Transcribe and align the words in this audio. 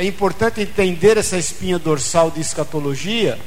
é 0.00 0.04
importante 0.04 0.62
entender 0.62 1.18
essa 1.18 1.36
espinha 1.36 1.78
dorsal 1.78 2.30
de 2.30 2.40
escatologia, 2.40 3.38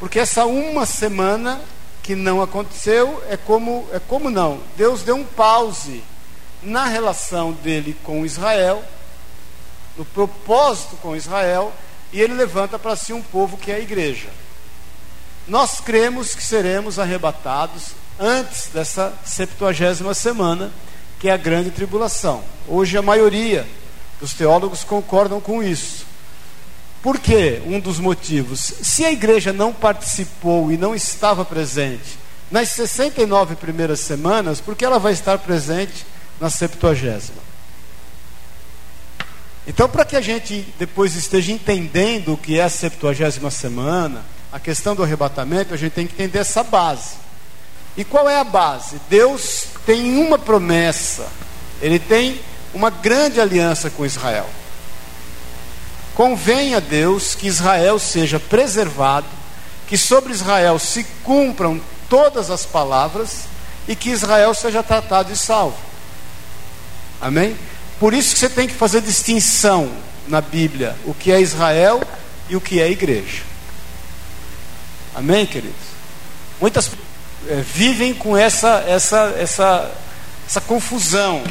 porque 0.00 0.18
essa 0.18 0.46
uma 0.46 0.86
semana 0.86 1.60
que 2.02 2.14
não 2.14 2.40
aconteceu 2.40 3.22
é 3.28 3.36
como 3.36 3.86
é 3.92 3.98
como 3.98 4.30
não. 4.30 4.58
Deus 4.74 5.02
deu 5.02 5.16
um 5.16 5.24
pause 5.24 6.02
na 6.62 6.86
relação 6.86 7.52
dele 7.52 7.94
com 8.02 8.24
Israel, 8.24 8.82
no 9.98 10.04
propósito 10.06 10.96
com 11.02 11.14
Israel, 11.14 11.74
e 12.10 12.22
ele 12.22 12.32
levanta 12.32 12.78
para 12.78 12.96
si 12.96 13.12
um 13.12 13.20
povo 13.20 13.58
que 13.58 13.70
é 13.70 13.74
a 13.74 13.80
igreja. 13.80 14.30
Nós 15.46 15.78
cremos 15.78 16.34
que 16.34 16.42
seremos 16.42 16.98
arrebatados 16.98 17.88
antes 18.18 18.68
dessa 18.72 19.12
septuagésima 19.26 20.14
semana, 20.14 20.72
que 21.20 21.28
é 21.28 21.32
a 21.32 21.36
grande 21.36 21.70
tribulação. 21.70 22.42
Hoje 22.66 22.96
a 22.96 23.02
maioria 23.02 23.66
dos 24.20 24.32
teólogos 24.34 24.84
concordam 24.84 25.40
com 25.40 25.62
isso. 25.62 26.06
Por 27.02 27.18
quê? 27.18 27.62
Um 27.64 27.78
dos 27.78 27.98
motivos. 28.00 28.60
Se 28.82 29.04
a 29.04 29.12
igreja 29.12 29.52
não 29.52 29.72
participou 29.72 30.72
e 30.72 30.76
não 30.76 30.94
estava 30.94 31.44
presente 31.44 32.18
nas 32.50 32.70
69 32.70 33.56
primeiras 33.56 34.00
semanas, 34.00 34.60
por 34.60 34.74
que 34.74 34.84
ela 34.84 34.98
vai 34.98 35.12
estar 35.12 35.38
presente 35.38 36.06
na 36.40 36.50
septuagésima? 36.50 37.48
Então, 39.66 39.88
para 39.88 40.04
que 40.04 40.16
a 40.16 40.20
gente 40.20 40.66
depois 40.78 41.14
esteja 41.14 41.52
entendendo 41.52 42.32
o 42.32 42.38
que 42.38 42.58
é 42.58 42.62
a 42.62 42.70
septuagésima 42.70 43.50
semana, 43.50 44.24
a 44.50 44.58
questão 44.58 44.96
do 44.96 45.02
arrebatamento, 45.02 45.74
a 45.74 45.76
gente 45.76 45.92
tem 45.92 46.06
que 46.06 46.14
entender 46.14 46.38
essa 46.38 46.62
base. 46.62 47.16
E 47.94 48.02
qual 48.02 48.28
é 48.28 48.40
a 48.40 48.44
base? 48.44 48.98
Deus 49.10 49.66
tem 49.84 50.16
uma 50.16 50.38
promessa, 50.38 51.28
ele 51.82 51.98
tem 51.98 52.40
uma 52.74 52.90
grande 52.90 53.40
aliança 53.40 53.90
com 53.90 54.04
Israel. 54.04 54.48
Convém 56.14 56.74
a 56.74 56.80
Deus 56.80 57.34
que 57.34 57.46
Israel 57.46 57.98
seja 57.98 58.40
preservado, 58.40 59.26
que 59.86 59.96
sobre 59.96 60.32
Israel 60.32 60.78
se 60.78 61.04
cumpram 61.22 61.80
todas 62.08 62.50
as 62.50 62.66
palavras 62.66 63.44
e 63.86 63.94
que 63.94 64.10
Israel 64.10 64.52
seja 64.54 64.82
tratado 64.82 65.32
e 65.32 65.36
salvo. 65.36 65.78
Amém? 67.20 67.56
Por 67.98 68.14
isso 68.14 68.34
que 68.34 68.38
você 68.38 68.48
tem 68.48 68.68
que 68.68 68.74
fazer 68.74 69.00
distinção 69.00 69.90
na 70.26 70.40
Bíblia, 70.40 70.96
o 71.04 71.14
que 71.14 71.32
é 71.32 71.40
Israel 71.40 72.02
e 72.48 72.56
o 72.56 72.60
que 72.60 72.80
é 72.80 72.90
igreja. 72.90 73.42
Amém, 75.14 75.46
queridos? 75.46 75.88
Muitas 76.60 76.90
é, 77.48 77.56
vivem 77.56 78.14
com 78.14 78.36
essa, 78.36 78.84
essa, 78.86 79.34
essa, 79.38 79.90
essa 80.46 80.60
confusão. 80.60 81.42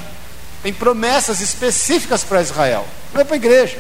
Tem 0.68 0.74
promessas 0.74 1.40
específicas 1.40 2.26
para 2.26 2.42
Israel, 2.42 2.86
não 3.14 3.22
é 3.22 3.24
para 3.24 3.36
a 3.36 3.38
igreja. 3.38 3.78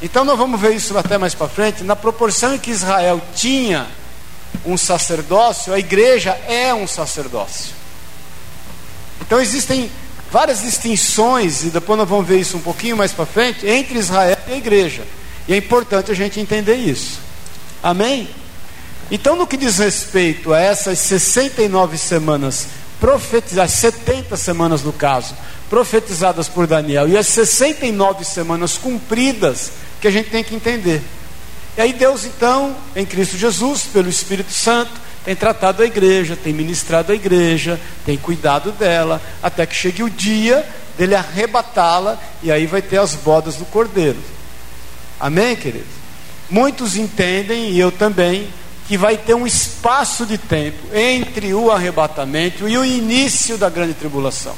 Então 0.00 0.24
nós 0.24 0.38
vamos 0.38 0.58
ver 0.58 0.74
isso 0.74 0.96
até 0.96 1.18
mais 1.18 1.34
para 1.34 1.48
frente. 1.48 1.84
Na 1.84 1.94
proporção 1.94 2.54
em 2.54 2.58
que 2.58 2.70
Israel 2.70 3.20
tinha 3.36 3.86
um 4.64 4.74
sacerdócio, 4.78 5.74
a 5.74 5.78
igreja 5.78 6.30
é 6.48 6.72
um 6.72 6.86
sacerdócio. 6.86 7.74
Então 9.20 9.38
existem 9.38 9.92
várias 10.30 10.62
distinções, 10.62 11.62
e 11.62 11.66
depois 11.66 11.98
nós 11.98 12.08
vamos 12.08 12.26
ver 12.26 12.40
isso 12.40 12.56
um 12.56 12.62
pouquinho 12.62 12.96
mais 12.96 13.12
para 13.12 13.26
frente, 13.26 13.66
entre 13.66 13.98
Israel 13.98 14.38
e 14.48 14.52
a 14.54 14.56
igreja. 14.56 15.06
E 15.46 15.52
é 15.52 15.58
importante 15.58 16.10
a 16.10 16.14
gente 16.14 16.40
entender 16.40 16.76
isso. 16.76 17.20
Amém? 17.82 18.30
Então, 19.10 19.36
no 19.36 19.46
que 19.46 19.58
diz 19.58 19.76
respeito 19.76 20.54
a 20.54 20.58
essas 20.58 20.98
69 21.00 21.98
semanas 21.98 22.66
profetizadas, 23.02 23.72
70 23.72 24.36
semanas 24.36 24.82
no 24.84 24.92
caso, 24.92 25.34
profetizadas 25.68 26.48
por 26.48 26.68
Daniel, 26.68 27.08
e 27.08 27.18
as 27.18 27.26
69 27.26 28.24
semanas 28.24 28.78
cumpridas, 28.78 29.72
que 30.00 30.06
a 30.06 30.10
gente 30.10 30.30
tem 30.30 30.44
que 30.44 30.54
entender. 30.54 31.02
E 31.76 31.80
aí 31.80 31.92
Deus, 31.92 32.24
então, 32.24 32.76
em 32.94 33.04
Cristo 33.04 33.36
Jesus, 33.36 33.82
pelo 33.92 34.08
Espírito 34.08 34.52
Santo, 34.52 34.92
tem 35.24 35.34
tratado 35.34 35.82
a 35.82 35.86
igreja, 35.86 36.36
tem 36.36 36.52
ministrado 36.52 37.10
a 37.10 37.14
igreja, 37.16 37.80
tem 38.06 38.16
cuidado 38.16 38.70
dela, 38.70 39.20
até 39.42 39.66
que 39.66 39.74
chegue 39.74 40.04
o 40.04 40.10
dia 40.10 40.64
dele 40.96 41.16
arrebatá-la, 41.16 42.16
e 42.40 42.52
aí 42.52 42.66
vai 42.66 42.82
ter 42.82 42.98
as 42.98 43.16
bodas 43.16 43.56
do 43.56 43.64
cordeiro. 43.64 44.18
Amém, 45.18 45.56
queridos? 45.56 45.90
Muitos 46.48 46.96
entendem, 46.96 47.70
e 47.70 47.80
eu 47.80 47.90
também, 47.90 48.48
que 48.86 48.96
vai 48.96 49.16
ter 49.16 49.34
um 49.34 49.46
espaço 49.46 50.26
de 50.26 50.36
tempo 50.36 50.94
entre 50.94 51.54
o 51.54 51.70
arrebatamento 51.70 52.68
e 52.68 52.76
o 52.76 52.84
início 52.84 53.56
da 53.56 53.70
grande 53.70 53.94
tribulação. 53.94 54.54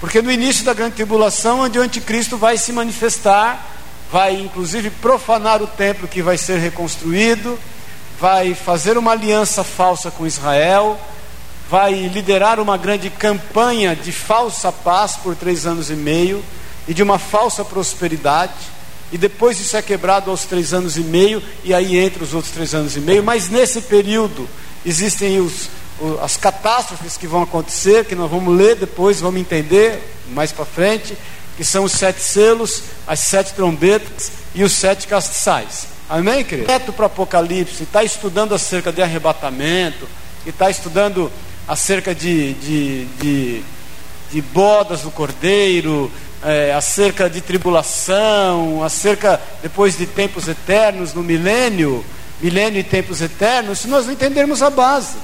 Porque 0.00 0.22
no 0.22 0.30
início 0.30 0.64
da 0.64 0.72
grande 0.72 0.96
tribulação, 0.96 1.60
onde 1.60 1.78
o 1.78 1.82
anticristo 1.82 2.36
vai 2.38 2.56
se 2.56 2.72
manifestar, 2.72 3.66
vai 4.10 4.34
inclusive 4.40 4.88
profanar 4.90 5.62
o 5.62 5.66
templo 5.66 6.08
que 6.08 6.22
vai 6.22 6.38
ser 6.38 6.58
reconstruído, 6.58 7.58
vai 8.18 8.54
fazer 8.54 8.96
uma 8.96 9.12
aliança 9.12 9.62
falsa 9.62 10.10
com 10.10 10.26
Israel, 10.26 10.98
vai 11.68 11.92
liderar 12.08 12.58
uma 12.58 12.76
grande 12.76 13.10
campanha 13.10 13.94
de 13.94 14.10
falsa 14.10 14.72
paz 14.72 15.16
por 15.16 15.36
três 15.36 15.66
anos 15.66 15.90
e 15.90 15.94
meio 15.94 16.42
e 16.88 16.94
de 16.94 17.02
uma 17.02 17.18
falsa 17.18 17.64
prosperidade 17.64 18.52
e 19.12 19.18
depois 19.18 19.58
isso 19.60 19.76
é 19.76 19.82
quebrado 19.82 20.30
aos 20.30 20.44
três 20.44 20.72
anos 20.72 20.96
e 20.96 21.00
meio, 21.00 21.42
e 21.64 21.74
aí 21.74 21.98
entra 21.98 22.22
os 22.22 22.34
outros 22.34 22.52
três 22.52 22.74
anos 22.74 22.96
e 22.96 23.00
meio, 23.00 23.22
mas 23.22 23.48
nesse 23.48 23.82
período 23.82 24.48
existem 24.84 25.40
os, 25.40 25.68
as 26.22 26.36
catástrofes 26.36 27.16
que 27.16 27.26
vão 27.26 27.42
acontecer, 27.42 28.04
que 28.04 28.14
nós 28.14 28.30
vamos 28.30 28.56
ler 28.56 28.76
depois, 28.76 29.20
vamos 29.20 29.40
entender 29.40 30.00
mais 30.32 30.52
para 30.52 30.64
frente, 30.64 31.16
que 31.56 31.64
são 31.64 31.84
os 31.84 31.92
sete 31.92 32.22
selos, 32.22 32.82
as 33.06 33.20
sete 33.20 33.52
trombetas 33.52 34.30
e 34.54 34.62
os 34.62 34.72
sete 34.72 35.06
castiçais. 35.06 35.88
Amém, 36.08 36.42
querido? 36.44 36.68
Reto 36.68 36.92
para 36.92 37.04
o 37.04 37.06
Apocalipse, 37.06 37.82
está 37.82 38.02
estudando 38.02 38.54
acerca 38.54 38.92
de 38.92 39.02
arrebatamento, 39.02 40.08
e 40.46 40.50
está 40.50 40.70
estudando 40.70 41.30
acerca 41.68 42.14
de, 42.14 42.54
de, 42.54 43.04
de, 43.20 43.62
de 44.32 44.40
bodas 44.40 45.02
do 45.02 45.10
cordeiro, 45.10 46.10
é, 46.42 46.72
acerca 46.72 47.28
de 47.28 47.40
tribulação, 47.40 48.82
acerca 48.82 49.40
depois 49.62 49.96
de 49.96 50.06
tempos 50.06 50.48
eternos, 50.48 51.12
no 51.12 51.22
milênio, 51.22 52.04
milênio 52.40 52.80
e 52.80 52.84
tempos 52.84 53.20
eternos, 53.20 53.80
se 53.80 53.88
nós 53.88 54.06
não 54.06 54.12
entendermos 54.12 54.62
a 54.62 54.70
base. 54.70 55.16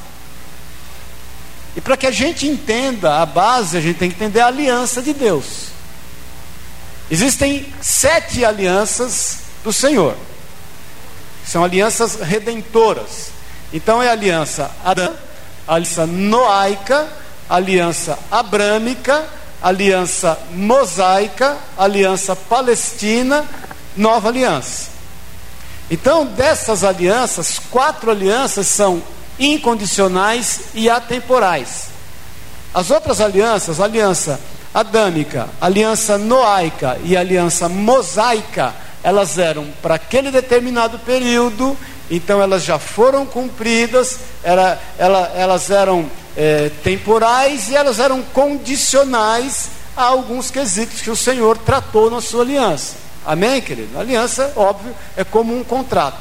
E 1.74 1.80
para 1.80 1.96
que 1.96 2.06
a 2.06 2.10
gente 2.10 2.46
entenda 2.46 3.20
a 3.20 3.26
base, 3.26 3.76
a 3.76 3.80
gente 3.80 3.98
tem 3.98 4.10
que 4.10 4.16
entender 4.16 4.40
a 4.40 4.46
aliança 4.46 5.02
de 5.02 5.12
Deus. 5.12 5.66
Existem 7.10 7.72
sete 7.80 8.44
alianças 8.44 9.38
do 9.62 9.72
Senhor, 9.72 10.16
são 11.46 11.62
alianças 11.62 12.16
redentoras. 12.16 13.30
Então 13.72 14.02
é 14.02 14.08
a 14.08 14.12
aliança 14.12 14.70
Adã, 14.84 15.12
a 15.66 15.74
aliança 15.74 16.06
noaica, 16.06 17.08
a 17.48 17.56
aliança 17.56 18.18
abrâmica, 18.30 19.24
aliança 19.66 20.38
mosaica, 20.52 21.56
aliança 21.76 22.36
palestina, 22.36 23.44
nova 23.96 24.28
aliança. 24.28 24.90
Então, 25.90 26.24
dessas 26.24 26.84
alianças, 26.84 27.58
quatro 27.68 28.12
alianças 28.12 28.68
são 28.68 29.02
incondicionais 29.40 30.60
e 30.72 30.88
atemporais. 30.88 31.88
As 32.72 32.92
outras 32.92 33.20
alianças, 33.20 33.80
aliança 33.80 34.38
adâmica, 34.72 35.48
aliança 35.60 36.16
noaica 36.16 36.96
e 37.02 37.16
aliança 37.16 37.68
mosaica, 37.68 38.72
elas 39.02 39.36
eram 39.36 39.66
para 39.82 39.96
aquele 39.96 40.30
determinado 40.30 40.96
período, 41.00 41.76
então 42.10 42.40
elas 42.40 42.64
já 42.64 42.78
foram 42.78 43.26
cumpridas, 43.26 44.18
era, 44.42 44.80
ela, 44.98 45.32
elas 45.34 45.70
eram 45.70 46.08
é, 46.36 46.70
temporais 46.82 47.68
e 47.68 47.76
elas 47.76 47.98
eram 47.98 48.22
condicionais 48.22 49.70
a 49.96 50.04
alguns 50.04 50.50
quesitos 50.50 51.00
que 51.00 51.10
o 51.10 51.16
Senhor 51.16 51.56
tratou 51.58 52.10
na 52.10 52.20
sua 52.20 52.42
aliança. 52.42 52.94
Amém, 53.24 53.60
querido? 53.60 53.96
A 53.96 54.00
aliança, 54.00 54.52
óbvio, 54.54 54.94
é 55.16 55.24
como 55.24 55.58
um 55.58 55.64
contrato. 55.64 56.18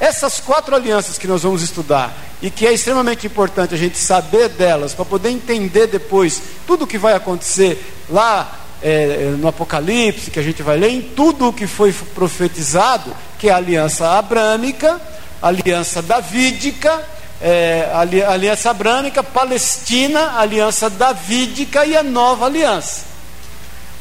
Essas 0.00 0.40
quatro 0.40 0.74
alianças 0.74 1.18
que 1.18 1.26
nós 1.26 1.42
vamos 1.42 1.62
estudar 1.62 2.16
e 2.40 2.50
que 2.50 2.66
é 2.66 2.72
extremamente 2.72 3.26
importante 3.26 3.74
a 3.74 3.78
gente 3.78 3.98
saber 3.98 4.48
delas 4.48 4.94
para 4.94 5.04
poder 5.04 5.30
entender 5.30 5.88
depois 5.88 6.40
tudo 6.66 6.84
o 6.84 6.86
que 6.86 6.98
vai 6.98 7.14
acontecer 7.14 7.84
lá 8.08 8.58
é, 8.82 9.34
no 9.38 9.48
Apocalipse, 9.48 10.30
que 10.30 10.38
a 10.38 10.42
gente 10.42 10.62
vai 10.62 10.78
ler, 10.78 10.90
em 10.90 11.02
tudo 11.02 11.48
o 11.48 11.52
que 11.52 11.66
foi 11.66 11.92
profetizado, 11.92 13.14
que 13.38 13.48
é 13.48 13.52
a 13.52 13.56
aliança 13.56 14.18
abrâmica, 14.18 15.00
aliança 15.42 16.02
davídica 16.02 17.04
é, 17.40 17.88
aliança 18.26 18.70
abrâmica, 18.70 19.22
Palestina, 19.22 20.38
aliança 20.38 20.90
davídica 20.90 21.84
e 21.84 21.96
a 21.96 22.02
nova 22.02 22.46
aliança. 22.46 23.06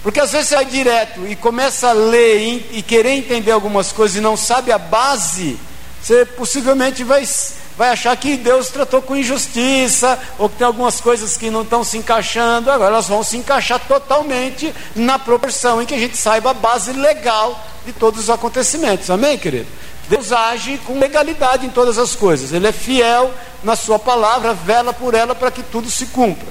Porque 0.02 0.20
às 0.20 0.32
vezes 0.32 0.50
você 0.50 0.56
vai 0.56 0.66
direto 0.66 1.28
e 1.28 1.36
começa 1.36 1.90
a 1.90 1.94
ler 1.94 2.40
e, 2.40 2.80
e 2.80 2.82
querer 2.82 3.12
entender 3.12 3.52
algumas 3.52 3.92
coisas 3.92 4.18
e 4.18 4.22
não 4.22 4.38
sabe 4.38 4.72
a 4.72 4.78
base, 4.78 5.58
você 6.02 6.26
possivelmente 6.26 7.04
vai, 7.04 7.28
vai 7.76 7.90
achar 7.90 8.16
que 8.16 8.38
Deus 8.38 8.70
tratou 8.70 9.02
com 9.02 9.16
injustiça, 9.16 10.18
ou 10.38 10.48
que 10.48 10.56
tem 10.56 10.66
algumas 10.66 11.02
coisas 11.02 11.36
que 11.36 11.50
não 11.50 11.64
estão 11.64 11.84
se 11.84 11.98
encaixando, 11.98 12.72
agora 12.72 12.92
elas 12.92 13.08
vão 13.08 13.24
se 13.24 13.38
encaixar 13.38 13.80
totalmente 13.88 14.74
na 14.96 15.20
proporção 15.20 15.82
em 15.82 15.86
que 15.86 15.94
a 15.94 16.00
gente 16.00 16.16
saiba 16.16 16.52
a 16.52 16.54
base 16.54 16.94
legal 16.94 17.62
de 17.86 17.92
todos 17.92 18.22
os 18.22 18.30
acontecimentos. 18.30 19.10
Amém, 19.10 19.38
querido? 19.38 19.68
Deus 20.10 20.32
age 20.32 20.80
com 20.86 21.00
legalidade 21.00 21.66
em 21.66 21.70
todas 21.70 21.98
as 21.98 22.16
coisas, 22.16 22.54
Ele 22.54 22.68
é 22.68 22.72
fiel 22.72 23.34
na 23.64 23.76
Sua 23.76 24.00
palavra, 24.00 24.54
vela 24.54 24.94
por 24.94 25.14
ela 25.14 25.36
para 25.36 25.52
que 25.52 25.64
tudo 25.64 25.90
se 25.90 26.08
cumpra. 26.08 26.48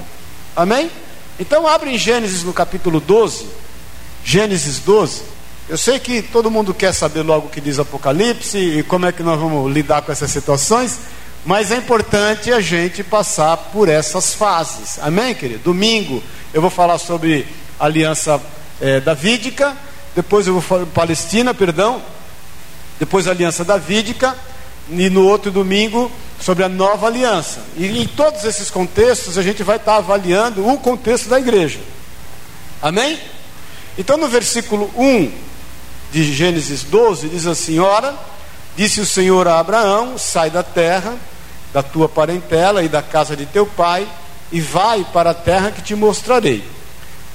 Amém? 0.55 0.89
Então, 1.39 1.67
abre 1.67 1.91
em 1.91 1.97
Gênesis 1.97 2.43
no 2.43 2.51
capítulo 2.51 2.99
12. 2.99 3.45
Gênesis 4.23 4.79
12. 4.79 5.21
Eu 5.69 5.77
sei 5.77 5.99
que 5.99 6.21
todo 6.21 6.49
mundo 6.49 6.73
quer 6.73 6.93
saber 6.93 7.21
logo 7.21 7.47
o 7.47 7.49
que 7.49 7.61
diz 7.61 7.77
Apocalipse 7.77 8.57
e 8.57 8.83
como 8.83 9.05
é 9.05 9.11
que 9.11 9.21
nós 9.21 9.39
vamos 9.39 9.71
lidar 9.71 10.01
com 10.01 10.11
essas 10.11 10.31
situações, 10.31 10.97
mas 11.45 11.71
é 11.71 11.75
importante 11.75 12.51
a 12.51 12.59
gente 12.59 13.03
passar 13.03 13.57
por 13.57 13.87
essas 13.89 14.33
fases. 14.33 14.97
Amém, 15.01 15.35
querido? 15.35 15.63
Domingo 15.63 16.23
eu 16.53 16.61
vou 16.61 16.69
falar 16.69 16.97
sobre 16.97 17.45
a 17.79 17.85
aliança 17.85 18.41
é, 18.81 18.99
davídica, 18.99 19.75
depois 20.15 20.47
eu 20.47 20.53
vou 20.53 20.61
falar 20.61 20.85
Palestina, 20.87 21.53
perdão, 21.53 22.01
depois 22.99 23.27
a 23.27 23.31
aliança 23.31 23.63
davídica, 23.63 24.35
e 24.89 25.09
no 25.09 25.25
outro 25.25 25.51
domingo 25.51 26.11
sobre 26.39 26.63
a 26.63 26.69
nova 26.69 27.07
aliança. 27.07 27.61
E 27.75 27.85
em 27.85 28.07
todos 28.07 28.43
esses 28.43 28.69
contextos 28.69 29.37
a 29.37 29.41
gente 29.41 29.63
vai 29.63 29.77
estar 29.77 29.97
avaliando 29.97 30.65
o 30.67 30.77
contexto 30.77 31.29
da 31.29 31.39
igreja. 31.39 31.79
Amém? 32.81 33.19
Então 33.97 34.17
no 34.17 34.27
versículo 34.27 34.89
1 34.95 35.31
de 36.11 36.23
Gênesis 36.33 36.83
12 36.83 37.29
diz 37.29 37.45
assim: 37.45 37.79
Ora, 37.79 38.15
disse 38.75 39.01
o 39.01 39.05
Senhor 39.05 39.47
a 39.47 39.59
Abraão: 39.59 40.17
Sai 40.17 40.49
da 40.49 40.63
terra, 40.63 41.15
da 41.73 41.83
tua 41.83 42.07
parentela 42.07 42.83
e 42.83 42.87
da 42.87 43.01
casa 43.01 43.35
de 43.35 43.45
teu 43.45 43.65
pai, 43.65 44.07
e 44.51 44.61
vai 44.61 45.05
para 45.11 45.31
a 45.31 45.33
terra 45.33 45.71
que 45.71 45.81
te 45.81 45.95
mostrarei. 45.95 46.63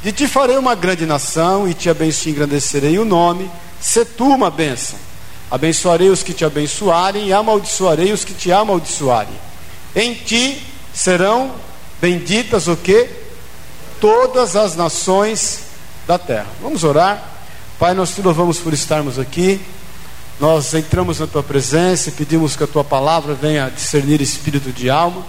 De 0.03 0.11
ti 0.11 0.27
farei 0.27 0.57
uma 0.57 0.75
grande 0.75 1.07
nação, 1.07 1.69
e 1.69 1.75
te 1.75 1.91
abençoe 1.91 2.33
e 2.33 2.35
engrandecerei 2.35 2.99
o 2.99 3.05
nome, 3.05 3.51
se 3.81 4.05
tu 4.05 4.27
uma 4.27 4.51
bênção. 4.51 4.99
Abençoarei 5.53 6.09
os 6.09 6.23
que 6.23 6.33
te 6.33 6.47
abençoarem 6.47 7.27
e 7.27 7.33
amaldiçoarei 7.35 8.11
os 8.11 8.25
que 8.25 8.33
te 8.33 8.51
amaldiçoarem. 8.51 9.35
Em 9.95 10.15
ti 10.15 10.67
serão 10.95 11.53
benditas 12.01 12.69
o 12.69 12.75
que? 12.75 13.07
Todas 14.01 14.57
as 14.57 14.75
nações 14.75 15.65
da 16.09 16.19
terra. 16.19 16.47
Vamos 16.63 16.85
orar. 16.85 17.23
Pai, 17.79 17.93
nós 17.93 18.15
te 18.15 18.23
louvamos 18.23 18.61
por 18.61 18.73
estarmos 18.73 19.19
aqui. 19.19 19.61
Nós 20.41 20.73
entramos 20.73 21.21
na 21.21 21.27
tua 21.27 21.43
presença 21.43 22.09
e 22.09 22.13
pedimos 22.13 22.57
que 22.57 22.65
a 22.65 22.67
tua 22.67 22.83
palavra 22.83 23.35
venha 23.35 23.69
discernir 23.69 24.23
espírito 24.23 24.73
de 24.73 24.89
alma. 24.89 25.23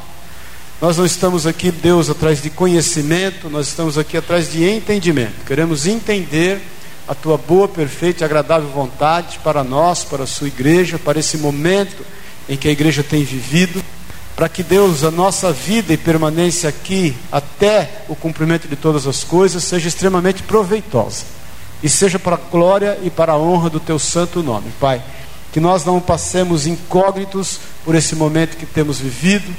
Nós 0.80 0.96
não 0.96 1.06
estamos 1.06 1.46
aqui, 1.46 1.70
Deus, 1.70 2.10
atrás 2.10 2.42
de 2.42 2.50
conhecimento, 2.50 3.50
nós 3.50 3.68
estamos 3.68 3.98
aqui 3.98 4.16
atrás 4.16 4.50
de 4.50 4.64
entendimento. 4.64 5.44
Queremos 5.46 5.86
entender 5.86 6.62
a 7.08 7.14
tua 7.14 7.38
boa, 7.38 7.68
perfeita 7.68 8.24
e 8.24 8.26
agradável 8.26 8.70
vontade 8.70 9.40
para 9.44 9.64
nós, 9.64 10.04
para 10.04 10.24
a 10.24 10.28
sua 10.28 10.48
igreja, 10.48 10.98
para 10.98 11.20
esse 11.20 11.38
momento 11.38 12.06
em 12.48 12.58
que 12.58 12.68
a 12.68 12.72
igreja 12.72 13.04
tem 13.04 13.24
vivido, 13.24 13.84
para 14.36 14.50
que 14.50 14.64
Deus, 14.64 15.04
a 15.04 15.12
nossa 15.12 15.52
vida 15.52 15.94
e 15.94 15.98
permanência 15.98 16.70
aqui 16.70 17.16
até 17.32 18.04
o 18.08 18.16
cumprimento 18.16 18.68
de 18.68 18.76
todas 18.76 19.06
as 19.06 19.24
coisas 19.24 19.64
seja 19.64 19.88
extremamente 19.88 20.42
proveitosa 20.44 21.26
e 21.82 21.90
seja 21.90 22.18
para 22.18 22.36
a 22.36 22.40
glória 22.40 22.98
e 23.04 23.10
para 23.10 23.34
a 23.34 23.38
honra 23.38 23.70
do 23.70 23.80
teu 23.80 24.00
santo 24.00 24.42
nome, 24.42 24.72
Pai. 24.80 25.02
Que 25.52 25.60
nós 25.60 25.86
não 25.86 26.02
passemos 26.02 26.66
incógnitos 26.66 27.60
por 27.86 27.94
esse 27.94 28.16
momento 28.16 28.58
que 28.58 28.66
temos 28.66 29.00
vivido, 29.00 29.54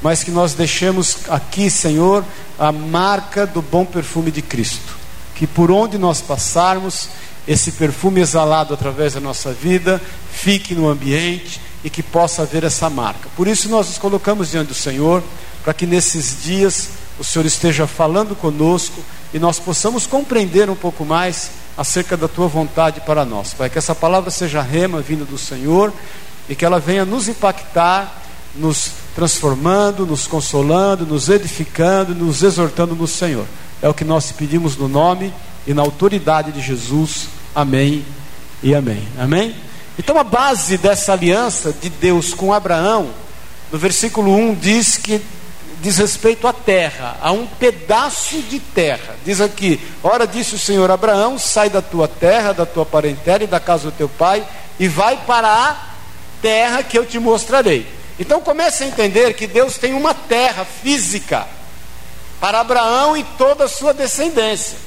mas 0.00 0.22
que 0.22 0.30
nós 0.30 0.54
deixemos 0.54 1.18
aqui, 1.28 1.68
Senhor, 1.68 2.24
a 2.58 2.70
marca 2.70 3.46
do 3.46 3.60
bom 3.60 3.84
perfume 3.84 4.30
de 4.30 4.42
Cristo 4.42 4.99
que 5.40 5.46
por 5.46 5.70
onde 5.70 5.96
nós 5.96 6.20
passarmos, 6.20 7.08
esse 7.48 7.72
perfume 7.72 8.20
exalado 8.20 8.74
através 8.74 9.14
da 9.14 9.20
nossa 9.20 9.54
vida 9.54 9.98
fique 10.30 10.74
no 10.74 10.86
ambiente 10.86 11.58
e 11.82 11.88
que 11.88 12.02
possa 12.02 12.42
haver 12.42 12.62
essa 12.62 12.90
marca. 12.90 13.30
Por 13.34 13.48
isso 13.48 13.66
nós 13.70 13.86
nos 13.86 13.96
colocamos 13.96 14.50
diante 14.50 14.68
do 14.68 14.74
Senhor, 14.74 15.22
para 15.64 15.72
que 15.72 15.86
nesses 15.86 16.42
dias 16.44 16.90
o 17.18 17.24
Senhor 17.24 17.46
esteja 17.46 17.86
falando 17.86 18.36
conosco 18.36 19.02
e 19.32 19.38
nós 19.38 19.58
possamos 19.58 20.06
compreender 20.06 20.68
um 20.68 20.76
pouco 20.76 21.06
mais 21.06 21.52
acerca 21.74 22.18
da 22.18 22.28
tua 22.28 22.46
vontade 22.46 23.00
para 23.00 23.24
nós. 23.24 23.54
Pai, 23.54 23.70
que 23.70 23.78
essa 23.78 23.94
palavra 23.94 24.30
seja 24.30 24.60
rema 24.60 25.00
vinda 25.00 25.24
do 25.24 25.38
Senhor 25.38 25.90
e 26.50 26.54
que 26.54 26.66
ela 26.66 26.78
venha 26.78 27.06
nos 27.06 27.28
impactar, 27.28 28.24
nos 28.54 28.90
transformando, 29.14 30.04
nos 30.04 30.26
consolando, 30.26 31.06
nos 31.06 31.30
edificando, 31.30 32.14
nos 32.14 32.42
exortando 32.42 32.94
no 32.94 33.06
Senhor. 33.06 33.46
É 33.82 33.88
o 33.88 33.94
que 33.94 34.04
nós 34.04 34.30
pedimos 34.32 34.76
no 34.76 34.88
nome 34.88 35.32
e 35.66 35.72
na 35.72 35.82
autoridade 35.82 36.52
de 36.52 36.60
Jesus. 36.60 37.28
Amém 37.54 38.04
e 38.62 38.74
amém. 38.74 39.06
Amém? 39.18 39.54
Então 39.98 40.18
a 40.18 40.24
base 40.24 40.76
dessa 40.76 41.12
aliança 41.12 41.72
de 41.72 41.88
Deus 41.88 42.34
com 42.34 42.52
Abraão, 42.52 43.10
no 43.72 43.78
versículo 43.78 44.34
1 44.34 44.54
diz 44.54 44.96
que 44.96 45.20
diz 45.80 45.96
respeito 45.96 46.46
à 46.46 46.52
terra, 46.52 47.16
a 47.22 47.32
um 47.32 47.46
pedaço 47.46 48.40
de 48.42 48.60
terra. 48.60 49.16
Diz 49.24 49.40
aqui: 49.40 49.80
Ora 50.02 50.26
disse 50.26 50.54
o 50.54 50.58
Senhor 50.58 50.90
Abraão: 50.90 51.38
sai 51.38 51.70
da 51.70 51.80
tua 51.80 52.06
terra, 52.06 52.52
da 52.52 52.66
tua 52.66 52.84
parentela 52.84 53.44
e 53.44 53.46
da 53.46 53.60
casa 53.60 53.90
do 53.90 53.96
teu 53.96 54.08
pai, 54.08 54.44
e 54.78 54.88
vai 54.88 55.16
para 55.26 55.48
a 55.48 55.76
terra 56.42 56.82
que 56.82 56.98
eu 56.98 57.06
te 57.06 57.18
mostrarei. 57.18 57.86
Então 58.18 58.42
comece 58.42 58.84
a 58.84 58.86
entender 58.86 59.32
que 59.34 59.46
Deus 59.46 59.78
tem 59.78 59.94
uma 59.94 60.12
terra 60.12 60.64
física 60.64 61.46
para 62.40 62.60
Abraão 62.60 63.16
e 63.16 63.22
toda 63.36 63.64
a 63.64 63.68
sua 63.68 63.92
descendência. 63.92 64.78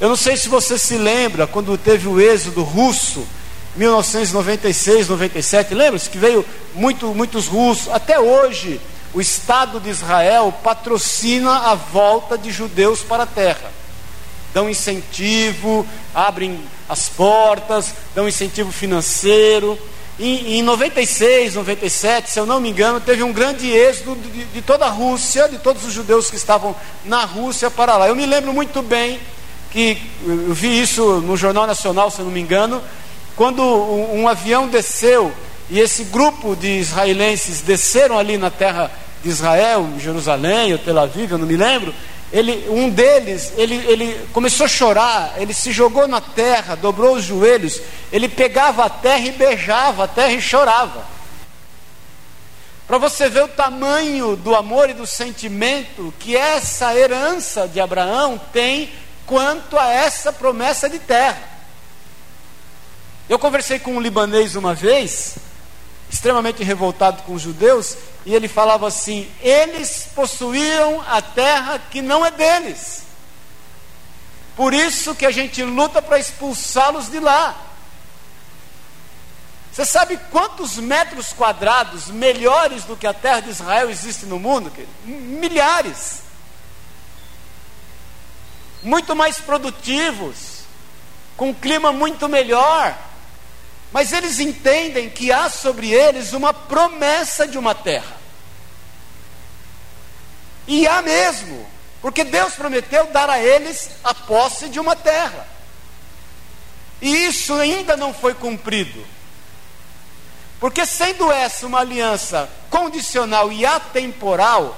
Eu 0.00 0.08
não 0.08 0.16
sei 0.16 0.36
se 0.36 0.48
você 0.48 0.76
se 0.76 0.96
lembra 0.96 1.46
quando 1.46 1.78
teve 1.78 2.08
o 2.08 2.20
êxodo 2.20 2.62
russo, 2.62 3.26
1996, 3.76 5.08
97, 5.08 5.74
lembra-se 5.74 6.10
que 6.10 6.18
veio 6.18 6.44
muito, 6.74 7.06
muitos 7.14 7.46
russos, 7.46 7.88
até 7.92 8.18
hoje 8.18 8.80
o 9.14 9.20
Estado 9.20 9.80
de 9.80 9.88
Israel 9.88 10.52
patrocina 10.62 11.70
a 11.70 11.74
volta 11.74 12.36
de 12.36 12.50
judeus 12.50 13.00
para 13.00 13.22
a 13.22 13.26
terra. 13.26 13.70
Dão 14.52 14.68
incentivo, 14.68 15.86
abrem 16.14 16.60
as 16.88 17.08
portas, 17.08 17.94
dão 18.14 18.28
incentivo 18.28 18.72
financeiro. 18.72 19.78
Em, 20.20 20.58
em 20.58 20.62
96, 20.62 21.54
97, 21.54 22.30
se 22.30 22.40
eu 22.40 22.46
não 22.46 22.60
me 22.60 22.70
engano, 22.70 23.00
teve 23.00 23.22
um 23.22 23.32
grande 23.32 23.70
êxodo 23.70 24.16
de, 24.16 24.44
de 24.46 24.62
toda 24.62 24.86
a 24.86 24.90
Rússia, 24.90 25.48
de 25.48 25.58
todos 25.58 25.84
os 25.84 25.92
judeus 25.92 26.28
que 26.28 26.36
estavam 26.36 26.74
na 27.04 27.24
Rússia 27.24 27.70
para 27.70 27.96
lá. 27.96 28.08
Eu 28.08 28.16
me 28.16 28.26
lembro 28.26 28.52
muito 28.52 28.82
bem 28.82 29.20
que 29.70 29.96
eu 30.26 30.52
vi 30.52 30.80
isso 30.80 31.20
no 31.20 31.36
Jornal 31.36 31.66
Nacional, 31.66 32.10
se 32.10 32.18
eu 32.18 32.24
não 32.24 32.32
me 32.32 32.40
engano, 32.40 32.82
quando 33.36 33.62
um, 33.62 34.22
um 34.22 34.28
avião 34.28 34.66
desceu 34.66 35.32
e 35.70 35.78
esse 35.78 36.04
grupo 36.04 36.56
de 36.56 36.78
israelenses 36.78 37.60
desceram 37.60 38.18
ali 38.18 38.36
na 38.38 38.50
terra 38.50 38.90
de 39.22 39.28
Israel, 39.28 39.88
em 39.94 40.00
Jerusalém 40.00 40.72
ou 40.72 40.78
Tel 40.78 40.98
Aviv, 40.98 41.30
eu 41.30 41.38
não 41.38 41.46
me 41.46 41.56
lembro, 41.56 41.94
ele, 42.32 42.68
um 42.68 42.90
deles, 42.90 43.52
ele, 43.56 43.74
ele 43.74 44.28
começou 44.32 44.66
a 44.66 44.68
chorar, 44.68 45.34
ele 45.38 45.54
se 45.54 45.72
jogou 45.72 46.06
na 46.06 46.20
terra, 46.20 46.74
dobrou 46.74 47.14
os 47.14 47.24
joelhos, 47.24 47.80
ele 48.12 48.28
pegava 48.28 48.84
a 48.84 48.90
terra 48.90 49.26
e 49.26 49.32
beijava 49.32 50.04
a 50.04 50.08
terra 50.08 50.32
e 50.32 50.40
chorava. 50.40 51.06
Para 52.86 52.98
você 52.98 53.28
ver 53.28 53.44
o 53.44 53.48
tamanho 53.48 54.36
do 54.36 54.54
amor 54.54 54.90
e 54.90 54.94
do 54.94 55.06
sentimento 55.06 56.12
que 56.18 56.36
essa 56.36 56.94
herança 56.94 57.68
de 57.68 57.80
Abraão 57.80 58.40
tem 58.52 58.90
quanto 59.26 59.78
a 59.78 59.90
essa 59.90 60.32
promessa 60.32 60.88
de 60.88 60.98
terra. 60.98 61.42
Eu 63.28 63.38
conversei 63.38 63.78
com 63.78 63.94
um 63.94 64.00
libanês 64.00 64.56
uma 64.56 64.74
vez, 64.74 65.36
extremamente 66.10 66.64
revoltado 66.64 67.22
com 67.24 67.34
os 67.34 67.42
judeus, 67.42 67.94
e 68.28 68.34
ele 68.34 68.46
falava 68.46 68.86
assim: 68.86 69.26
eles 69.40 70.10
possuíam 70.14 71.02
a 71.08 71.22
terra 71.22 71.78
que 71.90 72.02
não 72.02 72.26
é 72.26 72.30
deles. 72.30 73.04
Por 74.54 74.74
isso 74.74 75.14
que 75.14 75.24
a 75.24 75.30
gente 75.30 75.62
luta 75.62 76.02
para 76.02 76.18
expulsá-los 76.18 77.10
de 77.10 77.18
lá. 77.20 77.56
Você 79.72 79.86
sabe 79.86 80.20
quantos 80.30 80.76
metros 80.76 81.32
quadrados 81.32 82.08
melhores 82.08 82.84
do 82.84 82.98
que 82.98 83.06
a 83.06 83.14
terra 83.14 83.40
de 83.40 83.48
Israel 83.48 83.88
existe 83.88 84.26
no 84.26 84.38
mundo? 84.38 84.70
Milhares. 85.06 86.20
Muito 88.82 89.16
mais 89.16 89.40
produtivos, 89.40 90.64
com 91.34 91.48
um 91.48 91.54
clima 91.54 91.92
muito 91.94 92.28
melhor. 92.28 92.94
Mas 93.90 94.12
eles 94.12 94.38
entendem 94.38 95.08
que 95.08 95.32
há 95.32 95.48
sobre 95.48 95.94
eles 95.94 96.34
uma 96.34 96.52
promessa 96.52 97.48
de 97.48 97.56
uma 97.56 97.74
terra. 97.74 98.17
E 100.68 100.86
há 100.86 101.00
mesmo, 101.00 101.66
porque 102.02 102.22
Deus 102.22 102.52
prometeu 102.52 103.06
dar 103.06 103.30
a 103.30 103.40
eles 103.40 103.88
a 104.04 104.12
posse 104.12 104.68
de 104.68 104.78
uma 104.78 104.94
terra. 104.94 105.48
E 107.00 107.24
isso 107.24 107.54
ainda 107.54 107.96
não 107.96 108.12
foi 108.12 108.34
cumprido. 108.34 109.04
Porque 110.60 110.84
sendo 110.84 111.32
essa 111.32 111.66
uma 111.66 111.80
aliança 111.80 112.50
condicional 112.68 113.50
e 113.50 113.64
atemporal, 113.64 114.76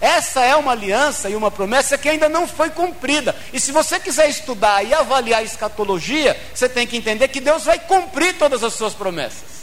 essa 0.00 0.42
é 0.42 0.56
uma 0.56 0.72
aliança 0.72 1.30
e 1.30 1.36
uma 1.36 1.50
promessa 1.50 1.96
que 1.96 2.08
ainda 2.08 2.28
não 2.28 2.48
foi 2.48 2.70
cumprida. 2.70 3.36
E 3.52 3.60
se 3.60 3.70
você 3.70 4.00
quiser 4.00 4.28
estudar 4.28 4.82
e 4.82 4.92
avaliar 4.92 5.40
a 5.40 5.44
escatologia, 5.44 6.40
você 6.52 6.68
tem 6.68 6.86
que 6.86 6.96
entender 6.96 7.28
que 7.28 7.40
Deus 7.40 7.64
vai 7.64 7.78
cumprir 7.78 8.36
todas 8.36 8.64
as 8.64 8.74
suas 8.74 8.94
promessas. 8.94 9.57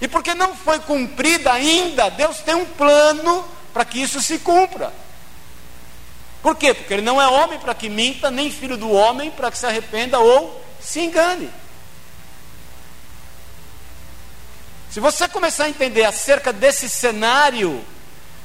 E 0.00 0.08
porque 0.08 0.34
não 0.34 0.54
foi 0.54 0.78
cumprida 0.80 1.52
ainda, 1.52 2.10
Deus 2.10 2.38
tem 2.38 2.54
um 2.54 2.66
plano 2.66 3.46
para 3.72 3.84
que 3.84 4.00
isso 4.00 4.20
se 4.20 4.38
cumpra. 4.38 4.92
Por 6.42 6.54
quê? 6.54 6.74
Porque 6.74 6.94
ele 6.94 7.02
não 7.02 7.20
é 7.20 7.26
homem 7.26 7.58
para 7.58 7.74
que 7.74 7.88
minta, 7.88 8.30
nem 8.30 8.50
filho 8.50 8.76
do 8.76 8.90
homem 8.90 9.30
para 9.30 9.50
que 9.50 9.58
se 9.58 9.66
arrependa 9.66 10.18
ou 10.18 10.64
se 10.80 11.00
engane. 11.00 11.50
Se 14.90 15.00
você 15.00 15.28
começar 15.28 15.64
a 15.64 15.68
entender 15.68 16.04
acerca 16.04 16.52
desse 16.52 16.88
cenário, 16.88 17.84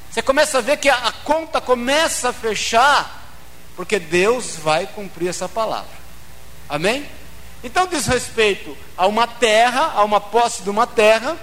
você 0.10 0.22
começa 0.22 0.58
a 0.58 0.62
ver 0.62 0.78
que 0.78 0.90
a, 0.90 1.14
conta 1.24 1.62
começa 1.62 2.30
a 2.30 2.34
fechar, 2.34 3.24
porque 3.76 3.98
Deus 4.00 4.58
vai 4.58 4.86
cumprir 4.86 5.30
essa 5.30 5.48
palavra. 5.48 6.02
Amém? 6.68 7.10
Então 7.64 7.88
diz 7.88 8.08
respeito 8.08 8.76
a 8.98 9.08
uma 9.08 9.28
terra, 9.28 9.94
a 9.96 10.04
uma 10.04 10.20
posse 10.20 10.64
de 10.64 10.70
uma 10.70 10.88
terra. 10.88 11.38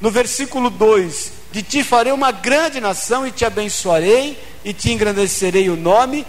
No 0.00 0.10
versículo 0.10 0.70
2: 0.70 1.32
De 1.50 1.62
ti 1.62 1.82
farei 1.82 2.12
uma 2.12 2.30
grande 2.30 2.80
nação 2.80 3.26
e 3.26 3.32
te 3.32 3.44
abençoarei 3.44 4.38
e 4.64 4.72
te 4.72 4.92
engrandecerei 4.92 5.68
o 5.68 5.76
nome, 5.76 6.26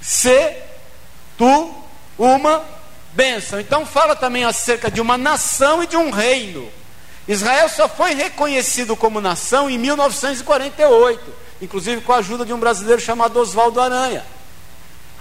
se 0.00 0.56
tu 1.36 1.74
uma 2.18 2.62
bênção. 3.12 3.60
Então 3.60 3.86
fala 3.86 4.16
também 4.16 4.44
acerca 4.44 4.90
de 4.90 5.00
uma 5.00 5.16
nação 5.16 5.82
e 5.82 5.86
de 5.86 5.96
um 5.96 6.10
reino. 6.10 6.68
Israel 7.26 7.68
só 7.68 7.88
foi 7.88 8.14
reconhecido 8.14 8.96
como 8.96 9.20
nação 9.20 9.70
em 9.70 9.78
1948, 9.78 11.20
inclusive 11.60 12.00
com 12.00 12.12
a 12.12 12.16
ajuda 12.16 12.44
de 12.44 12.52
um 12.52 12.58
brasileiro 12.58 13.00
chamado 13.00 13.38
Oswaldo 13.38 13.80
Aranha. 13.80 14.24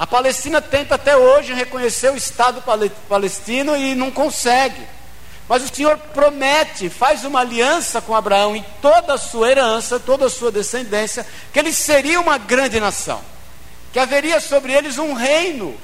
A 0.01 0.07
Palestina 0.07 0.59
tenta 0.59 0.95
até 0.95 1.15
hoje 1.15 1.53
reconhecer 1.53 2.11
o 2.11 2.17
Estado 2.17 2.63
palestino 3.07 3.77
e 3.77 3.93
não 3.93 4.09
consegue. 4.09 4.81
Mas 5.47 5.63
o 5.63 5.73
Senhor 5.73 5.95
promete, 5.97 6.89
faz 6.89 7.23
uma 7.23 7.41
aliança 7.41 8.01
com 8.01 8.15
Abraão 8.15 8.55
e 8.55 8.65
toda 8.81 9.13
a 9.13 9.17
sua 9.19 9.51
herança, 9.51 9.99
toda 9.99 10.25
a 10.25 10.29
sua 10.29 10.51
descendência, 10.51 11.27
que 11.53 11.59
eles 11.59 11.77
seriam 11.77 12.23
uma 12.23 12.39
grande 12.39 12.79
nação, 12.79 13.21
que 13.93 13.99
haveria 13.99 14.39
sobre 14.39 14.73
eles 14.73 14.97
um 14.97 15.13
reino 15.13 15.77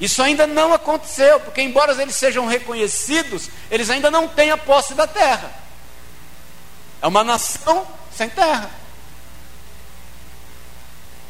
isso 0.00 0.22
ainda 0.22 0.46
não 0.46 0.72
aconteceu, 0.72 1.38
porque 1.40 1.62
embora 1.62 2.00
eles 2.00 2.16
sejam 2.16 2.46
reconhecidos, 2.46 3.48
eles 3.70 3.88
ainda 3.90 4.10
não 4.10 4.26
têm 4.26 4.50
a 4.50 4.56
posse 4.56 4.94
da 4.94 5.06
terra. 5.06 5.50
É 7.00 7.06
uma 7.06 7.22
nação 7.22 7.86
sem 8.16 8.28
terra. 8.28 8.70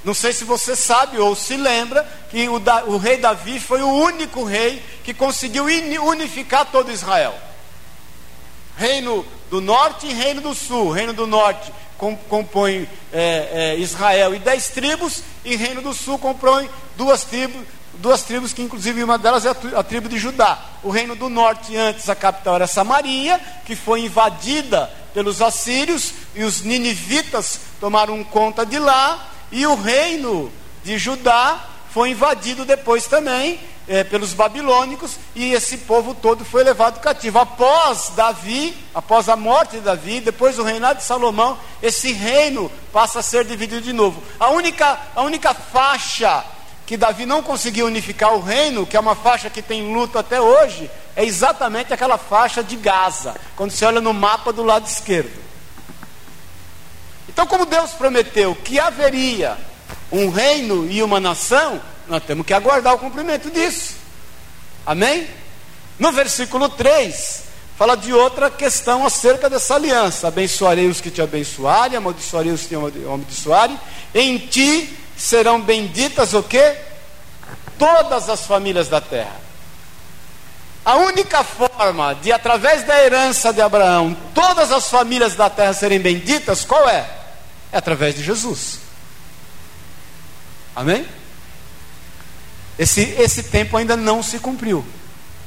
Não 0.05 0.13
sei 0.13 0.33
se 0.33 0.45
você 0.45 0.77
sabe 0.77 1.19
ou 1.19 1.35
se 1.35 1.57
lembra 1.57 2.07
que 2.31 2.49
o, 2.49 2.59
da, 2.59 2.85
o 2.85 2.99
rei 2.99 3.17
Davi 3.17 3.59
foi 3.59 3.83
o 3.83 3.89
único 3.89 4.45
rei 4.45 4.83
que 5.03 5.15
conseguiu 5.15 5.65
unificar 6.03 6.67
todo 6.67 6.93
Israel. 6.93 7.35
Reino 8.77 9.25
do 9.51 9.61
norte 9.61 10.07
e 10.07 10.13
reino 10.13 10.41
do 10.41 10.55
sul. 10.55 10.91
Reino 10.91 11.13
do 11.13 11.27
norte 11.27 11.73
compõe 12.29 12.89
é, 13.13 13.75
é, 13.77 13.79
Israel 13.79 14.35
e 14.35 14.39
dez 14.39 14.69
tribos, 14.69 15.23
e 15.45 15.57
reino 15.57 15.81
do 15.81 15.95
sul 15.95 16.19
compõe 16.19 16.69
duas 16.97 17.25
tribos, 17.25 17.63
duas 17.95 18.23
tribos 18.23 18.53
que 18.53 18.63
inclusive 18.63 19.03
uma 19.03 19.17
delas 19.17 19.47
é 19.47 19.51
a, 19.51 19.83
tribo 19.83 20.09
de 20.09 20.19
Judá. 20.19 20.59
O 20.83 20.91
reino 20.91 21.15
do 21.17 21.31
norte 21.31 21.75
antes 21.77 22.09
a 22.11 22.15
capital 22.15 22.57
era 22.57 22.67
Samaria, 22.67 23.41
que 23.65 23.75
foi 23.75 24.01
invadida 24.01 24.91
pelos 25.15 25.41
assírios 25.41 26.13
e 26.35 26.43
os 26.43 26.63
ninivitas 26.63 27.61
tomaram 27.81 28.23
conta 28.25 28.67
de 28.67 28.79
lá, 28.79 29.31
e 29.55 29.65
o 29.69 29.77
reino 29.77 30.51
de 30.83 30.99
Judá 30.99 31.65
foi 31.93 32.11
invadido 32.11 32.65
depois 32.65 33.07
também 33.07 33.61
é, 33.87 34.03
pelos 34.03 34.33
babilônicos 34.33 35.17
e 35.33 35.53
esse 35.53 35.79
povo 35.79 36.13
todo 36.13 36.45
foi 36.45 36.65
levado 36.65 36.99
cativo. 36.99 37.39
Após 37.39 38.11
Davi, 38.17 38.77
após 38.93 39.29
a 39.29 39.37
morte 39.37 39.77
de 39.77 39.83
Davi, 39.83 40.21
depois 40.21 40.57
do 40.57 40.65
reinado 40.65 40.99
de 40.99 41.05
Salomão, 41.05 41.57
esse 41.81 42.11
reino 42.13 42.69
passa 42.93 43.21
a 43.21 43.23
ser 43.23 43.45
dividido 43.45 43.81
de 43.81 43.93
novo. 43.93 44.21
A 44.41 44.51
única, 44.51 44.99
a 45.15 45.23
única 45.23 45.55
faixa 45.55 46.45
que 46.85 46.97
Davi 46.97 47.25
não 47.25 47.41
conseguiu 47.41 47.87
unificar 47.87 48.35
o 48.35 48.43
reino, 48.43 48.85
que 48.85 48.97
é 48.97 49.01
uma 49.01 49.15
faixa 49.15 49.49
que 49.49 49.63
tem 49.63 49.95
luto 49.95 50.19
até 50.19 50.41
hoje, 50.41 50.91
é 51.15 51.25
exatamente 51.25 51.95
aquela 51.95 52.19
faixa 52.19 52.61
de 52.61 52.75
Gaza, 52.75 53.37
quando 53.55 53.71
você 53.71 53.85
olha 53.85 54.01
no 54.01 54.13
mapa 54.13 54.53
do 54.53 54.65
lado 54.65 54.89
esquerdo. 54.89 55.44
Então, 57.35 57.49
como 57.49 57.67
Deus 57.67 57.91
prometeu 57.91 58.55
que 58.55 58.79
haveria 58.79 59.59
um 60.11 60.31
reino 60.31 60.89
e 60.89 61.03
uma 61.03 61.19
nação, 61.19 61.83
nós 62.07 62.23
temos 62.23 62.47
que 62.47 62.55
aguardar 62.55 62.95
o 62.95 62.99
cumprimento 62.99 63.51
disso. 63.51 63.97
Amém? 64.87 65.27
No 65.99 66.13
versículo 66.13 66.69
3, 66.69 67.43
fala 67.77 67.97
de 67.97 68.13
outra 68.13 68.49
questão 68.53 69.05
acerca 69.05 69.51
dessa 69.51 69.75
aliança: 69.75 70.29
abençoarei 70.29 70.87
os 70.87 71.01
que 71.01 71.11
te 71.11 71.21
abençoarem, 71.21 71.99
amaldiçoarei 71.99 72.53
os 72.53 72.63
que 72.63 72.69
te 72.69 72.77
amaldiçoarem, 72.77 73.81
em 74.15 74.39
ti 74.39 74.97
serão 75.17 75.61
benditas 75.61 76.35
o 76.35 76.43
quê? 76.43 76.77
Todas 77.77 78.29
as 78.29 78.47
famílias 78.47 78.87
da 78.87 79.01
terra. 79.01 79.43
A 80.85 80.97
única 80.97 81.43
forma 81.43 82.15
de, 82.15 82.31
através 82.31 82.85
da 82.85 83.03
herança 83.03 83.53
de 83.53 83.61
Abraão, 83.61 84.17
todas 84.33 84.71
as 84.71 84.89
famílias 84.89 85.35
da 85.35 85.51
terra 85.51 85.73
serem 85.73 85.99
benditas, 85.99 86.65
qual 86.65 86.89
é? 86.89 87.24
É 87.75 87.77
através 87.77 88.15
de 88.15 88.23
Jesus. 88.23 88.79
Amém? 90.77 91.05
Esse, 92.79 93.01
esse 93.19 93.43
tempo 93.43 93.77
ainda 93.77 93.97
não 93.97 94.23
se 94.23 94.39
cumpriu. 94.39 94.85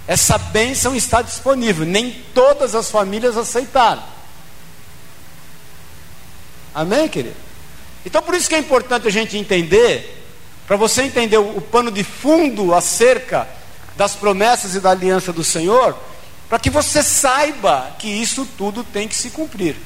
Essa 0.06 0.38
bênção 0.38 0.94
está 0.94 1.22
disponível. 1.22 1.86
Nem 1.86 2.12
todas 2.34 2.76
as 2.76 2.92
famílias 2.92 3.38
aceitaram. 3.38 4.04
Amém, 6.76 7.08
querido? 7.08 7.38
Então, 8.06 8.22
por 8.22 8.36
isso 8.36 8.50
que 8.50 8.56
é 8.56 8.60
importante 8.60 9.08
a 9.08 9.12
gente 9.12 9.38
entender, 9.38 10.22
para 10.68 10.76
você 10.76 11.04
entender 11.04 11.38
o, 11.38 11.60
o 11.60 11.62
pano 11.62 11.90
de 11.90 12.04
fundo 12.04 12.74
acerca 12.74 13.48
das 13.96 14.18
promessas 14.18 14.76
e 14.76 14.82
da 14.82 14.92
aliança 14.92 15.32
do 15.32 15.46
Senhor, 15.46 15.98
para 16.50 16.60
que 16.60 16.70
você 16.70 17.02
saiba 17.02 17.96
que 17.98 18.10
isso 18.10 18.46
tudo 18.58 18.84
tem 18.84 19.08
que 19.08 19.16
se 19.16 19.30
cumprir, 19.30 19.78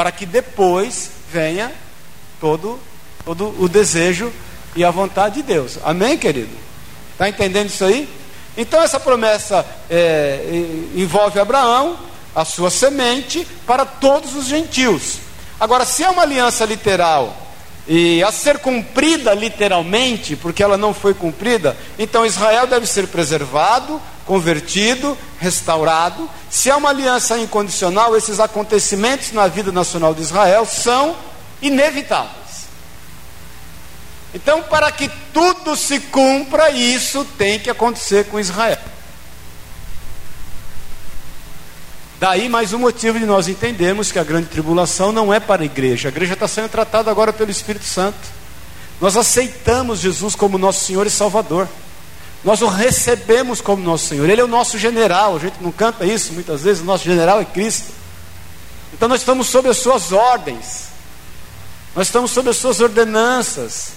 para 0.00 0.10
que 0.10 0.24
depois 0.24 1.10
venha 1.30 1.70
todo, 2.40 2.80
todo 3.22 3.54
o 3.62 3.68
desejo 3.68 4.32
e 4.74 4.82
a 4.82 4.90
vontade 4.90 5.34
de 5.34 5.42
Deus. 5.42 5.78
Amém, 5.84 6.16
querido? 6.16 6.56
Está 7.12 7.28
entendendo 7.28 7.68
isso 7.68 7.84
aí? 7.84 8.08
Então, 8.56 8.82
essa 8.82 8.98
promessa 8.98 9.62
é, 9.90 10.40
envolve 10.94 11.38
Abraão, 11.38 11.98
a 12.34 12.46
sua 12.46 12.70
semente, 12.70 13.46
para 13.66 13.84
todos 13.84 14.34
os 14.34 14.46
gentios. 14.46 15.18
Agora, 15.60 15.84
se 15.84 16.02
é 16.02 16.08
uma 16.08 16.22
aliança 16.22 16.64
literal 16.64 17.36
e 17.86 18.22
a 18.22 18.32
ser 18.32 18.58
cumprida 18.58 19.34
literalmente, 19.34 20.34
porque 20.34 20.62
ela 20.62 20.78
não 20.78 20.94
foi 20.94 21.12
cumprida, 21.12 21.76
então 21.98 22.24
Israel 22.24 22.66
deve 22.66 22.86
ser 22.86 23.06
preservado, 23.08 24.00
convertido, 24.30 25.18
restaurado. 25.40 26.30
Se 26.48 26.70
é 26.70 26.76
uma 26.76 26.90
aliança 26.90 27.36
incondicional, 27.36 28.16
esses 28.16 28.38
acontecimentos 28.38 29.32
na 29.32 29.48
vida 29.48 29.72
nacional 29.72 30.14
de 30.14 30.22
Israel 30.22 30.64
são 30.64 31.16
inevitáveis. 31.60 32.68
Então, 34.32 34.62
para 34.62 34.92
que 34.92 35.10
tudo 35.34 35.74
se 35.74 35.98
cumpra, 35.98 36.70
isso 36.70 37.24
tem 37.36 37.58
que 37.58 37.68
acontecer 37.68 38.26
com 38.26 38.38
Israel. 38.38 38.78
Daí 42.20 42.48
mais 42.48 42.72
um 42.72 42.78
motivo 42.78 43.18
de 43.18 43.26
nós 43.26 43.48
entendermos 43.48 44.12
que 44.12 44.18
a 44.20 44.22
grande 44.22 44.46
tribulação 44.46 45.10
não 45.10 45.34
é 45.34 45.40
para 45.40 45.62
a 45.62 45.64
igreja. 45.64 46.06
A 46.06 46.12
igreja 46.12 46.34
está 46.34 46.46
sendo 46.46 46.68
tratada 46.68 47.10
agora 47.10 47.32
pelo 47.32 47.50
Espírito 47.50 47.84
Santo. 47.84 48.28
Nós 49.00 49.16
aceitamos 49.16 49.98
Jesus 49.98 50.36
como 50.36 50.56
nosso 50.56 50.84
Senhor 50.84 51.04
e 51.04 51.10
Salvador. 51.10 51.66
Nós 52.42 52.62
o 52.62 52.66
recebemos 52.66 53.60
como 53.60 53.82
nosso 53.82 54.08
Senhor. 54.08 54.28
Ele 54.28 54.40
é 54.40 54.44
o 54.44 54.48
nosso 54.48 54.78
general. 54.78 55.36
A 55.36 55.38
gente 55.38 55.56
não 55.60 55.70
canta 55.70 56.06
isso 56.06 56.32
muitas 56.32 56.62
vezes. 56.62 56.82
O 56.82 56.86
nosso 56.86 57.04
general 57.04 57.40
é 57.40 57.44
Cristo. 57.44 57.92
Então 58.92 59.08
nós 59.08 59.20
estamos 59.20 59.46
sob 59.46 59.68
as 59.68 59.76
suas 59.76 60.12
ordens. 60.12 60.88
Nós 61.94 62.06
estamos 62.06 62.30
sob 62.30 62.48
as 62.48 62.56
suas 62.56 62.80
ordenanças. 62.80 63.92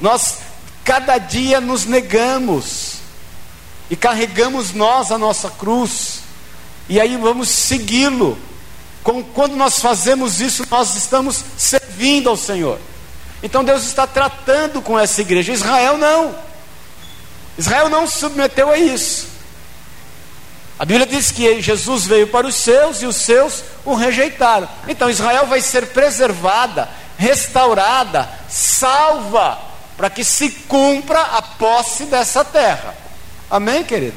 Nós 0.00 0.38
cada 0.84 1.18
dia 1.18 1.60
nos 1.60 1.84
negamos 1.84 2.96
e 3.90 3.96
carregamos 3.96 4.72
nós 4.72 5.10
a 5.10 5.18
nossa 5.18 5.50
cruz 5.50 6.20
e 6.88 7.00
aí 7.00 7.16
vamos 7.16 7.48
segui-lo. 7.48 8.36
Quando 9.34 9.56
nós 9.56 9.80
fazemos 9.80 10.40
isso, 10.40 10.66
nós 10.70 10.96
estamos 10.96 11.44
servindo 11.56 12.28
ao 12.28 12.36
Senhor. 12.36 12.78
Então 13.42 13.62
Deus 13.62 13.84
está 13.84 14.06
tratando 14.06 14.80
com 14.80 14.98
essa 14.98 15.20
igreja. 15.20 15.52
Israel 15.52 15.98
não. 15.98 16.34
Israel 17.56 17.88
não 17.88 18.06
se 18.06 18.18
submeteu 18.18 18.70
a 18.70 18.78
isso. 18.78 19.28
A 20.78 20.84
Bíblia 20.84 21.06
diz 21.06 21.30
que 21.30 21.62
Jesus 21.62 22.04
veio 22.04 22.26
para 22.26 22.46
os 22.46 22.56
seus 22.56 23.00
e 23.00 23.06
os 23.06 23.16
seus 23.16 23.62
o 23.84 23.94
rejeitaram. 23.94 24.68
Então 24.88 25.08
Israel 25.08 25.46
vai 25.46 25.60
ser 25.60 25.86
preservada, 25.88 26.88
restaurada, 27.16 28.28
salva, 28.48 29.58
para 29.96 30.10
que 30.10 30.24
se 30.24 30.50
cumpra 30.50 31.20
a 31.20 31.42
posse 31.42 32.06
dessa 32.06 32.44
terra. 32.44 32.94
Amém, 33.48 33.84
querido? 33.84 34.16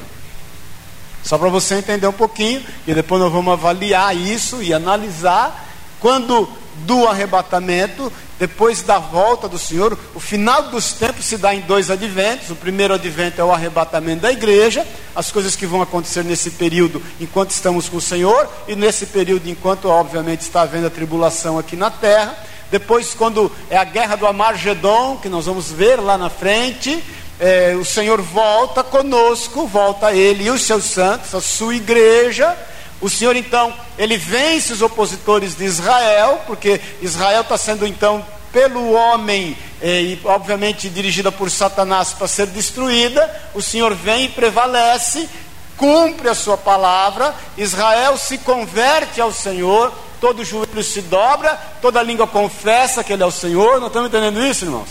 Só 1.24 1.38
para 1.38 1.50
você 1.50 1.75
entender 1.75 2.08
um 2.08 2.13
pouquinho, 2.13 2.65
e 2.88 2.94
depois 2.94 3.22
nós 3.22 3.32
vamos 3.32 3.53
avaliar 3.53 4.15
isso 4.15 4.63
e 4.63 4.74
analisar. 4.74 5.65
Quando 6.00 6.50
do 6.77 7.08
arrebatamento, 7.08 8.12
depois 8.39 8.84
da 8.84 9.00
volta 9.00 9.48
do 9.48 9.58
Senhor, 9.58 9.98
o 10.13 10.20
final 10.20 10.63
dos 10.63 10.94
tempos 10.94 11.25
se 11.25 11.38
dá 11.38 11.56
em 11.56 11.62
dois 11.62 11.89
adventos. 11.89 12.51
O 12.51 12.56
primeiro 12.56 12.94
advento 12.94 13.41
é 13.41 13.44
o 13.44 13.51
arrebatamento 13.51 14.22
da 14.22 14.32
igreja, 14.32 14.86
as 15.15 15.32
coisas 15.32 15.56
que 15.56 15.65
vão 15.65 15.82
acontecer 15.82 16.24
nesse 16.24 16.51
período 16.51 17.01
enquanto 17.20 17.51
estamos 17.51 17.89
com 17.89 17.98
o 17.98 18.01
Senhor, 18.01 18.48
e 18.67 18.75
nesse 18.75 19.08
período 19.08 19.50
enquanto, 19.50 19.89
obviamente, 19.89 20.41
está 20.41 20.62
havendo 20.62 20.88
a 20.88 20.91
tribulação 20.91 21.58
aqui 21.58 21.75
na 21.75 21.89
terra. 21.89 22.38
Depois, 22.70 23.13
quando 23.13 23.51
é 23.70 23.77
a 23.77 23.84
guerra 23.84 24.15
do 24.15 24.27
Amargedon, 24.27 25.17
que 25.17 25.29
nós 25.29 25.46
vamos 25.46 25.72
ver 25.72 26.00
lá 26.00 26.17
na 26.17 26.29
frente, 26.29 27.03
é, 27.39 27.75
o 27.79 27.86
Senhor 27.86 28.22
volta 28.22 28.84
conosco, 28.84 29.65
volta 29.65 30.12
Ele 30.12 30.44
e 30.44 30.51
os 30.51 30.62
seus 30.62 30.84
santos, 30.84 31.34
a 31.34 31.41
sua 31.41 31.75
igreja 31.75 32.56
o 33.00 33.10
Senhor 33.10 33.36
então, 33.36 33.74
ele 33.98 34.18
vence 34.18 34.74
os 34.74 34.82
opositores 34.82 35.56
de 35.56 35.63
Israel, 35.66 36.42
porque 36.48 36.82
Israel 37.01 37.42
está 37.42 37.58
sendo 37.58 37.86
então 37.86 38.25
pelo 38.51 38.92
homem 38.92 39.56
eh, 39.82 40.01
e 40.01 40.22
obviamente 40.24 40.89
dirigida 40.89 41.32
por 41.32 41.51
Satanás 41.51 42.13
para 42.13 42.27
ser 42.27 42.48
destruída. 42.48 43.30
O 43.54 43.62
Senhor 43.62 43.94
vem 43.94 44.25
e 44.25 44.30
prevalece, 44.30 45.30
cumpre 45.75 46.27
a 46.27 46.34
sua 46.34 46.58
palavra. 46.58 47.36
Israel 47.56 48.18
se 48.18 48.39
converte 48.39 49.22
ao 49.22 49.32
Senhor, 49.32 49.94
todo 50.20 50.44
joelho 50.44 50.84
se 50.84 51.01
dobra, 51.01 51.56
toda 51.80 52.01
língua 52.01 52.25
confessa 52.25 53.04
que 53.04 53.13
Ele 53.13 53.22
é 53.22 53.27
o 53.27 53.32
Senhor. 53.32 53.80
Não 53.80 53.88
estamos 53.88 54.10
entendendo 54.10 54.44
isso, 54.44 54.66
irmãos? 54.66 54.89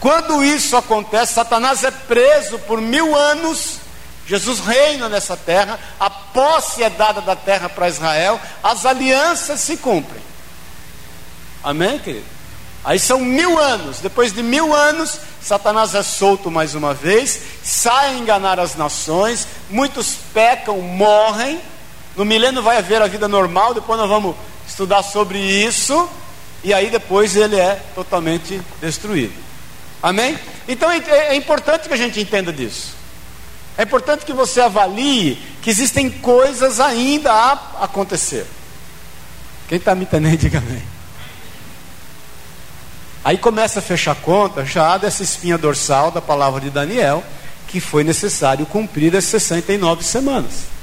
Quando 0.00 0.42
isso 0.42 0.76
acontece, 0.78 1.34
Satanás 1.34 1.84
é 1.84 1.90
preso 1.90 2.58
por 2.60 2.80
mil 2.80 3.14
anos 3.14 3.83
Jesus 4.26 4.60
reina 4.60 5.08
nessa 5.08 5.36
terra, 5.36 5.78
a 6.00 6.08
posse 6.08 6.82
é 6.82 6.88
dada 6.88 7.20
da 7.20 7.36
terra 7.36 7.68
para 7.68 7.88
Israel, 7.88 8.40
as 8.62 8.86
alianças 8.86 9.60
se 9.60 9.76
cumprem. 9.76 10.22
Amém, 11.62 11.98
querido? 11.98 12.34
Aí 12.84 12.98
são 12.98 13.20
mil 13.20 13.58
anos, 13.58 14.00
depois 14.00 14.32
de 14.32 14.42
mil 14.42 14.74
anos, 14.74 15.18
Satanás 15.40 15.94
é 15.94 16.02
solto 16.02 16.50
mais 16.50 16.74
uma 16.74 16.92
vez, 16.92 17.40
sai 17.62 18.10
a 18.10 18.18
enganar 18.18 18.60
as 18.60 18.76
nações, 18.76 19.46
muitos 19.70 20.16
pecam, 20.34 20.80
morrem. 20.80 21.60
No 22.14 22.24
milênio 22.24 22.62
vai 22.62 22.76
haver 22.76 23.00
a 23.00 23.06
vida 23.06 23.26
normal, 23.26 23.72
depois 23.72 23.98
nós 23.98 24.08
vamos 24.08 24.36
estudar 24.68 25.02
sobre 25.02 25.38
isso, 25.38 26.08
e 26.62 26.72
aí 26.74 26.90
depois 26.90 27.36
ele 27.36 27.56
é 27.56 27.80
totalmente 27.94 28.60
destruído. 28.80 29.34
Amém? 30.02 30.38
Então 30.68 30.90
é, 30.90 30.98
é 31.08 31.34
importante 31.34 31.88
que 31.88 31.94
a 31.94 31.96
gente 31.96 32.20
entenda 32.20 32.52
disso. 32.52 32.93
É 33.76 33.82
importante 33.82 34.24
que 34.24 34.32
você 34.32 34.60
avalie 34.60 35.36
que 35.60 35.70
existem 35.70 36.08
coisas 36.08 36.78
ainda 36.78 37.32
a 37.32 37.84
acontecer. 37.84 38.46
Quem 39.68 39.78
está 39.78 39.94
me 39.94 40.02
entendendo, 40.02 40.38
diga 40.38 40.58
amém. 40.58 40.82
Aí 43.24 43.38
começa 43.38 43.78
a 43.78 43.82
fechar 43.82 44.14
conta 44.16 44.64
já 44.64 44.98
dessa 44.98 45.22
espinha 45.22 45.56
dorsal 45.56 46.10
da 46.10 46.20
palavra 46.20 46.60
de 46.60 46.70
Daniel, 46.70 47.24
que 47.66 47.80
foi 47.80 48.04
necessário 48.04 48.66
cumprir 48.66 49.16
as 49.16 49.24
69 49.24 50.04
semanas. 50.04 50.74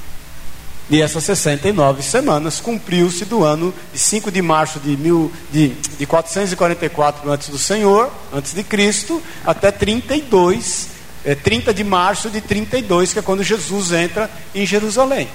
E 0.90 1.02
essas 1.02 1.24
69 1.24 2.02
semanas 2.02 2.60
cumpriu-se 2.60 3.24
do 3.24 3.46
ano 3.46 3.74
de 3.94 4.00
5 4.00 4.30
de 4.30 4.42
março 4.42 4.80
de, 4.80 4.98
mil, 4.98 5.32
de, 5.50 5.70
de 5.70 6.06
444 6.06 7.32
antes 7.32 7.48
do 7.48 7.58
Senhor, 7.58 8.12
antes 8.34 8.54
de 8.54 8.64
Cristo, 8.64 9.22
até 9.46 9.72
32 9.72 10.91
é 11.24 11.36
30 11.36 11.74
de 11.74 11.84
março 11.84 12.30
de 12.30 12.42
32, 12.42 13.14
que 13.14 13.20
é 13.20 13.22
quando 13.22 13.44
Jesus 13.44 13.92
entra 13.92 14.30
em 14.54 14.66
Jerusalém. 14.66 15.30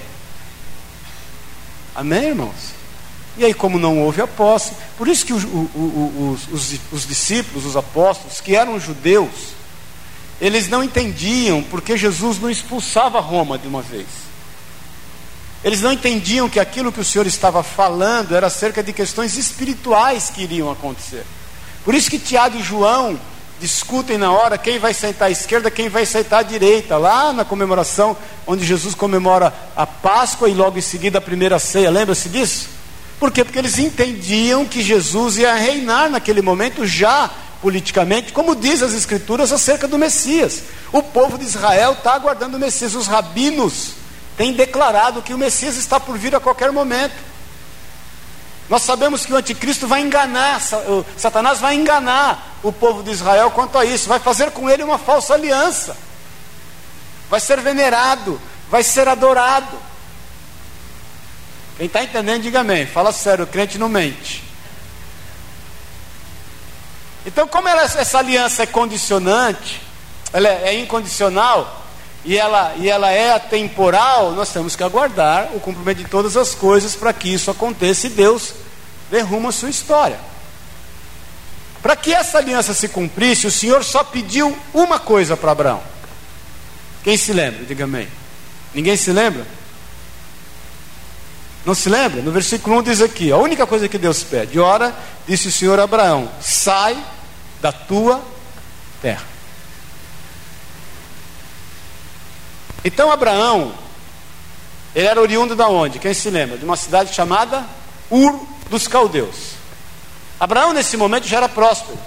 Amém, 1.95 2.29
irmãos? 2.29 2.77
E 3.37 3.45
aí, 3.45 3.53
como 3.53 3.79
não 3.79 3.99
houve 3.99 4.21
a 4.21 4.27
posse, 4.27 4.71
por 4.97 5.07
isso 5.07 5.25
que 5.25 5.33
os, 5.33 5.43
os, 5.43 6.47
os, 6.51 6.79
os 6.91 7.07
discípulos, 7.07 7.65
os 7.65 7.77
apóstolos, 7.77 8.41
que 8.41 8.55
eram 8.55 8.79
judeus, 8.79 9.55
eles 10.41 10.67
não 10.67 10.83
entendiam 10.83 11.63
porque 11.63 11.95
Jesus 11.95 12.39
não 12.39 12.49
expulsava 12.49 13.19
Roma 13.19 13.57
de 13.57 13.67
uma 13.67 13.81
vez. 13.81 14.07
Eles 15.63 15.81
não 15.81 15.91
entendiam 15.91 16.49
que 16.49 16.59
aquilo 16.59 16.91
que 16.91 16.99
o 16.99 17.05
Senhor 17.05 17.25
estava 17.25 17.63
falando 17.63 18.35
era 18.35 18.47
acerca 18.47 18.83
de 18.83 18.93
questões 18.93 19.37
espirituais 19.37 20.29
que 20.29 20.43
iriam 20.43 20.71
acontecer. 20.71 21.25
Por 21.83 21.95
isso 21.95 22.09
que 22.09 22.19
Tiago 22.19 22.57
e 22.57 22.63
João 22.63 23.19
discutem 23.59 24.17
na 24.17 24.31
hora 24.31 24.57
quem 24.57 24.79
vai 24.79 24.93
sentar 24.93 25.27
à 25.27 25.31
esquerda, 25.31 25.71
quem 25.71 25.89
vai 25.89 26.05
sentar 26.05 26.39
à 26.39 26.43
direita, 26.43 26.97
lá 26.97 27.33
na 27.33 27.43
comemoração 27.43 28.15
onde 28.45 28.65
Jesus 28.65 28.93
comemora 28.93 29.53
a 29.75 29.85
Páscoa 29.85 30.49
e 30.49 30.53
logo 30.53 30.77
em 30.77 30.81
seguida 30.81 31.17
a 31.17 31.21
primeira 31.21 31.59
ceia. 31.59 31.89
Lembra-se 31.89 32.29
disso? 32.29 32.69
Por 33.19 33.31
quê? 33.31 33.43
Porque 33.43 33.57
eles 33.57 33.79
entendiam 33.79 34.65
que 34.65 34.81
Jesus 34.81 35.37
ia 35.37 35.55
reinar 35.55 36.09
naquele 36.09 36.41
momento 36.41 36.85
já 36.85 37.29
politicamente, 37.61 38.31
como 38.31 38.55
diz 38.55 38.83
as 38.83 38.93
Escrituras 38.93 39.51
acerca 39.51 39.87
do 39.87 39.97
Messias. 39.97 40.61
O 40.91 41.01
povo 41.01 41.37
de 41.37 41.45
Israel 41.45 41.93
está 41.93 42.13
aguardando 42.13 42.57
o 42.57 42.59
Messias. 42.59 42.93
Os 42.93 43.07
rabinos 43.07 43.93
têm 44.37 44.53
declarado 44.53 45.23
que 45.23 45.33
o 45.33 45.37
Messias 45.37 45.77
está 45.77 45.99
por 45.99 46.17
vir 46.17 46.35
a 46.35 46.39
qualquer 46.39 46.71
momento. 46.71 47.15
Nós 48.69 48.83
sabemos 48.83 49.25
que 49.25 49.31
o 49.33 49.37
anticristo 49.37 49.87
vai 49.87 50.01
enganar, 50.01 50.61
Satanás 51.17 51.59
vai 51.59 51.75
enganar 51.75 52.57
o 52.61 52.71
povo 52.71 53.01
de 53.01 53.11
Israel 53.11 53.49
quanto 53.51 53.77
a 53.77 53.85
isso, 53.85 54.09
vai 54.09 54.19
fazer 54.19 54.51
com 54.51 54.69
ele 54.69 54.83
uma 54.83 54.97
falsa 54.97 55.33
aliança, 55.33 55.95
vai 57.29 57.39
ser 57.39 57.61
venerado, 57.61 58.39
vai 58.69 58.83
ser 58.83 59.07
adorado. 59.07 59.77
Quem 61.77 61.85
está 61.85 62.03
entendendo, 62.03 62.41
diga 62.41 62.61
amém. 62.61 62.85
Fala 62.87 63.11
sério, 63.11 63.45
o 63.45 63.47
crente 63.47 63.77
não 63.77 63.87
mente. 63.87 64.43
Então, 67.25 67.47
como 67.47 67.67
ela, 67.67 67.83
essa 67.83 68.17
aliança 68.17 68.63
é 68.63 68.65
condicionante, 68.65 69.81
ela 70.33 70.47
é, 70.47 70.69
é 70.69 70.79
incondicional, 70.79 71.85
e 72.27 72.37
ela, 72.37 72.73
e 72.75 72.89
ela 72.89 73.09
é 73.09 73.31
atemporal, 73.31 74.33
nós 74.33 74.51
temos 74.51 74.75
que 74.75 74.83
aguardar 74.83 75.47
o 75.55 75.61
cumprimento 75.61 75.99
de 75.99 76.09
todas 76.09 76.35
as 76.35 76.53
coisas 76.53 76.93
para 76.93 77.13
que 77.13 77.33
isso 77.33 77.49
aconteça 77.49 78.07
e 78.07 78.09
Deus 78.09 78.53
dê 79.09 79.21
rumo 79.21 79.47
à 79.47 79.51
sua 79.53 79.69
história. 79.69 80.19
Para 81.81 81.95
que 81.95 82.13
essa 82.13 82.37
aliança 82.37 82.73
se 82.73 82.89
cumprisse, 82.89 83.47
o 83.47 83.51
Senhor 83.51 83.81
só 83.81 84.03
pediu 84.03 84.53
uma 84.73 84.99
coisa 84.99 85.37
para 85.37 85.53
Abraão. 85.53 85.81
Quem 87.01 87.15
se 87.15 87.31
lembra? 87.31 87.63
Diga 87.63 87.85
amém. 87.85 88.09
Ninguém 88.73 88.97
se 88.97 89.13
lembra? 89.13 89.47
Não 91.65 91.73
se 91.73 91.87
lembra? 91.87 92.21
No 92.21 92.33
versículo 92.33 92.77
1 92.79 92.83
diz 92.83 93.01
aqui: 93.01 93.31
a 93.31 93.37
única 93.37 93.65
coisa 93.65 93.87
que 93.87 93.97
Deus 93.97 94.21
pede, 94.21 94.59
ora, 94.59 94.93
disse 95.25 95.47
o 95.47 95.51
Senhor 95.51 95.79
a 95.79 95.83
Abraão: 95.83 96.29
sai 96.41 97.01
da 97.61 97.71
tua 97.71 98.21
terra. 99.01 99.36
Então 102.83 103.11
Abraão, 103.11 103.73
ele 104.95 105.07
era 105.07 105.21
oriundo 105.21 105.55
da 105.55 105.67
onde? 105.67 105.99
Quem 105.99 106.13
se 106.13 106.29
lembra? 106.29 106.57
De 106.57 106.65
uma 106.65 106.75
cidade 106.75 107.13
chamada 107.13 107.65
Ur 108.09 108.39
dos 108.69 108.87
Caldeus. 108.87 109.57
Abraão 110.39 110.73
nesse 110.73 110.95
momento 110.97 111.27
já 111.27 111.37
era 111.37 111.49
próspero. 111.49 111.97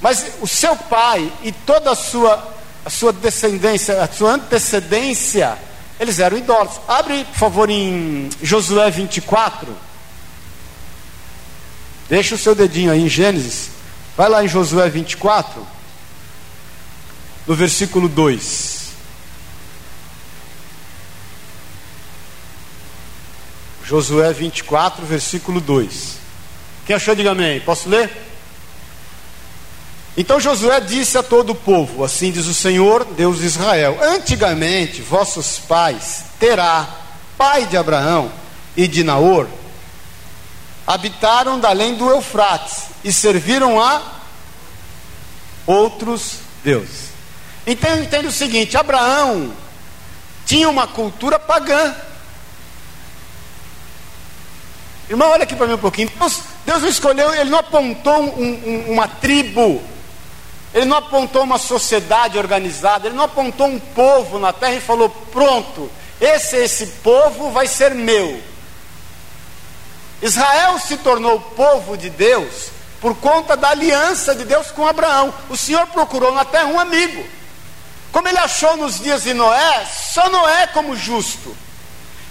Mas 0.00 0.32
o 0.40 0.46
seu 0.46 0.76
pai 0.76 1.32
e 1.42 1.52
toda 1.52 1.92
a 1.92 1.94
sua, 1.94 2.52
a 2.84 2.90
sua 2.90 3.12
descendência, 3.12 4.02
a 4.02 4.08
sua 4.08 4.32
antecedência, 4.32 5.56
eles 5.98 6.18
eram 6.18 6.36
idólatras. 6.36 6.80
Abre, 6.88 7.24
por 7.24 7.38
favor, 7.38 7.70
em 7.70 8.28
Josué 8.42 8.90
24. 8.90 9.74
Deixa 12.08 12.34
o 12.34 12.38
seu 12.38 12.54
dedinho 12.54 12.92
aí 12.92 13.00
em 13.00 13.08
Gênesis. 13.08 13.70
Vai 14.16 14.28
lá 14.28 14.44
em 14.44 14.48
Josué 14.48 14.88
24, 14.88 15.66
no 17.46 17.54
versículo 17.54 18.08
2. 18.08 18.83
Josué 23.84 24.32
24, 24.32 25.04
versículo 25.04 25.60
2. 25.60 26.16
Quem 26.86 26.96
achou, 26.96 27.14
diga 27.14 27.32
amém. 27.32 27.60
Posso 27.60 27.88
ler? 27.88 28.10
Então 30.16 30.40
Josué 30.40 30.80
disse 30.80 31.18
a 31.18 31.22
todo 31.22 31.50
o 31.50 31.54
povo: 31.54 32.04
Assim 32.04 32.30
diz 32.30 32.46
o 32.46 32.54
Senhor, 32.54 33.04
Deus 33.04 33.38
de 33.38 33.46
Israel: 33.46 33.98
Antigamente 34.00 35.02
vossos 35.02 35.58
pais, 35.58 36.24
Terá, 36.38 36.88
pai 37.36 37.66
de 37.66 37.76
Abraão 37.76 38.30
e 38.76 38.86
de 38.86 39.02
Naor, 39.02 39.48
habitaram 40.86 41.58
da 41.58 41.70
além 41.70 41.94
do 41.94 42.08
Eufrates 42.08 42.84
e 43.02 43.12
serviram 43.12 43.80
a 43.80 44.00
outros 45.66 46.38
deuses. 46.62 47.12
Então 47.66 47.98
entende 48.00 48.28
o 48.28 48.32
seguinte: 48.32 48.76
Abraão 48.76 49.52
tinha 50.46 50.68
uma 50.68 50.86
cultura 50.86 51.38
pagã. 51.38 51.94
Irmão, 55.08 55.30
olha 55.30 55.44
aqui 55.44 55.54
para 55.54 55.66
mim 55.66 55.74
um 55.74 55.78
pouquinho. 55.78 56.10
Deus, 56.18 56.40
Deus 56.64 56.82
não 56.82 56.88
escolheu, 56.88 57.34
Ele 57.34 57.50
não 57.50 57.58
apontou 57.58 58.22
um, 58.22 58.42
um, 58.42 58.92
uma 58.92 59.06
tribo, 59.06 59.82
Ele 60.72 60.86
não 60.86 60.96
apontou 60.96 61.42
uma 61.42 61.58
sociedade 61.58 62.38
organizada, 62.38 63.06
Ele 63.06 63.16
não 63.16 63.24
apontou 63.24 63.66
um 63.66 63.78
povo 63.78 64.38
na 64.38 64.52
terra 64.52 64.74
e 64.74 64.80
falou: 64.80 65.10
pronto, 65.30 65.90
esse 66.20 66.56
esse 66.56 66.86
povo 67.02 67.50
vai 67.50 67.66
ser 67.66 67.94
meu. 67.94 68.40
Israel 70.22 70.78
se 70.78 70.96
tornou 70.96 71.38
povo 71.38 71.98
de 71.98 72.08
Deus 72.08 72.70
por 72.98 73.14
conta 73.16 73.54
da 73.54 73.68
aliança 73.68 74.34
de 74.34 74.46
Deus 74.46 74.70
com 74.70 74.86
Abraão. 74.86 75.34
O 75.50 75.56
Senhor 75.56 75.86
procurou 75.88 76.32
na 76.32 76.46
terra 76.46 76.68
um 76.68 76.80
amigo. 76.80 77.22
Como 78.10 78.26
ele 78.26 78.38
achou 78.38 78.76
nos 78.76 78.98
dias 78.98 79.24
de 79.24 79.34
Noé, 79.34 79.84
só 79.84 80.30
Noé 80.30 80.68
como 80.68 80.96
justo. 80.96 81.54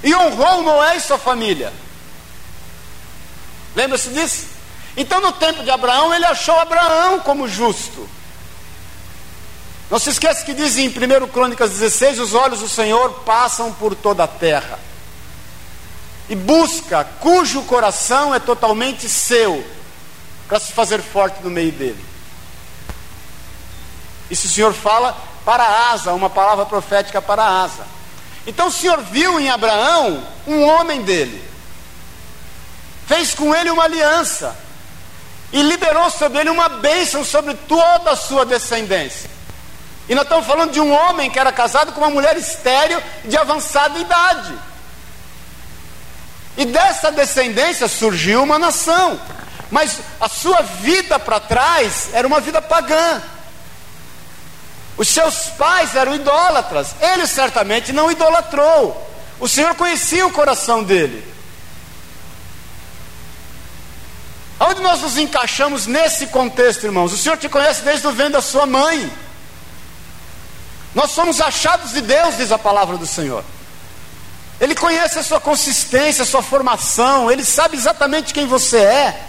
E 0.04 0.16
honrou 0.16 0.64
Noé 0.64 0.96
e 0.96 1.02
sua 1.02 1.20
família. 1.20 1.72
Lembra-se 3.76 4.10
disso? 4.10 4.48
Então, 4.96 5.20
no 5.20 5.32
tempo 5.32 5.64
de 5.64 5.72
Abraão, 5.72 6.14
ele 6.14 6.26
achou 6.26 6.58
Abraão 6.60 7.20
como 7.20 7.48
justo. 7.48 8.08
Não 9.90 10.00
se 10.00 10.10
esqueça 10.10 10.46
que 10.46 10.54
diz 10.54 10.78
em 10.78 10.88
1 10.88 11.28
Crônicas 11.28 11.72
16: 11.72 12.20
os 12.20 12.34
olhos 12.34 12.60
do 12.60 12.70
Senhor 12.70 13.10
passam 13.26 13.72
por 13.74 13.96
toda 13.96 14.24
a 14.24 14.28
terra 14.28 14.80
e 16.30 16.36
busca 16.36 17.04
cujo 17.20 17.64
coração 17.64 18.34
é 18.34 18.40
totalmente 18.40 19.10
seu, 19.10 19.66
para 20.48 20.60
se 20.60 20.72
fazer 20.72 21.02
forte 21.02 21.44
no 21.44 21.50
meio 21.50 21.72
dele. 21.72 22.04
Isso 24.30 24.48
o 24.48 24.50
Senhor 24.50 24.74
fala 24.74 25.16
para 25.46 25.92
Asa, 25.92 26.14
uma 26.14 26.30
palavra 26.30 26.66
profética 26.66 27.22
para 27.22 27.46
Asa. 27.46 27.86
Então 28.48 28.68
o 28.68 28.72
Senhor 28.72 29.02
viu 29.02 29.40
em 29.40 29.50
Abraão 29.50 30.24
um 30.48 30.64
homem 30.64 31.02
dele, 31.02 31.44
fez 33.08 33.34
com 33.34 33.54
ele 33.54 33.70
uma 33.70 33.84
aliança 33.84 34.56
e 35.52 35.62
liberou 35.62 36.10
sobre 36.10 36.40
ele 36.40 36.50
uma 36.50 36.68
bênção 36.68 37.24
sobre 37.24 37.54
toda 37.54 38.12
a 38.12 38.16
sua 38.16 38.46
descendência. 38.46 39.30
E 40.10 40.16
nós 40.16 40.24
estamos 40.24 40.46
falando 40.46 40.72
de 40.72 40.82
um 40.82 40.92
homem 40.92 41.30
que 41.30 41.40
era 41.40 41.52
casado 41.52 41.94
com 41.94 42.02
uma 42.02 42.10
mulher 42.10 42.36
estéril 42.36 43.02
de 43.24 43.38
avançada 43.38 44.00
idade. 44.00 44.54
E 46.58 46.66
dessa 46.66 47.12
descendência 47.12 47.88
surgiu 47.88 48.44
uma 48.44 48.60
nação. 48.60 49.20
Mas 49.72 50.00
a 50.20 50.28
sua 50.28 50.62
vida 50.62 51.18
para 51.18 51.40
trás 51.40 52.10
era 52.14 52.28
uma 52.28 52.40
vida 52.40 52.62
pagã. 52.62 53.22
Os 54.98 55.08
seus 55.08 55.48
pais 55.58 55.96
eram 55.96 56.14
idólatras. 56.14 56.96
Ele 57.00 57.26
certamente 57.26 57.92
não 57.92 58.12
idolatrou. 58.12 59.10
O 59.40 59.48
Senhor 59.48 59.74
conhecia 59.76 60.28
o 60.28 60.32
coração 60.32 60.84
dele. 60.84 61.33
Onde 64.74 64.82
nós 64.82 65.02
nos 65.02 65.20
encaixamos 65.20 65.86
nesse 65.86 66.26
contexto, 66.28 66.86
irmãos? 66.86 67.14
O 67.14 67.18
Senhor 67.18 67.38
te 67.38 67.48
conhece 67.48 67.84
desde 67.84 68.08
o 68.08 68.12
ventre 68.12 68.34
da 68.34 68.42
sua 68.42 68.66
mãe. 68.66 69.12
Nós 70.96 71.12
somos 71.12 71.40
achados 71.40 71.92
de 71.92 72.02
Deus, 72.02 72.38
diz 72.38 72.52
a 72.52 72.58
palavra 72.58 72.98
do 72.98 73.06
Senhor. 73.06 73.46
Ele 74.60 74.74
conhece 74.74 75.20
a 75.20 75.24
sua 75.24 75.40
consistência, 75.40 76.24
a 76.24 76.26
sua 76.26 76.42
formação, 76.42 77.30
ele 77.30 77.46
sabe 77.46 77.78
exatamente 77.78 78.34
quem 78.34 78.48
você 78.48 78.78
é. 78.78 79.22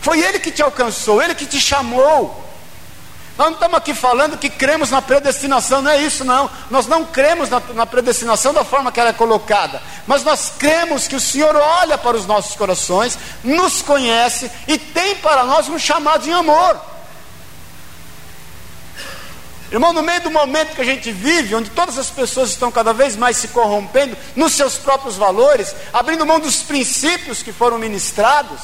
Foi 0.00 0.20
ele 0.20 0.40
que 0.40 0.50
te 0.50 0.62
alcançou, 0.62 1.22
ele 1.22 1.36
que 1.36 1.46
te 1.46 1.60
chamou. 1.60 2.49
Nós 3.38 3.46
não 3.46 3.54
estamos 3.54 3.76
aqui 3.76 3.94
falando 3.94 4.36
que 4.36 4.50
cremos 4.50 4.90
na 4.90 5.00
predestinação, 5.00 5.80
não 5.80 5.90
é 5.90 6.02
isso 6.02 6.24
não. 6.24 6.50
Nós 6.70 6.86
não 6.86 7.04
cremos 7.04 7.48
na, 7.48 7.60
na, 7.74 7.86
predestinação 7.86 8.52
da 8.52 8.64
forma 8.64 8.92
que 8.92 9.00
ela 9.00 9.10
é 9.10 9.14
colocada, 9.14 9.80
mas 10.06 10.22
nós 10.22 10.52
cremos 10.58 11.08
que 11.08 11.16
o 11.16 11.20
Senhor 11.20 11.56
olha 11.56 11.96
para 11.96 12.16
os 12.16 12.26
nossos 12.26 12.54
corações, 12.54 13.18
nos 13.42 13.80
conhece 13.80 14.50
e 14.68 14.76
tem 14.76 15.16
para 15.16 15.44
nós 15.44 15.68
um 15.68 15.78
chamado 15.78 16.28
em 16.28 16.32
amor. 16.32 16.78
Irmão, 19.72 19.92
no 19.92 20.02
meio 20.02 20.20
do 20.20 20.30
momento 20.32 20.74
que 20.74 20.80
a 20.80 20.84
gente 20.84 21.12
vive, 21.12 21.54
onde 21.54 21.70
todas 21.70 21.96
as 21.96 22.10
pessoas 22.10 22.50
estão 22.50 22.72
cada 22.72 22.92
vez 22.92 23.14
mais 23.14 23.36
se 23.36 23.48
corrompendo 23.48 24.16
nos 24.34 24.52
seus 24.52 24.76
próprios 24.76 25.16
valores, 25.16 25.74
abrindo 25.92 26.26
mão 26.26 26.40
dos 26.40 26.56
princípios 26.56 27.40
que 27.40 27.52
foram 27.52 27.78
ministrados, 27.78 28.60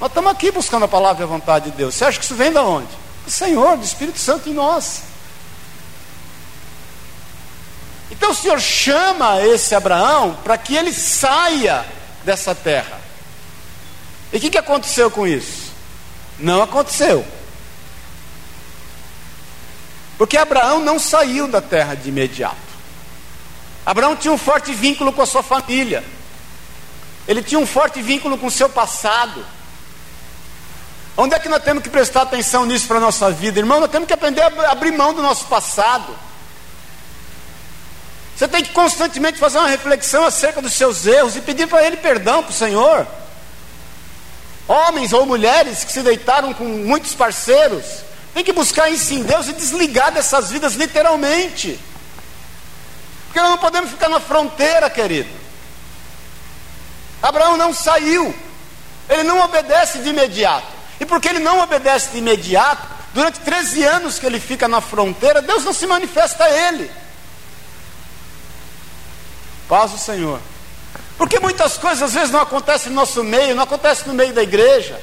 nós 0.00 0.08
estamos 0.08 0.30
aqui 0.30 0.52
buscando 0.52 0.84
a 0.84 0.88
palavra 0.88 1.22
e 1.22 1.24
a 1.24 1.26
vontade 1.26 1.70
de 1.72 1.76
Deus. 1.76 1.96
Você 1.96 2.04
acha 2.04 2.18
que 2.18 2.24
isso 2.24 2.36
vem 2.36 2.52
de 2.52 2.58
onde? 2.58 3.07
Do 3.28 3.32
Senhor, 3.32 3.76
do 3.76 3.84
Espírito 3.84 4.18
Santo 4.18 4.48
em 4.48 4.54
nós. 4.54 5.02
Então 8.10 8.30
o 8.30 8.34
Senhor 8.34 8.58
chama 8.58 9.42
esse 9.42 9.74
Abraão 9.74 10.38
para 10.42 10.56
que 10.56 10.74
ele 10.74 10.94
saia 10.94 11.84
dessa 12.24 12.54
terra. 12.54 12.98
E 14.32 14.38
o 14.38 14.40
que, 14.40 14.48
que 14.48 14.56
aconteceu 14.56 15.10
com 15.10 15.26
isso? 15.26 15.70
Não 16.38 16.62
aconteceu. 16.62 17.22
Porque 20.16 20.38
Abraão 20.38 20.80
não 20.80 20.98
saiu 20.98 21.46
da 21.46 21.60
terra 21.60 21.94
de 21.94 22.08
imediato. 22.08 22.56
Abraão 23.84 24.16
tinha 24.16 24.32
um 24.32 24.38
forte 24.38 24.72
vínculo 24.72 25.12
com 25.12 25.20
a 25.20 25.26
sua 25.26 25.42
família. 25.42 26.02
Ele 27.26 27.42
tinha 27.42 27.60
um 27.60 27.66
forte 27.66 28.00
vínculo 28.00 28.38
com 28.38 28.46
o 28.46 28.50
seu 28.50 28.70
passado. 28.70 29.44
Onde 31.20 31.34
é 31.34 31.38
que 31.40 31.48
nós 31.48 31.64
temos 31.64 31.82
que 31.82 31.90
prestar 31.90 32.22
atenção 32.22 32.64
nisso 32.64 32.86
para 32.86 32.98
a 32.98 33.00
nossa 33.00 33.28
vida? 33.32 33.58
Irmão, 33.58 33.80
nós 33.80 33.90
temos 33.90 34.06
que 34.06 34.14
aprender 34.14 34.40
a 34.40 34.70
abrir 34.70 34.92
mão 34.92 35.12
do 35.12 35.20
nosso 35.20 35.46
passado. 35.46 36.16
Você 38.36 38.46
tem 38.46 38.62
que 38.62 38.70
constantemente 38.70 39.36
fazer 39.36 39.58
uma 39.58 39.66
reflexão 39.66 40.24
acerca 40.24 40.62
dos 40.62 40.74
seus 40.74 41.04
erros 41.06 41.34
e 41.34 41.40
pedir 41.40 41.66
para 41.66 41.84
Ele 41.84 41.96
perdão 41.96 42.40
para 42.40 42.52
o 42.52 42.54
Senhor. 42.54 43.04
Homens 44.68 45.12
ou 45.12 45.26
mulheres 45.26 45.82
que 45.82 45.90
se 45.90 46.02
deitaram 46.02 46.54
com 46.54 46.62
muitos 46.62 47.16
parceiros, 47.16 47.84
tem 48.32 48.44
que 48.44 48.52
buscar 48.52 48.88
isso 48.88 49.12
em 49.12 49.24
Deus 49.24 49.48
e 49.48 49.54
desligar 49.54 50.12
dessas 50.12 50.50
vidas 50.50 50.74
literalmente. 50.74 51.80
Porque 53.24 53.40
nós 53.40 53.50
não 53.50 53.58
podemos 53.58 53.90
ficar 53.90 54.08
na 54.08 54.20
fronteira, 54.20 54.88
querido. 54.88 55.30
Abraão 57.20 57.56
não 57.56 57.74
saiu, 57.74 58.32
ele 59.08 59.24
não 59.24 59.40
obedece 59.40 59.98
de 59.98 60.10
imediato. 60.10 60.77
E 61.00 61.06
porque 61.06 61.28
ele 61.28 61.38
não 61.38 61.60
obedece 61.60 62.10
de 62.10 62.18
imediato, 62.18 62.86
durante 63.14 63.40
13 63.40 63.84
anos 63.84 64.18
que 64.18 64.26
ele 64.26 64.40
fica 64.40 64.66
na 64.68 64.80
fronteira, 64.80 65.42
Deus 65.42 65.64
não 65.64 65.72
se 65.72 65.86
manifesta 65.86 66.44
a 66.44 66.50
ele. 66.50 66.90
Paz 69.68 69.92
o 69.92 69.98
Senhor. 69.98 70.40
Porque 71.16 71.40
muitas 71.40 71.76
coisas 71.76 72.02
às 72.02 72.14
vezes 72.14 72.30
não 72.30 72.40
acontecem 72.40 72.90
no 72.90 72.94
nosso 72.94 73.22
meio, 73.24 73.54
não 73.54 73.64
acontecem 73.64 74.06
no 74.06 74.14
meio 74.14 74.32
da 74.32 74.42
igreja. 74.42 75.00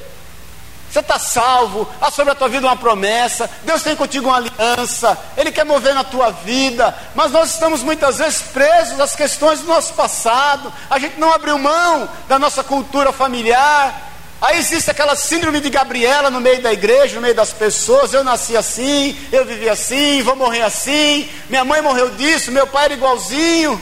Você 0.90 1.00
está 1.00 1.18
salvo, 1.18 1.86
há 2.00 2.10
sobre 2.10 2.32
a 2.32 2.34
tua 2.34 2.48
vida 2.48 2.66
uma 2.66 2.76
promessa, 2.76 3.50
Deus 3.64 3.82
tem 3.82 3.94
contigo 3.94 4.28
uma 4.28 4.36
aliança, 4.36 5.18
Ele 5.36 5.52
quer 5.52 5.64
mover 5.64 5.94
na 5.94 6.04
tua 6.04 6.30
vida, 6.30 6.96
mas 7.14 7.32
nós 7.32 7.50
estamos 7.50 7.82
muitas 7.82 8.18
vezes 8.18 8.40
presos 8.40 8.98
às 8.98 9.14
questões 9.14 9.60
do 9.60 9.66
nosso 9.66 9.92
passado, 9.94 10.72
a 10.88 10.98
gente 10.98 11.18
não 11.18 11.32
abriu 11.32 11.58
mão 11.58 12.08
da 12.28 12.38
nossa 12.38 12.64
cultura 12.64 13.12
familiar, 13.12 14.15
Aí 14.40 14.58
existe 14.58 14.90
aquela 14.90 15.16
síndrome 15.16 15.60
de 15.60 15.70
Gabriela 15.70 16.30
no 16.30 16.40
meio 16.40 16.60
da 16.60 16.72
igreja, 16.72 17.14
no 17.14 17.22
meio 17.22 17.34
das 17.34 17.52
pessoas. 17.52 18.12
Eu 18.12 18.22
nasci 18.22 18.56
assim, 18.56 19.18
eu 19.32 19.44
vivi 19.46 19.68
assim, 19.68 20.22
vou 20.22 20.36
morrer 20.36 20.62
assim. 20.62 21.28
Minha 21.48 21.64
mãe 21.64 21.80
morreu 21.80 22.10
disso, 22.10 22.52
meu 22.52 22.66
pai 22.66 22.86
era 22.86 22.94
igualzinho. 22.94 23.80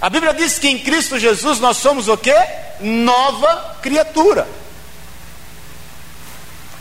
A 0.00 0.08
Bíblia 0.08 0.32
diz 0.32 0.58
que 0.58 0.68
em 0.68 0.78
Cristo 0.78 1.18
Jesus 1.18 1.58
nós 1.58 1.76
somos 1.76 2.08
o 2.08 2.16
que? 2.16 2.34
Nova 2.80 3.76
criatura. 3.82 4.48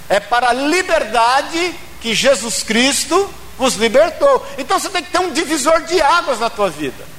É 0.08 0.20
para 0.20 0.52
a 0.52 0.54
liberdade 0.54 1.76
que 2.00 2.14
Jesus 2.14 2.64
Cristo 2.64 3.30
vos 3.58 3.74
libertou. 3.74 4.46
Então 4.58 4.80
você 4.80 4.88
tem 4.90 5.04
que 5.04 5.12
ter 5.12 5.20
um 5.20 5.34
divisor 5.34 5.82
de 5.82 6.00
águas 6.00 6.40
na 6.40 6.50
tua 6.50 6.70
vida. 6.70 7.17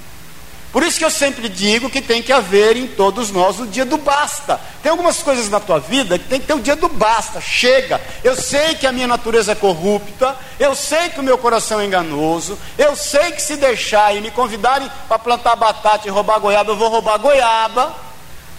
Por 0.70 0.83
isso 0.83 0.98
que 0.98 1.04
eu 1.04 1.11
sempre 1.11 1.48
digo 1.48 1.88
que 1.88 2.02
tem 2.02 2.22
que 2.22 2.33
haver 2.33 2.76
em 2.76 2.87
todos 2.87 3.31
nós 3.31 3.59
o 3.59 3.66
dia 3.66 3.87
do 3.87 3.96
basta. 3.96 4.61
Tem 4.83 4.90
algumas 4.90 5.22
coisas 5.22 5.48
na 5.48 5.59
tua 5.59 5.81
vida 5.81 6.18
que 6.18 6.28
tem 6.28 6.38
que 6.38 6.46
ter 6.46 6.52
o 6.52 6.61
dia 6.61 6.76
do 6.76 6.90
basta. 6.90 7.40
Chega. 7.40 7.98
Eu 8.22 8.37
sei 8.37 8.74
que 8.74 8.87
a 8.87 8.92
minha 8.92 9.07
natureza 9.07 9.52
é 9.52 9.54
corrupta, 9.54 10.37
eu 10.61 10.74
sei 10.74 11.09
que 11.09 11.20
o 11.20 11.22
meu 11.22 11.38
coração 11.38 11.81
é 11.81 11.87
enganoso, 11.87 12.59
eu 12.76 12.94
sei 12.94 13.33
que 13.33 13.40
se 13.40 13.57
deixar 13.57 14.14
e 14.14 14.20
me 14.20 14.31
convidarem 14.31 14.90
para 15.09 15.18
plantar 15.18 15.57
batata 15.57 16.07
e 16.07 16.11
roubar 16.11 16.38
goiaba, 16.38 16.70
eu 16.70 16.76
vou 16.76 16.90
roubar 16.90 17.18
goiaba. 17.18 17.94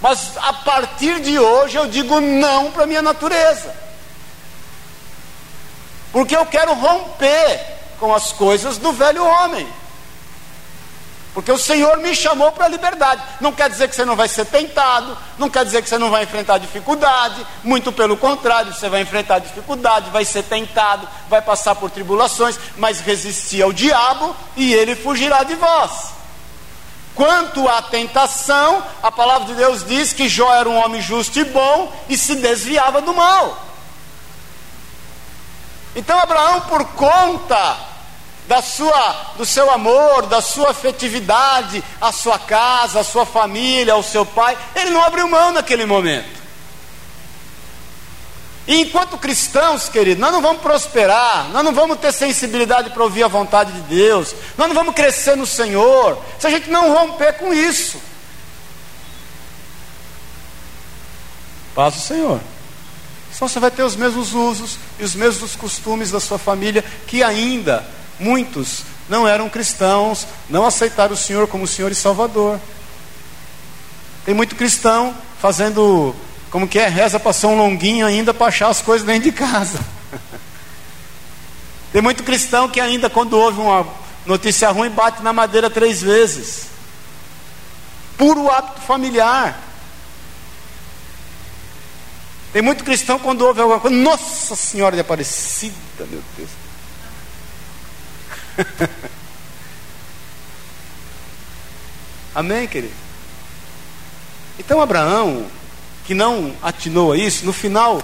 Mas 0.02 0.32
a 0.38 0.54
partir 0.54 1.20
de 1.20 1.38
hoje 1.38 1.78
eu 1.78 1.88
digo 1.88 2.20
não 2.20 2.72
para 2.72 2.86
a 2.86 2.88
minha 2.88 3.04
natureza. 3.04 3.72
Porque 6.12 6.36
eu 6.36 6.46
quero 6.48 6.74
romper 6.74 7.60
com 8.00 8.16
as 8.16 8.32
coisas 8.32 8.80
do 8.80 8.92
velho 8.92 9.24
homem. 9.24 9.68
Porque 11.40 11.54
o 11.54 11.58
Senhor 11.58 11.96
me 12.00 12.14
chamou 12.14 12.52
para 12.52 12.66
a 12.66 12.68
liberdade. 12.68 13.24
Não 13.40 13.54
quer 13.54 13.70
dizer 13.70 13.88
que 13.88 13.96
você 13.96 14.04
não 14.04 14.18
vai 14.18 14.28
ser 14.28 14.44
tentado, 14.46 15.18
não 15.38 15.50
quer 15.50 15.64
dizer 15.64 15.82
que 15.82 15.88
você 15.88 15.98
não 15.98 16.12
vai 16.12 16.24
enfrentar 16.24 16.58
dificuldade, 16.58 17.48
muito 17.64 17.94
pelo 17.94 18.18
contrário, 18.18 18.74
você 18.74 18.90
vai 18.90 19.04
enfrentar 19.04 19.40
dificuldade, 19.40 20.10
vai 20.10 20.26
ser 20.26 20.44
tentado, 20.44 21.08
vai 21.30 21.42
passar 21.42 21.76
por 21.76 21.90
tribulações, 21.90 22.60
mas 22.76 23.00
resistir 23.00 23.62
ao 23.62 23.72
diabo 23.72 24.36
e 24.58 24.74
ele 24.74 24.98
fugirá 24.98 25.44
de 25.44 25.56
vós. 25.56 26.10
Quanto 27.16 27.70
à 27.70 27.84
tentação, 27.84 28.84
a 29.02 29.10
palavra 29.10 29.48
de 29.48 29.54
Deus 29.54 29.86
diz 29.86 30.12
que 30.12 30.28
Jó 30.28 30.54
era 30.54 30.68
um 30.68 30.76
homem 30.76 31.02
justo 31.02 31.40
e 31.40 31.46
bom 31.46 31.90
e 32.10 32.18
se 32.18 32.36
desviava 32.36 33.00
do 33.00 33.14
mal. 33.14 33.66
Então 35.96 36.20
Abraão, 36.20 36.60
por 36.62 36.84
conta 36.96 37.89
da 38.50 38.64
sua, 38.64 39.34
do 39.38 39.46
seu 39.46 39.70
amor, 39.70 40.26
da 40.26 40.42
sua 40.42 40.72
afetividade, 40.72 41.84
a 42.02 42.12
sua 42.12 42.40
casa, 42.40 43.02
a 43.02 43.04
sua 43.04 43.24
família, 43.24 43.94
ao 43.94 44.02
seu 44.02 44.26
pai, 44.26 44.58
ele 44.76 44.90
não 44.90 45.04
abriu 45.04 45.28
mão 45.28 45.52
naquele 45.52 45.86
momento. 45.86 46.40
E 48.68 48.82
enquanto 48.82 49.20
cristãos, 49.20 49.88
querido, 49.88 50.20
nós 50.20 50.32
não 50.32 50.42
vamos 50.42 50.64
prosperar, 50.64 51.48
nós 51.50 51.64
não 51.64 51.72
vamos 51.76 52.00
ter 52.00 52.12
sensibilidade 52.12 52.90
para 52.90 53.04
ouvir 53.04 53.22
a 53.22 53.28
vontade 53.28 53.72
de 53.72 53.82
Deus, 53.82 54.34
nós 54.58 54.68
não 54.68 54.74
vamos 54.74 54.96
crescer 54.96 55.38
no 55.38 55.46
Senhor, 55.46 56.20
se 56.40 56.48
a 56.48 56.50
gente 56.50 56.72
não 56.72 56.92
romper 56.92 57.34
com 57.34 57.54
isso. 57.54 58.02
Paz 61.76 61.94
do 61.94 62.02
Senhor. 62.02 62.40
Só 63.32 63.48
você 63.48 63.60
vai 63.60 63.70
ter 63.70 63.84
os 63.84 63.96
mesmos 63.96 64.34
usos 64.34 64.80
e 64.98 65.04
os 65.04 65.14
mesmos 65.14 65.56
costumes 65.56 66.10
da 66.10 66.20
sua 66.20 66.40
família, 66.40 66.84
que 67.06 67.22
ainda 67.22 67.99
muitos 68.20 68.84
não 69.08 69.28
eram 69.28 69.50
cristãos, 69.50 70.28
não 70.50 70.66
aceitaram 70.66 71.14
o 71.14 71.18
Senhor 71.18 71.48
como 71.48 71.66
Senhor 71.66 71.92
e 71.92 71.96
Salvador. 71.96 72.60
Tem 74.24 74.36
muito 74.36 74.56
cristão 74.56 75.16
fazendo 75.40 76.16
como 76.52 76.68
que 76.68 76.80
é? 76.80 76.88
Reza 76.88 77.20
para 77.20 77.34
São 77.34 77.58
Longuinho 77.58 78.06
ainda 78.06 78.34
para 78.34 78.48
achar 78.48 78.70
as 78.70 78.82
coisas 78.82 79.06
dentro 79.06 79.24
de 79.24 79.32
casa. 79.32 79.80
Tem 81.92 82.02
muito 82.02 82.24
cristão 82.24 82.70
que 82.70 82.80
ainda, 82.80 83.10
quando 83.10 83.34
ouve 83.34 83.60
uma 83.60 83.88
notícia 84.26 84.70
ruim, 84.70 84.90
bate 84.90 85.24
na 85.24 85.34
madeira 85.34 85.70
três 85.70 86.02
vezes. 86.02 86.66
Puro 88.18 88.50
hábito 88.50 88.82
familiar. 88.82 89.60
Tem 92.52 92.62
muito 92.62 92.84
cristão 92.84 93.20
quando 93.20 93.42
ouve 93.42 93.62
alguma 93.62 93.80
coisa, 93.80 93.96
Nossa 93.96 94.56
Senhora 94.56 94.96
de 94.96 95.02
Aparecida, 95.02 95.74
meu 96.00 96.22
Deus. 96.36 96.50
Amém, 102.36 102.68
querido? 102.68 102.94
Então 104.58 104.82
Abraão, 104.82 105.46
que 106.06 106.14
não 106.14 106.54
atinou 106.62 107.14
a 107.14 107.18
isso, 107.18 107.46
no 107.46 107.54
final 107.54 108.02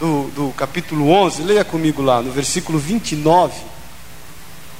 do, 0.00 0.24
do 0.34 0.52
capítulo 0.56 1.08
11, 1.10 1.42
leia 1.42 1.64
comigo 1.64 2.02
lá, 2.02 2.20
no 2.20 2.32
versículo 2.32 2.78
29, 2.78 3.54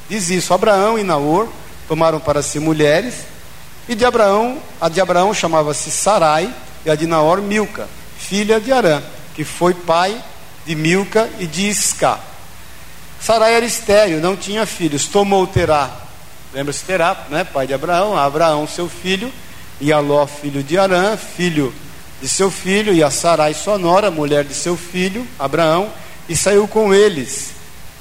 diz 0.08 0.30
isso: 0.30 0.52
Abraão 0.52 0.98
e 0.98 1.04
Naor 1.04 1.48
tomaram 1.86 2.18
para 2.18 2.42
si 2.42 2.58
mulheres, 2.58 3.14
e 3.88 3.94
de 3.94 4.04
Abraão, 4.04 4.58
a 4.80 4.88
de 4.88 5.00
Abraão 5.00 5.32
chamava-se 5.32 5.88
Sarai, 5.90 6.52
e 6.84 6.90
a 6.90 6.96
de 6.96 7.06
Naor 7.06 7.40
Milca, 7.40 7.88
filha 8.18 8.60
de 8.60 8.72
Arã, 8.72 9.00
que 9.34 9.44
foi 9.44 9.74
pai 9.74 10.20
de 10.66 10.74
Milca 10.74 11.30
e 11.38 11.46
de 11.46 11.68
Isca. 11.68 12.31
Sarai 13.22 13.54
era 13.54 13.64
estéreo, 13.64 14.20
não 14.20 14.36
tinha 14.36 14.66
filhos, 14.66 15.06
tomou 15.06 15.46
Terá, 15.46 15.88
lembra-se 16.52 16.82
Terá, 16.82 17.16
né, 17.30 17.44
pai 17.44 17.68
de 17.68 17.72
Abraão, 17.72 18.18
Abraão 18.18 18.66
seu 18.66 18.88
filho, 18.88 19.32
e 19.80 19.92
Aló 19.92 20.26
filho 20.26 20.60
de 20.60 20.76
Arã, 20.76 21.16
filho 21.16 21.72
de 22.20 22.28
seu 22.28 22.50
filho, 22.50 22.92
e 22.92 23.00
a 23.00 23.12
Sarai, 23.12 23.54
sua 23.54 23.78
nora, 23.78 24.10
mulher 24.10 24.42
de 24.42 24.52
seu 24.52 24.76
filho, 24.76 25.24
Abraão, 25.38 25.88
e 26.28 26.36
saiu 26.36 26.66
com 26.66 26.92
eles 26.92 27.50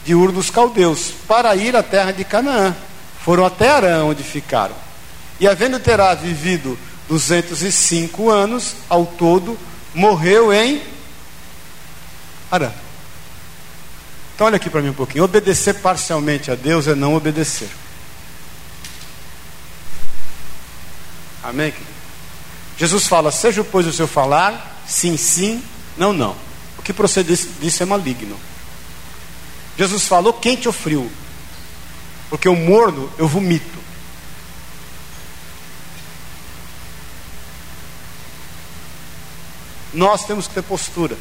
de 0.03 0.15
Ur 0.15 0.31
dos 0.31 0.49
Caldeus, 0.49 1.11
para 1.27 1.55
ir 1.55 1.75
à 1.75 1.83
terra 1.83 2.11
de 2.11 2.23
Canaã. 2.23 2.75
Foram 3.23 3.45
até 3.45 3.69
Arã, 3.69 4.03
onde 4.05 4.23
ficaram. 4.23 4.73
E 5.39 5.47
havendo 5.47 5.79
Terá 5.79 6.15
vivido 6.15 6.75
205 7.07 8.27
anos, 8.27 8.73
ao 8.89 9.05
todo, 9.05 9.55
morreu 9.93 10.51
em 10.51 10.81
Arã. 12.49 12.71
Então 14.35 14.47
olha 14.47 14.55
aqui 14.55 14.69
para 14.69 14.81
mim 14.81 14.89
um 14.89 14.93
pouquinho. 14.93 15.23
Obedecer 15.23 15.75
parcialmente 15.75 16.49
a 16.51 16.55
Deus 16.55 16.87
é 16.87 16.95
não 16.95 17.15
obedecer. 17.15 17.69
Amém, 21.43 21.71
querido? 21.71 21.91
Jesus 22.77 23.07
fala: 23.07 23.31
Seja 23.31 23.63
pois 23.63 23.85
o 23.85 23.93
seu 23.93 24.07
falar, 24.07 24.81
sim, 24.87 25.17
sim, 25.17 25.63
não, 25.97 26.13
não. 26.13 26.35
O 26.77 26.81
que 26.81 26.93
procede 26.93 27.35
disso 27.59 27.83
é 27.83 27.85
maligno. 27.85 28.37
Jesus 29.77 30.07
falou 30.07 30.33
quente 30.33 30.67
ou 30.67 30.73
frio, 30.73 31.11
porque 32.29 32.49
o 32.49 32.55
morno 32.55 33.11
eu 33.17 33.27
vomito. 33.27 33.79
Nós 39.93 40.25
temos 40.25 40.47
que 40.47 40.53
ter 40.53 40.63
postura. 40.63 41.17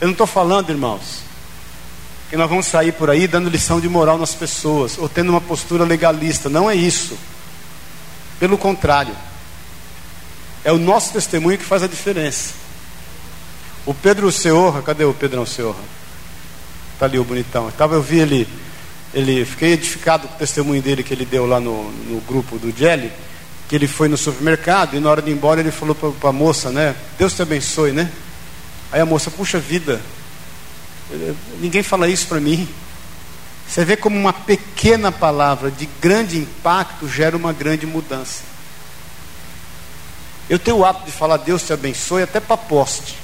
Eu 0.00 0.06
não 0.06 0.12
estou 0.12 0.26
falando, 0.26 0.70
irmãos, 0.70 1.22
que 2.28 2.36
nós 2.36 2.48
vamos 2.48 2.66
sair 2.66 2.92
por 2.92 3.10
aí 3.10 3.26
dando 3.26 3.48
lição 3.48 3.80
de 3.80 3.88
moral 3.88 4.18
nas 4.18 4.34
pessoas, 4.34 4.98
ou 4.98 5.08
tendo 5.08 5.30
uma 5.30 5.40
postura 5.40 5.84
legalista. 5.84 6.48
Não 6.48 6.70
é 6.70 6.74
isso. 6.74 7.16
Pelo 8.38 8.58
contrário. 8.58 9.14
É 10.64 10.72
o 10.72 10.78
nosso 10.78 11.12
testemunho 11.12 11.56
que 11.56 11.64
faz 11.64 11.82
a 11.82 11.86
diferença. 11.86 12.54
O 13.86 13.94
Pedro 13.94 14.32
Seorra, 14.32 14.82
cadê 14.82 15.04
o 15.04 15.14
Pedrão 15.14 15.46
Seorra? 15.46 15.82
Está 16.94 17.06
ali 17.06 17.18
o 17.18 17.24
bonitão. 17.24 17.70
Tava, 17.70 17.94
eu 17.94 18.02
vi 18.02 18.18
ele, 18.18 18.48
ele, 19.14 19.44
fiquei 19.44 19.74
edificado 19.74 20.26
com 20.26 20.34
o 20.34 20.38
testemunho 20.38 20.82
dele 20.82 21.04
que 21.04 21.14
ele 21.14 21.24
deu 21.24 21.46
lá 21.46 21.60
no, 21.60 21.92
no 21.92 22.20
grupo 22.22 22.58
do 22.58 22.76
Jelly, 22.76 23.12
que 23.68 23.76
ele 23.76 23.86
foi 23.86 24.08
no 24.08 24.16
supermercado 24.16 24.96
e 24.96 25.00
na 25.00 25.08
hora 25.08 25.22
de 25.22 25.30
ir 25.30 25.34
embora 25.34 25.60
ele 25.60 25.70
falou 25.70 25.94
para 25.94 26.30
a 26.30 26.32
moça, 26.32 26.70
né? 26.70 26.96
Deus 27.16 27.32
te 27.32 27.42
abençoe, 27.42 27.92
né? 27.92 28.10
Aí 28.90 29.00
a 29.00 29.06
moça, 29.06 29.30
puxa 29.30 29.58
vida, 29.60 30.00
ninguém 31.60 31.82
fala 31.82 32.08
isso 32.08 32.26
para 32.26 32.40
mim. 32.40 32.68
Você 33.68 33.84
vê 33.84 33.96
como 33.96 34.16
uma 34.16 34.32
pequena 34.32 35.10
palavra 35.10 35.70
de 35.70 35.86
grande 36.00 36.38
impacto 36.38 37.08
gera 37.08 37.36
uma 37.36 37.52
grande 37.52 37.86
mudança. 37.86 38.42
Eu 40.48 40.58
tenho 40.58 40.78
o 40.78 40.84
hábito 40.84 41.06
de 41.06 41.12
falar 41.12 41.38
Deus 41.38 41.62
te 41.62 41.72
abençoe 41.72 42.22
até 42.22 42.38
para 42.38 42.56
poste. 42.56 43.16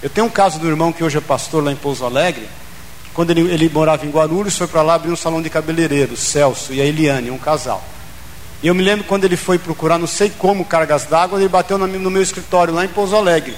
Eu 0.00 0.08
tenho 0.10 0.26
um 0.26 0.30
caso 0.30 0.58
do 0.58 0.68
irmão 0.68 0.92
que 0.92 1.02
hoje 1.02 1.18
é 1.18 1.20
pastor 1.20 1.64
lá 1.64 1.72
em 1.72 1.76
Pouso 1.76 2.04
Alegre, 2.04 2.46
quando 3.12 3.30
ele, 3.30 3.40
ele 3.40 3.68
morava 3.68 4.04
em 4.04 4.10
Guarulhos, 4.10 4.56
foi 4.56 4.66
para 4.66 4.82
lá 4.82 4.94
abrir 4.94 5.10
um 5.10 5.16
salão 5.16 5.40
de 5.40 5.48
cabeleireiro, 5.48 6.16
Celso 6.16 6.72
e 6.72 6.80
a 6.80 6.84
Eliane, 6.84 7.30
um 7.30 7.38
casal. 7.38 7.82
E 8.62 8.66
eu 8.66 8.74
me 8.74 8.82
lembro 8.82 9.04
quando 9.04 9.24
ele 9.24 9.36
foi 9.36 9.58
procurar, 9.58 9.98
não 9.98 10.06
sei 10.06 10.30
como, 10.30 10.64
cargas 10.64 11.06
d'água, 11.06 11.38
ele 11.38 11.48
bateu 11.48 11.78
no 11.78 12.10
meu 12.10 12.22
escritório 12.22 12.74
lá 12.74 12.84
em 12.84 12.88
Pouso 12.88 13.16
Alegre. 13.16 13.56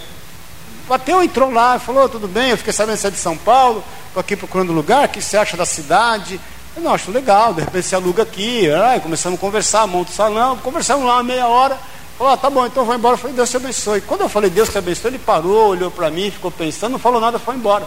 Bateu, 0.89 1.23
entrou 1.23 1.51
lá, 1.51 1.79
falou, 1.79 2.09
tudo 2.09 2.29
bem, 2.29 2.51
eu 2.51 2.57
fiquei 2.57 2.73
sabendo 2.73 2.95
que 2.95 3.01
você 3.01 3.09
é 3.09 3.11
de 3.11 3.17
São 3.19 3.37
Paulo, 3.37 3.83
estou 4.07 4.21
aqui 4.21 4.37
procurando 4.37 4.73
lugar, 4.73 5.07
o 5.07 5.09
que 5.09 5.21
você 5.21 5.37
acha 5.37 5.57
da 5.57 5.67
cidade? 5.67 6.41
Eu 6.77 6.83
não 6.83 6.93
acho 6.93 7.11
legal, 7.11 7.55
de 7.55 7.63
repente 7.63 7.87
você 7.87 7.95
aluga 7.95 8.23
aqui. 8.23 8.71
Aí 8.71 9.01
começamos 9.01 9.39
a 9.39 9.41
conversar, 9.41 9.87
monta 9.87 10.11
o 10.11 10.15
salão, 10.15 10.59
conversamos 10.59 11.07
lá 11.07 11.15
uma 11.15 11.23
meia 11.23 11.47
hora. 11.49 11.79
Falou, 12.19 12.33
ah, 12.33 12.37
tá 12.37 12.51
bom, 12.51 12.67
então 12.67 12.85
vou 12.85 12.95
embora. 12.95 13.15
Eu 13.15 13.19
falei, 13.19 13.35
Deus 13.35 13.51
te 13.51 13.57
abençoe. 13.57 14.01
Quando 14.03 14.21
eu 14.21 14.29
falei 14.29 14.51
Deus 14.51 14.69
te 14.69 14.77
abençoe, 14.77 15.11
ele 15.11 15.19
parou, 15.19 15.71
olhou 15.71 15.91
para 15.91 16.11
mim, 16.11 16.31
ficou 16.31 16.51
pensando, 16.51 16.93
não 16.93 16.99
falou 16.99 17.21
nada, 17.21 17.39
foi 17.39 17.55
embora. 17.57 17.87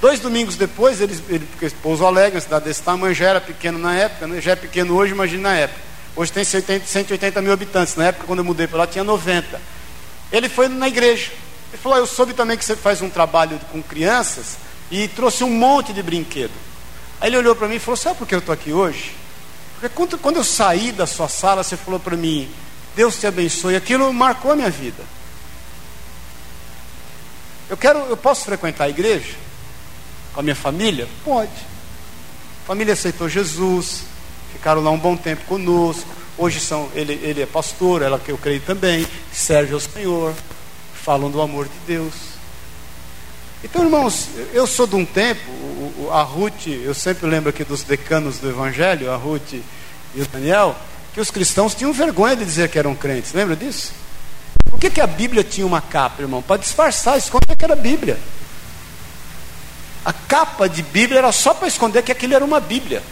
Dois 0.00 0.20
domingos 0.20 0.54
depois, 0.54 1.00
ele, 1.00 1.20
ele 1.28 1.44
porque 1.46 1.68
Pouso 1.82 2.06
Alegre, 2.06 2.36
uma 2.36 2.40
cidade 2.40 2.64
desse 2.64 2.82
tamanho, 2.82 3.12
já 3.12 3.26
era 3.26 3.40
pequeno 3.40 3.76
na 3.76 3.94
época, 3.94 4.28
né? 4.28 4.40
já 4.40 4.52
é 4.52 4.56
pequeno 4.56 4.94
hoje, 4.94 5.12
imagina 5.12 5.50
na 5.50 5.56
época. 5.56 5.80
Hoje 6.14 6.30
tem 6.30 6.44
180, 6.44 6.86
180 6.86 7.42
mil 7.42 7.52
habitantes. 7.52 7.96
Na 7.96 8.06
época, 8.06 8.24
quando 8.26 8.38
eu 8.38 8.44
mudei 8.44 8.68
para 8.68 8.78
lá, 8.78 8.86
tinha 8.86 9.04
90. 9.04 9.60
Ele 10.30 10.48
foi 10.48 10.68
na 10.68 10.86
igreja. 10.86 11.30
Ele 11.72 11.82
falou: 11.82 11.98
ah, 11.98 12.00
Eu 12.00 12.06
soube 12.06 12.32
também 12.32 12.56
que 12.56 12.64
você 12.64 12.76
faz 12.76 13.02
um 13.02 13.10
trabalho 13.10 13.60
com 13.70 13.82
crianças 13.82 14.56
e 14.90 15.06
trouxe 15.08 15.44
um 15.44 15.50
monte 15.50 15.92
de 15.92 16.02
brinquedo. 16.02 16.52
Aí 17.20 17.28
ele 17.28 17.38
olhou 17.38 17.54
para 17.54 17.68
mim 17.68 17.76
e 17.76 17.80
falou: 17.80 17.96
Sabe 17.96 18.18
por 18.18 18.26
que 18.26 18.34
eu 18.34 18.38
estou 18.38 18.52
aqui 18.52 18.72
hoje? 18.72 19.14
Porque 19.74 19.94
quando, 19.94 20.18
quando 20.18 20.36
eu 20.36 20.44
saí 20.44 20.92
da 20.92 21.06
sua 21.06 21.28
sala, 21.28 21.62
você 21.62 21.76
falou 21.76 22.00
para 22.00 22.16
mim: 22.16 22.48
Deus 22.96 23.18
te 23.18 23.26
abençoe. 23.26 23.76
Aquilo 23.76 24.12
marcou 24.12 24.52
a 24.52 24.56
minha 24.56 24.70
vida. 24.70 25.02
Eu 27.68 27.76
quero, 27.76 27.98
eu 28.06 28.16
posso 28.16 28.44
frequentar 28.44 28.84
a 28.84 28.88
igreja 28.88 29.34
com 30.32 30.40
a 30.40 30.42
minha 30.42 30.56
família? 30.56 31.06
Pode. 31.24 31.50
A 32.62 32.66
família 32.66 32.94
aceitou 32.94 33.28
Jesus, 33.28 34.04
ficaram 34.52 34.82
lá 34.82 34.90
um 34.90 34.98
bom 34.98 35.16
tempo 35.16 35.44
conosco. 35.44 36.08
Hoje 36.38 36.60
são, 36.60 36.88
ele, 36.94 37.14
ele 37.22 37.42
é 37.42 37.46
pastor, 37.46 38.00
ela 38.00 38.18
que 38.18 38.30
eu 38.30 38.38
creio 38.38 38.60
também, 38.60 39.06
serve 39.32 39.74
ao 39.74 39.80
Senhor, 39.80 40.32
falam 41.08 41.30
do 41.30 41.40
amor 41.40 41.64
de 41.64 41.78
Deus. 41.86 42.12
Então, 43.64 43.82
irmãos, 43.82 44.28
eu 44.52 44.66
sou 44.66 44.86
de 44.86 44.94
um 44.94 45.06
tempo, 45.06 45.40
a 46.12 46.20
Ruth, 46.20 46.66
eu 46.66 46.92
sempre 46.92 47.26
lembro 47.26 47.48
aqui 47.48 47.64
dos 47.64 47.82
decanos 47.82 48.36
do 48.36 48.50
Evangelho, 48.50 49.10
a 49.10 49.16
Ruth 49.16 49.54
e 49.54 50.20
o 50.20 50.26
Daniel, 50.26 50.76
que 51.14 51.20
os 51.22 51.30
cristãos 51.30 51.74
tinham 51.74 51.94
vergonha 51.94 52.36
de 52.36 52.44
dizer 52.44 52.68
que 52.68 52.78
eram 52.78 52.94
crentes. 52.94 53.32
Lembra 53.32 53.56
disso? 53.56 53.94
Por 54.66 54.78
que, 54.78 54.90
que 54.90 55.00
a 55.00 55.06
Bíblia 55.06 55.42
tinha 55.42 55.66
uma 55.66 55.80
capa, 55.80 56.20
irmão? 56.20 56.42
Para 56.42 56.58
disfarçar, 56.58 57.16
esconder 57.16 57.56
que 57.56 57.64
era 57.64 57.74
Bíblia. 57.74 58.18
A 60.04 60.12
capa 60.12 60.68
de 60.68 60.82
Bíblia 60.82 61.20
era 61.20 61.32
só 61.32 61.54
para 61.54 61.68
esconder 61.68 62.02
que 62.02 62.12
aquilo 62.12 62.34
era 62.34 62.44
uma 62.44 62.60
Bíblia. 62.60 63.02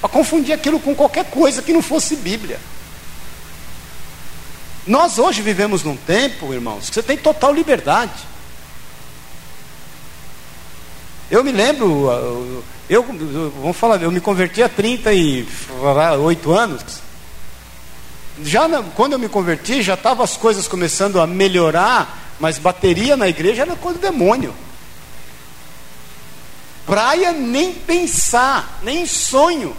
Para 0.00 0.08
confundir 0.08 0.54
aquilo 0.54 0.80
com 0.80 0.94
qualquer 0.94 1.26
coisa 1.26 1.60
que 1.60 1.74
não 1.74 1.82
fosse 1.82 2.16
Bíblia. 2.16 2.58
Nós 4.86 5.18
hoje 5.18 5.40
vivemos 5.40 5.82
num 5.82 5.96
tempo, 5.96 6.52
irmãos, 6.52 6.88
que 6.88 6.94
você 6.94 7.02
tem 7.02 7.16
total 7.16 7.54
liberdade. 7.54 8.12
Eu 11.30 11.42
me 11.42 11.50
lembro, 11.52 12.62
eu, 12.88 13.02
vamos 13.02 13.76
falar, 13.76 14.02
eu 14.02 14.10
me 14.10 14.20
converti 14.20 14.62
há 14.62 14.68
38 14.68 16.52
anos. 16.52 16.82
Já 18.42 18.68
quando 18.94 19.14
eu 19.14 19.18
me 19.18 19.28
converti, 19.28 19.82
já 19.82 19.94
estavam 19.94 20.22
as 20.22 20.36
coisas 20.36 20.68
começando 20.68 21.18
a 21.18 21.26
melhorar, 21.26 22.34
mas 22.38 22.58
bateria 22.58 23.16
na 23.16 23.26
igreja 23.26 23.62
era 23.62 23.74
coisa 23.76 23.98
do 23.98 24.02
demônio. 24.02 24.54
Praia 26.84 27.32
nem 27.32 27.72
pensar, 27.72 28.80
nem 28.82 29.06
sonho. 29.06 29.74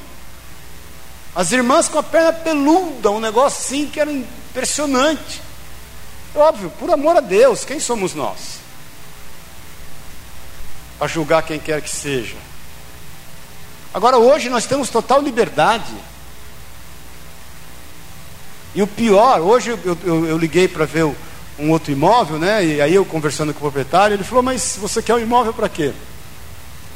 As 1.35 1.51
irmãs 1.51 1.87
com 1.87 1.99
a 1.99 2.03
perna 2.03 2.33
peluda, 2.33 3.11
um 3.11 3.19
negócio 3.19 3.59
assim 3.59 3.87
que 3.87 3.99
era 3.99 4.11
impressionante. 4.55 5.41
Óbvio, 6.33 6.71
por 6.79 6.89
amor 6.89 7.17
a 7.17 7.19
Deus, 7.19 7.65
quem 7.65 7.79
somos 7.79 8.15
nós? 8.15 8.59
Para 10.97 11.07
julgar 11.07 11.43
quem 11.43 11.59
quer 11.59 11.81
que 11.81 11.89
seja. 11.89 12.37
Agora, 13.93 14.17
hoje 14.17 14.49
nós 14.49 14.65
temos 14.65 14.89
total 14.89 15.21
liberdade. 15.21 15.93
E 18.73 18.81
o 18.81 18.87
pior, 18.87 19.39
hoje 19.41 19.71
eu, 19.71 19.97
eu, 20.03 20.25
eu 20.25 20.37
liguei 20.37 20.67
para 20.67 20.85
ver 20.85 21.03
um 21.57 21.71
outro 21.71 21.91
imóvel, 21.91 22.37
né? 22.37 22.65
E 22.65 22.81
aí 22.81 22.93
eu 22.93 23.05
conversando 23.05 23.53
com 23.53 23.59
o 23.59 23.61
proprietário, 23.61 24.15
ele 24.15 24.23
falou: 24.23 24.43
Mas 24.43 24.77
você 24.77 25.01
quer 25.01 25.15
um 25.15 25.19
imóvel 25.19 25.53
para 25.53 25.69
quê? 25.69 25.93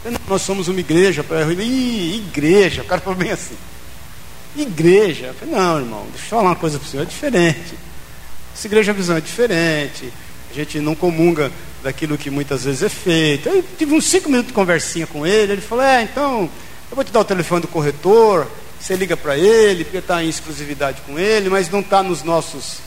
Falei, 0.03 0.17
nós 0.27 0.41
somos 0.41 0.67
uma 0.67 0.79
igreja. 0.79 1.25
Ih, 1.57 2.25
igreja. 2.27 2.81
O 2.81 2.85
cara 2.85 2.99
falou 2.99 3.17
bem 3.17 3.31
assim: 3.31 3.55
Igreja. 4.55 5.27
Eu 5.27 5.33
falei: 5.33 5.55
Não, 5.55 5.79
irmão, 5.79 6.07
deixa 6.11 6.25
eu 6.25 6.29
falar 6.29 6.41
uma 6.43 6.55
coisa 6.55 6.79
para 6.79 6.85
o 6.85 6.89
senhor: 6.89 7.03
é 7.03 7.05
diferente. 7.05 7.75
Essa 8.53 8.67
igreja 8.67 8.93
visão 8.93 9.17
é 9.17 9.21
diferente. 9.21 10.11
A 10.51 10.53
gente 10.53 10.79
não 10.79 10.95
comunga 10.95 11.51
daquilo 11.83 12.17
que 12.17 12.29
muitas 12.29 12.63
vezes 12.63 12.83
é 12.83 12.89
feito. 12.89 13.49
Aí 13.49 13.63
tive 13.77 13.93
uns 13.93 14.05
cinco 14.05 14.29
minutos 14.29 14.47
de 14.47 14.53
conversinha 14.53 15.07
com 15.07 15.25
ele. 15.25 15.53
Ele 15.53 15.61
falou: 15.61 15.83
É, 15.83 16.03
então 16.03 16.49
eu 16.89 16.95
vou 16.95 17.03
te 17.03 17.11
dar 17.11 17.19
o 17.19 17.25
telefone 17.25 17.61
do 17.61 17.67
corretor, 17.67 18.47
você 18.79 18.95
liga 18.95 19.15
para 19.15 19.37
ele, 19.37 19.83
porque 19.83 19.97
está 19.97 20.23
em 20.23 20.29
exclusividade 20.29 21.01
com 21.05 21.19
ele, 21.19 21.49
mas 21.49 21.69
não 21.69 21.81
está 21.81 22.01
nos 22.01 22.23
nossos, 22.23 22.79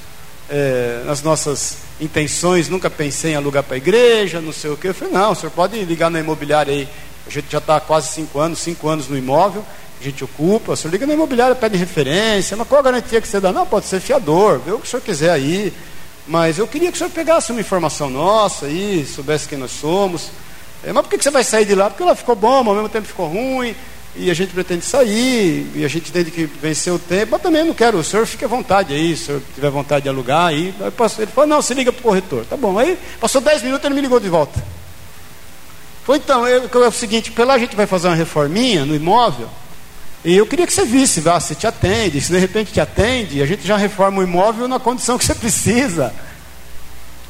é, 0.50 1.02
nas 1.06 1.22
nossas 1.22 1.78
intenções, 2.00 2.68
nunca 2.68 2.90
pensei 2.90 3.32
em 3.32 3.36
alugar 3.36 3.62
para 3.62 3.74
a 3.74 3.76
igreja, 3.76 4.40
não 4.40 4.52
sei 4.52 4.70
o 4.70 4.76
que. 4.76 4.88
Eu 4.88 4.94
falei, 4.94 5.14
não, 5.14 5.30
o 5.30 5.34
senhor 5.36 5.52
pode 5.52 5.78
ligar 5.84 6.10
na 6.10 6.18
imobiliária 6.18 6.72
aí. 6.72 6.88
A 7.26 7.30
gente 7.30 7.46
já 7.48 7.58
está 7.58 7.78
quase 7.78 8.08
cinco 8.08 8.40
anos, 8.40 8.58
cinco 8.58 8.88
anos 8.88 9.06
no 9.06 9.16
imóvel, 9.16 9.64
a 10.02 10.10
gente 10.10 10.24
ocupa, 10.24 10.74
senhor 10.76 10.92
liga 10.92 11.06
na 11.06 11.14
imobiliária, 11.14 11.54
pede 11.54 11.76
referência, 11.76 12.56
mas 12.56 12.66
qual 12.66 12.80
a 12.80 12.84
garantia 12.84 13.20
que 13.20 13.28
você 13.28 13.40
dá? 13.40 13.52
Não, 13.52 13.66
pode 13.66 13.86
ser 13.86 14.00
fiador, 14.00 14.58
vê 14.58 14.72
o 14.72 14.78
que 14.78 14.86
o 14.86 14.90
senhor 14.90 15.02
quiser 15.02 15.30
aí. 15.30 15.72
Mas 16.26 16.58
eu 16.58 16.66
queria 16.68 16.90
que 16.90 16.96
o 16.96 16.98
senhor 16.98 17.10
pegasse 17.10 17.50
uma 17.50 17.60
informação 17.60 18.10
nossa 18.10 18.66
aí, 18.66 19.06
soubesse 19.06 19.48
quem 19.48 19.58
nós 19.58 19.70
somos. 19.70 20.30
É, 20.84 20.92
mas 20.92 21.06
por 21.06 21.10
que 21.10 21.22
você 21.22 21.30
vai 21.30 21.44
sair 21.44 21.64
de 21.64 21.74
lá? 21.74 21.88
Porque 21.88 22.02
lá 22.02 22.14
ficou 22.14 22.34
bom, 22.34 22.58
mas 22.58 22.68
ao 22.68 22.74
mesmo 22.74 22.88
tempo 22.88 23.06
ficou 23.06 23.28
ruim 23.28 23.74
e 24.14 24.30
a 24.30 24.34
gente 24.34 24.52
pretende 24.52 24.84
sair, 24.84 25.70
e 25.74 25.84
a 25.84 25.88
gente 25.88 26.12
tem 26.12 26.24
que 26.24 26.44
vencer 26.44 26.92
o 26.92 26.98
tempo, 26.98 27.32
mas 27.32 27.40
também 27.40 27.64
não 27.64 27.72
quero, 27.72 27.98
o 27.98 28.04
senhor 28.04 28.26
fique 28.26 28.44
à 28.44 28.48
vontade 28.48 28.92
aí, 28.92 29.16
se 29.16 29.22
o 29.22 29.26
senhor 29.26 29.42
tiver 29.54 29.70
vontade 29.70 30.02
de 30.02 30.08
alugar, 30.08 30.48
aí, 30.48 30.74
aí 30.80 30.90
passou, 30.90 31.24
ele 31.24 31.32
falou, 31.32 31.48
não, 31.48 31.62
se 31.62 31.72
liga 31.72 31.90
para 31.90 32.00
o 32.00 32.02
corretor, 32.02 32.44
tá 32.44 32.56
bom, 32.56 32.78
aí 32.78 32.98
passou 33.18 33.40
10 33.40 33.62
minutos, 33.62 33.84
ele 33.86 33.94
me 33.94 34.02
ligou 34.02 34.20
de 34.20 34.28
volta. 34.28 34.62
Foi 36.04 36.18
então, 36.18 36.46
eu, 36.46 36.68
é 36.84 36.88
o 36.88 36.92
seguinte, 36.92 37.30
pela 37.30 37.58
gente 37.58 37.74
vai 37.74 37.86
fazer 37.86 38.08
uma 38.08 38.14
reforminha 38.14 38.84
no 38.84 38.94
imóvel, 38.94 39.48
e 40.24 40.36
eu 40.36 40.46
queria 40.46 40.66
que 40.66 40.72
você 40.72 40.84
visse, 40.84 41.28
ah, 41.28 41.40
se 41.40 41.56
te 41.56 41.66
atende, 41.66 42.20
se 42.20 42.30
de 42.30 42.38
repente 42.38 42.72
te 42.72 42.80
atende, 42.80 43.42
a 43.42 43.46
gente 43.46 43.66
já 43.66 43.76
reforma 43.76 44.20
o 44.20 44.22
imóvel 44.22 44.68
na 44.68 44.78
condição 44.78 45.18
que 45.18 45.24
você 45.24 45.34
precisa. 45.34 46.14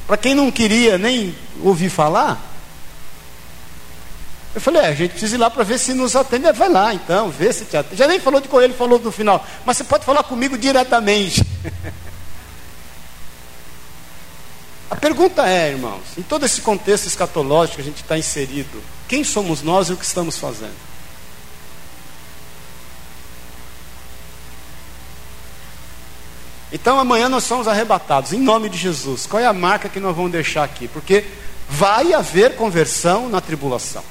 Para 0.05 0.17
quem 0.17 0.35
não 0.35 0.51
queria 0.51 0.97
nem 0.97 1.35
ouvir 1.63 1.89
falar, 1.89 2.39
eu 4.53 4.61
falei, 4.61 4.83
é, 4.83 4.89
a 4.89 4.93
gente 4.93 5.09
precisa 5.11 5.35
ir 5.35 5.39
lá 5.39 5.49
para 5.49 5.63
ver 5.63 5.79
se 5.79 5.95
nos 5.95 6.15
atende. 6.15 6.51
Vai 6.51 6.69
lá 6.69 6.93
então, 6.93 7.31
vê 7.31 7.51
se 7.51 7.65
te 7.65 7.75
atende. 7.75 7.95
Já 7.95 8.07
nem 8.07 8.19
falou 8.19 8.39
de 8.39 8.47
com 8.47 8.61
ele, 8.61 8.73
falou 8.73 8.99
no 8.99 9.11
final. 9.11 9.43
Mas 9.65 9.77
você 9.77 9.83
pode 9.83 10.05
falar 10.05 10.21
comigo 10.23 10.55
diretamente. 10.55 11.43
a 14.91 14.95
pergunta 14.95 15.47
é, 15.47 15.71
irmãos, 15.71 16.03
em 16.15 16.21
todo 16.21 16.45
esse 16.45 16.61
contexto 16.61 17.07
escatológico 17.07 17.77
que 17.77 17.81
a 17.81 17.85
gente 17.85 18.03
está 18.03 18.15
inserido, 18.15 18.83
quem 19.07 19.23
somos 19.23 19.63
nós 19.63 19.89
e 19.89 19.93
o 19.93 19.97
que 19.97 20.05
estamos 20.05 20.37
fazendo? 20.37 20.92
Então 26.73 26.99
amanhã 26.99 27.29
nós 27.29 27.43
somos 27.43 27.67
arrebatados, 27.67 28.33
em 28.33 28.39
nome 28.39 28.67
de 28.67 28.77
Jesus. 28.77 29.27
Qual 29.27 29.39
é 29.39 29.45
a 29.45 29.53
marca 29.53 29.87
que 29.87 29.99
nós 29.99 30.15
vamos 30.15 30.31
deixar 30.31 30.63
aqui? 30.63 30.87
Porque 30.87 31.23
vai 31.69 32.13
haver 32.13 32.55
conversão 32.55 33.29
na 33.29 33.39
tribulação. 33.39 34.03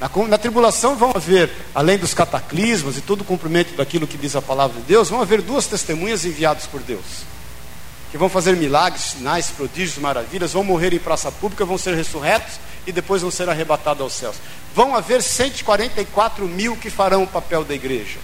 Na, 0.00 0.10
na, 0.26 0.38
tribulação 0.38 0.96
vão 0.96 1.12
haver, 1.14 1.50
além 1.72 1.98
dos 1.98 2.14
cataclismos 2.14 2.98
e 2.98 3.00
todo 3.00 3.20
o 3.20 3.24
cumprimento 3.24 3.76
daquilo 3.76 4.08
que 4.08 4.18
diz 4.18 4.34
a 4.34 4.42
palavra 4.42 4.80
de 4.80 4.86
Deus, 4.86 5.08
vão 5.08 5.20
haver 5.20 5.40
duas 5.40 5.66
testemunhas 5.66 6.24
enviadas 6.24 6.66
por 6.66 6.80
Deus, 6.80 7.04
que 8.10 8.18
vão 8.18 8.28
fazer 8.28 8.56
milagres, 8.56 9.02
sinais, 9.02 9.50
prodígios, 9.50 9.98
maravilhas, 9.98 10.52
vão 10.52 10.64
morrer 10.64 10.94
em 10.94 11.00
praça 11.00 11.30
pública, 11.30 11.64
vão 11.64 11.78
ser 11.78 11.94
ressurretos 11.94 12.60
e 12.86 12.92
depois 12.92 13.22
vão 13.22 13.30
ser 13.30 13.48
arrebatados 13.48 14.02
aos 14.02 14.12
céus. 14.12 14.36
Vão 14.74 14.94
haver 14.94 15.22
144 15.22 16.46
mil 16.46 16.76
que 16.76 16.90
farão 16.90 17.24
o 17.24 17.26
papel 17.26 17.64
da 17.64 17.74
igreja, 17.74 18.18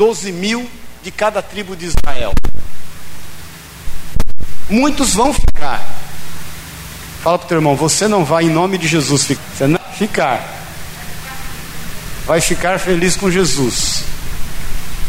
12 0.00 0.32
mil 0.32 0.66
de 1.02 1.10
cada 1.10 1.42
tribo 1.42 1.76
de 1.76 1.84
Israel. 1.84 2.32
Muitos 4.70 5.12
vão 5.12 5.30
ficar, 5.30 5.86
Fala 7.22 7.36
para 7.36 7.44
o 7.44 7.48
teu 7.48 7.58
irmão, 7.58 7.76
você 7.76 8.08
não 8.08 8.24
vai 8.24 8.44
em 8.44 8.48
nome 8.48 8.78
de 8.78 8.88
Jesus 8.88 9.26
você 9.26 9.66
não 9.66 9.78
ficar. 9.98 10.42
Vai 12.26 12.40
ficar 12.40 12.78
feliz 12.78 13.14
com 13.14 13.30
Jesus. 13.30 14.04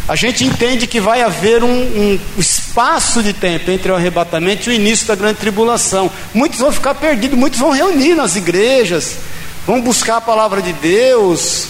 A 0.09 0.17
gente 0.17 0.43
entende 0.43 0.85
que 0.85 0.99
vai 0.99 1.21
haver 1.21 1.63
um, 1.63 1.69
um, 1.69 2.19
espaço 2.37 3.23
de 3.23 3.31
tempo 3.31 3.71
entre 3.71 3.93
o 3.93 3.95
arrebatamento 3.95 4.69
e 4.69 4.73
o 4.73 4.75
início 4.75 5.07
da 5.07 5.15
grande 5.15 5.39
tribulação. 5.39 6.11
Muitos 6.33 6.59
vão 6.59 6.69
ficar 6.69 6.95
perdidos, 6.95 7.39
muitos 7.39 7.59
vão 7.61 7.71
reunir 7.71 8.13
nas 8.13 8.35
igrejas, 8.35 9.15
vão 9.65 9.79
buscar 9.79 10.17
a 10.17 10.21
palavra 10.21 10.61
de 10.61 10.73
Deus. 10.73 11.67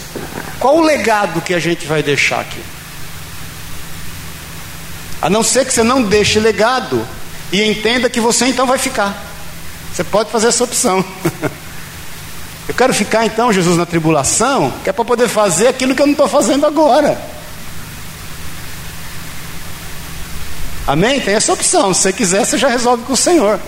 Qual 0.60 0.78
o 0.78 0.82
legado 0.82 1.40
que 1.40 1.54
a 1.54 1.60
gente 1.60 1.86
vai 1.86 2.02
deixar 2.02 2.40
aqui? 2.40 2.81
A 5.22 5.30
não 5.30 5.44
ser 5.44 5.66
que 5.66 5.74
você 5.74 5.84
não 5.84 6.02
deixe 6.02 6.40
legado 6.40 7.06
e 7.52 7.62
entenda 7.64 8.10
que 8.10 8.20
você 8.20 8.46
então 8.46 8.66
vai 8.66 8.78
ficar. 8.78 9.16
Você 9.94 10.04
pode 10.04 10.32
fazer 10.32 10.48
essa 10.48 10.64
opção. 10.64 11.04
Eu 12.68 12.74
quero 12.74 12.94
ficar 12.94 13.26
então, 13.26 13.52
Jesus, 13.52 13.78
na 13.78 13.86
tribulação, 13.86 14.74
que 14.84 14.90
é 14.90 14.94
para 14.94 15.04
poder 15.04 15.28
fazer 15.28 15.68
aquilo 15.68 15.94
que 15.94 16.02
eu 16.02 16.06
não 16.06 16.14
estou 16.14 16.28
fazendo 16.28 16.66
agora. 16.66 17.20
Amém? 20.88 21.20
Tem 21.20 21.34
essa 21.34 21.52
opção. 21.52 21.94
Se 21.94 22.02
você 22.02 22.14
quiser, 22.14 22.46
você 22.46 22.58
já 22.58 22.70
resolve 22.70 23.04
com 23.04 23.14
o 23.14 23.18
Senhor. 23.18 23.60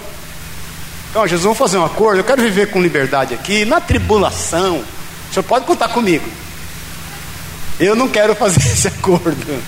Então, 1.09 1.27
Jesus, 1.27 1.43
vamos 1.43 1.57
fazer 1.57 1.77
um 1.77 1.85
acordo. 1.85 2.19
Eu 2.19 2.23
quero 2.23 2.41
viver 2.41 2.71
com 2.71 2.81
liberdade 2.81 3.33
aqui, 3.33 3.65
na 3.65 3.81
tribulação. 3.81 4.77
O 5.29 5.33
senhor 5.33 5.43
pode 5.43 5.65
contar 5.65 5.89
comigo. 5.89 6.25
Eu 7.79 7.95
não 7.95 8.07
quero 8.07 8.33
fazer 8.35 8.61
esse 8.65 8.87
acordo. 8.87 9.61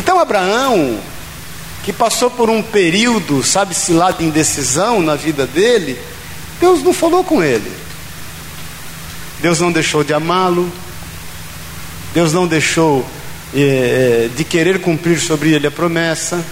Então, 0.00 0.18
Abraão, 0.18 0.98
que 1.84 1.92
passou 1.92 2.30
por 2.30 2.48
um 2.48 2.62
período, 2.62 3.44
sabe-se 3.44 3.92
lá, 3.92 4.10
de 4.10 4.24
indecisão 4.24 5.02
na 5.02 5.14
vida 5.14 5.46
dele, 5.46 6.00
Deus 6.58 6.82
não 6.82 6.94
falou 6.94 7.22
com 7.22 7.44
ele. 7.44 7.70
Deus 9.42 9.60
não 9.60 9.70
deixou 9.70 10.02
de 10.02 10.14
amá-lo, 10.14 10.72
Deus 12.14 12.32
não 12.32 12.46
deixou 12.46 13.06
é, 13.54 14.30
de 14.34 14.42
querer 14.42 14.80
cumprir 14.80 15.20
sobre 15.20 15.52
ele 15.52 15.66
a 15.66 15.70
promessa, 15.70 16.42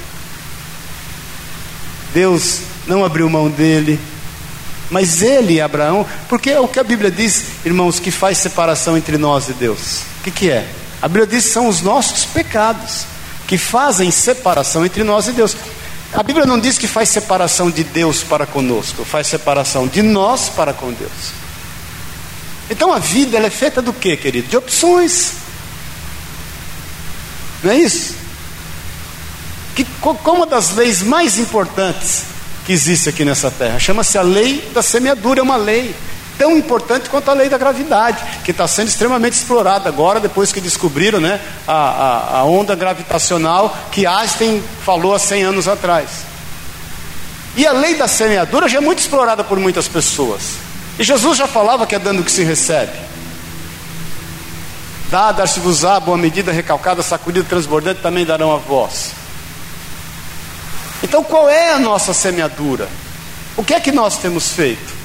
Deus 2.12 2.61
não 2.87 3.03
abriu 3.03 3.31
mão 3.31 3.49
dele, 3.49 3.99
mas 4.91 5.23
ele, 5.23 5.59
Abraão, 5.59 6.07
porque 6.29 6.51
é 6.51 6.61
o 6.61 6.68
que 6.68 6.79
a 6.79 6.85
Bíblia 6.85 7.11
diz, 7.11 7.47
irmãos, 7.64 7.99
que 7.99 8.11
faz 8.11 8.37
separação 8.37 8.95
entre 8.95 9.16
nós 9.16 9.49
e 9.49 9.55
Deus. 9.55 10.03
O 10.20 10.25
que, 10.25 10.31
que 10.31 10.51
é? 10.51 10.68
A 11.01 11.09
Bíblia 11.09 11.27
diz 11.27 11.47
que 11.47 11.51
são 11.51 11.66
os 11.66 11.81
nossos 11.81 12.27
pecados 12.27 13.07
que 13.49 13.57
fazem 13.57 14.11
separação 14.11 14.85
entre 14.85 15.03
nós 15.03 15.27
e 15.27 15.33
Deus. 15.33 15.57
A 16.13 16.23
Bíblia 16.23 16.45
não 16.45 16.61
diz 16.61 16.77
que 16.77 16.87
faz 16.87 17.09
separação 17.09 17.71
de 17.71 17.83
Deus 17.83 18.23
para 18.23 18.47
conosco, 18.47 19.07
faz 19.07 19.27
separação 19.27 19.89
de 19.89 20.03
nós 20.03 20.51
para 20.51 20.75
com 20.75 20.93
Deus. 20.93 21.33
Então 22.69 22.93
a 22.93 22.99
vida 22.99 23.39
ela 23.39 23.47
é 23.47 23.51
feita 23.51 23.81
do 23.81 23.93
que, 23.93 24.17
querido? 24.19 24.49
De 24.49 24.57
opções. 24.57 25.33
Não 27.63 27.73
é 27.73 27.79
isso? 27.79 28.15
Que, 29.75 29.85
como 30.03 30.19
uma 30.37 30.47
das 30.47 30.75
leis 30.75 31.03
mais 31.03 31.39
importantes 31.39 32.25
que 32.67 32.73
existe 32.73 33.09
aqui 33.09 33.25
nessa 33.25 33.51
terra, 33.51 33.79
chama-se 33.79 34.19
a 34.19 34.23
lei 34.23 34.71
da 34.75 34.83
semeadura, 34.83 35.41
é 35.41 35.43
uma 35.43 35.57
lei 35.57 35.97
tão 36.39 36.57
importante 36.57 37.11
quanto 37.11 37.28
a 37.30 37.34
lei 37.34 37.49
da 37.49 37.59
gravidade, 37.59 38.24
que 38.45 38.53
está 38.53 38.66
sendo 38.68 38.89
extremamente 38.89 39.34
explorada 39.34 39.89
agora, 39.89 40.20
depois 40.20 40.53
que 40.53 40.61
descobriram 40.61 41.18
né, 41.20 41.41
a, 41.66 41.72
a, 41.72 42.39
a 42.39 42.45
onda 42.45 42.76
gravitacional 42.76 43.76
que 43.91 44.07
Einstein 44.07 44.62
falou 44.84 45.12
há 45.14 45.18
100 45.18 45.43
anos 45.43 45.66
atrás. 45.66 46.09
E 47.57 47.66
a 47.66 47.72
lei 47.72 47.97
da 47.97 48.07
semeadura 48.07 48.68
já 48.68 48.78
é 48.78 48.80
muito 48.80 49.01
explorada 49.01 49.43
por 49.43 49.59
muitas 49.59 49.89
pessoas. 49.89 50.53
E 50.97 51.03
Jesus 51.03 51.36
já 51.36 51.49
falava 51.49 51.86
que 51.86 51.95
é 51.95 51.99
dando 51.99 52.22
que 52.22 52.30
se 52.30 52.45
recebe. 52.45 52.93
Dá, 55.11 55.32
dar-se-vos-á, 55.32 55.99
boa 55.99 56.18
medida, 56.18 56.53
recalcada, 56.53 57.03
sacudida, 57.03 57.47
transbordante, 57.49 58.01
também 58.01 58.24
darão 58.24 58.53
a 58.53 58.59
voz. 58.59 59.12
Então 61.03 61.24
qual 61.24 61.49
é 61.49 61.72
a 61.72 61.78
nossa 61.78 62.12
semeadura? 62.12 62.89
O 63.57 63.64
que 63.64 63.74
é 63.74 63.80
que 63.80 63.91
nós 63.91 64.18
temos 64.18 64.53
feito? 64.53 64.98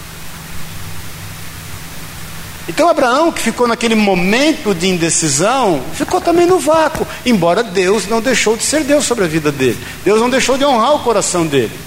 Então 2.67 2.87
Abraão, 2.87 3.31
que 3.31 3.41
ficou 3.41 3.67
naquele 3.67 3.95
momento 3.95 4.73
de 4.73 4.87
indecisão, 4.87 5.83
ficou 5.93 6.21
também 6.21 6.45
no 6.45 6.59
vácuo, 6.59 7.05
embora 7.25 7.61
Deus 7.61 8.07
não 8.07 8.21
deixou 8.21 8.55
de 8.55 8.63
ser 8.63 8.83
Deus 8.83 9.03
sobre 9.03 9.25
a 9.25 9.27
vida 9.27 9.51
dele. 9.51 9.77
Deus 10.03 10.19
não 10.21 10.29
deixou 10.29 10.57
de 10.57 10.63
honrar 10.63 10.95
o 10.95 10.99
coração 10.99 11.45
dele. 11.45 11.77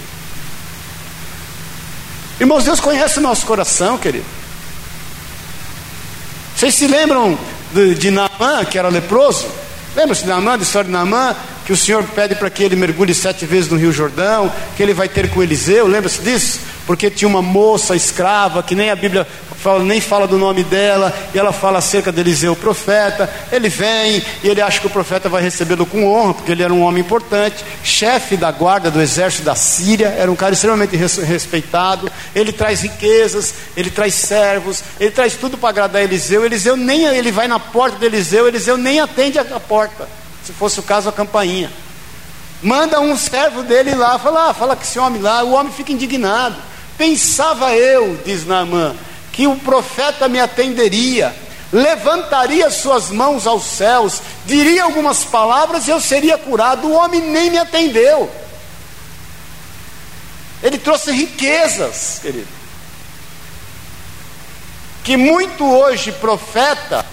Irmãos, 2.39 2.64
Deus 2.64 2.79
conhece 2.79 3.18
o 3.18 3.22
nosso 3.22 3.47
coração, 3.47 3.97
querido. 3.97 4.27
Vocês 6.55 6.74
se 6.74 6.87
lembram 6.87 7.39
de, 7.72 7.95
de 7.95 8.11
Naamã, 8.11 8.62
que 8.64 8.79
era 8.79 8.89
leproso? 8.89 9.47
Lembra-se 9.95 10.22
de 10.22 10.29
Naamã, 10.29 10.59
da 10.59 10.62
história 10.62 10.87
de 10.87 10.93
Naamã? 10.93 11.35
Que 11.64 11.72
o 11.72 11.77
Senhor 11.77 12.05
pede 12.05 12.35
para 12.35 12.51
que 12.51 12.62
ele 12.62 12.77
mergulhe 12.77 13.14
sete 13.14 13.47
vezes 13.47 13.70
no 13.70 13.79
Rio 13.79 13.91
Jordão, 13.93 14.53
que 14.77 14.83
ele 14.83 14.93
vai 14.93 15.09
ter 15.09 15.31
com 15.31 15.43
Eliseu, 15.43 15.87
lembra-se 15.87 16.20
disso? 16.20 16.61
Porque 16.87 17.11
tinha 17.11 17.28
uma 17.28 17.43
moça 17.43 17.97
escrava, 17.97 18.62
que 18.62 18.74
nem 18.74 18.91
a 18.91 18.97
Bíblia 18.97 19.26
fala, 19.57 19.82
nem 19.82 20.01
fala 20.01 20.28
do 20.28 20.39
nome 20.39 20.62
dela, 20.62 21.12
e 21.34 21.39
ela 21.39 21.53
fala 21.53 21.78
acerca 21.78 22.12
de 22.12 22.20
Eliseu, 22.20 22.53
o 22.53 22.57
profeta. 22.57 23.28
Ele 23.51 23.68
vem 23.68 24.22
e 24.45 24.49
ele 24.49 24.61
acha 24.61 24.80
que 24.80 24.87
o 24.87 24.91
profeta 24.91 25.28
vai 25.28 25.43
recebê-lo 25.43 25.84
com 25.84 26.07
honra, 26.07 26.34
porque 26.34 26.53
ele 26.53 26.62
era 26.62 26.72
um 26.72 26.82
homem 26.82 27.03
importante, 27.03 27.64
chefe 27.82 28.37
da 28.37 28.53
guarda 28.53 28.91
do 28.91 29.03
exército 29.03 29.43
da 29.43 29.57
Síria, 29.57 30.09
era 30.09 30.30
um 30.30 30.37
cara 30.37 30.53
extremamente 30.55 30.95
respeitado. 30.97 32.11
Ele 32.34 32.53
traz 32.53 32.82
riquezas, 32.82 33.55
ele 33.76 33.91
traz 33.91 34.14
servos, 34.14 34.84
ele 35.01 35.11
traz 35.11 35.34
tudo 35.34 35.59
para 35.59 35.70
agradar 35.70 36.03
Eliseu. 36.03 36.45
Eliseu 36.45 36.76
nem 36.76 37.05
ele 37.07 37.32
vai 37.32 37.49
na 37.49 37.59
porta 37.59 37.99
de 37.99 38.07
Eliseu, 38.07 38.47
Eliseu 38.47 38.76
nem 38.76 39.01
atende 39.01 39.39
a, 39.39 39.45
porta. 39.59 40.09
Se 40.45 40.53
fosse 40.53 40.78
o 40.78 40.82
caso, 40.82 41.09
a 41.09 41.12
campainha. 41.12 41.70
Manda 42.62 43.01
um 43.01 43.16
servo 43.16 43.62
dele 43.62 43.95
lá, 43.95 44.18
fala, 44.18 44.51
ah, 44.51 44.55
fala 44.55 44.76
com 44.76 44.82
esse 44.82 44.99
homem 44.99 45.20
lá, 45.20 45.43
o 45.43 45.53
homem 45.53 45.72
fica 45.72 45.93
indignado. 45.93 46.57
Pensava 46.97 47.74
eu, 47.74 48.18
diz 48.24 48.47
Naamã, 48.47 48.94
que 49.32 49.47
o 49.47 49.57
profeta 49.57 50.28
me 50.28 50.40
atenderia, 50.40 51.34
levantaria 51.72 52.70
suas 52.70 53.11
mãos 53.11 53.47
aos 53.47 53.64
céus, 53.64 54.22
diria 54.47 54.84
algumas 54.84 55.24
palavras 55.24 55.86
e 55.86 55.90
eu 55.90 56.01
seria 56.01 56.38
curado. 56.38 56.86
O 56.86 56.94
homem 56.94 57.20
nem 57.20 57.51
me 57.51 57.59
atendeu. 57.59 58.30
Ele 60.62 60.78
trouxe 60.78 61.12
riquezas, 61.12 62.18
querido. 62.22 62.49
Que 65.05 65.16
muito 65.16 65.64
hoje 65.64 66.11
profeta, 66.12 67.05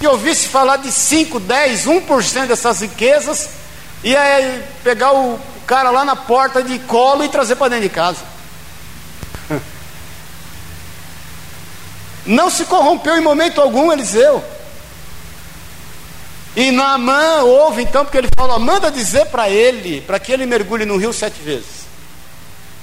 e 0.00 0.06
ouvisse 0.06 0.48
falar 0.48 0.76
de 0.78 0.90
5, 0.90 1.38
10, 1.40 1.86
1% 1.86 2.46
dessas 2.46 2.80
riquezas, 2.80 3.48
aí 4.04 4.62
pegar 4.82 5.12
o 5.12 5.38
cara 5.66 5.90
lá 5.90 6.04
na 6.04 6.16
porta 6.16 6.62
de 6.62 6.78
colo 6.80 7.24
e 7.24 7.28
trazer 7.28 7.56
para 7.56 7.68
dentro 7.68 7.88
de 7.88 7.94
casa. 7.94 8.35
Não 12.26 12.50
se 12.50 12.64
corrompeu 12.64 13.16
em 13.16 13.20
momento 13.20 13.60
algum 13.60 13.92
Eliseu. 13.92 14.42
E 16.56 16.70
Naamã 16.70 17.42
ouve 17.42 17.82
então, 17.82 18.04
porque 18.04 18.16
ele 18.16 18.30
fala: 18.34 18.58
manda 18.58 18.90
dizer 18.90 19.26
para 19.26 19.48
ele, 19.50 20.00
para 20.00 20.18
que 20.18 20.32
ele 20.32 20.46
mergulhe 20.46 20.86
no 20.86 20.96
rio 20.96 21.12
sete 21.12 21.40
vezes. 21.42 21.86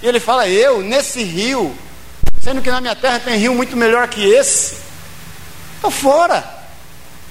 E 0.02 0.08
ele 0.08 0.20
fala: 0.20 0.48
eu, 0.48 0.82
nesse 0.82 1.24
rio, 1.24 1.76
sendo 2.42 2.62
que 2.62 2.70
na 2.70 2.80
minha 2.80 2.96
terra 2.96 3.20
tem 3.20 3.38
rio 3.38 3.56
muito 3.56 3.76
melhor 3.76 4.08
que 4.08 4.24
esse, 4.24 4.78
estou 5.76 5.90
fora. 5.90 6.62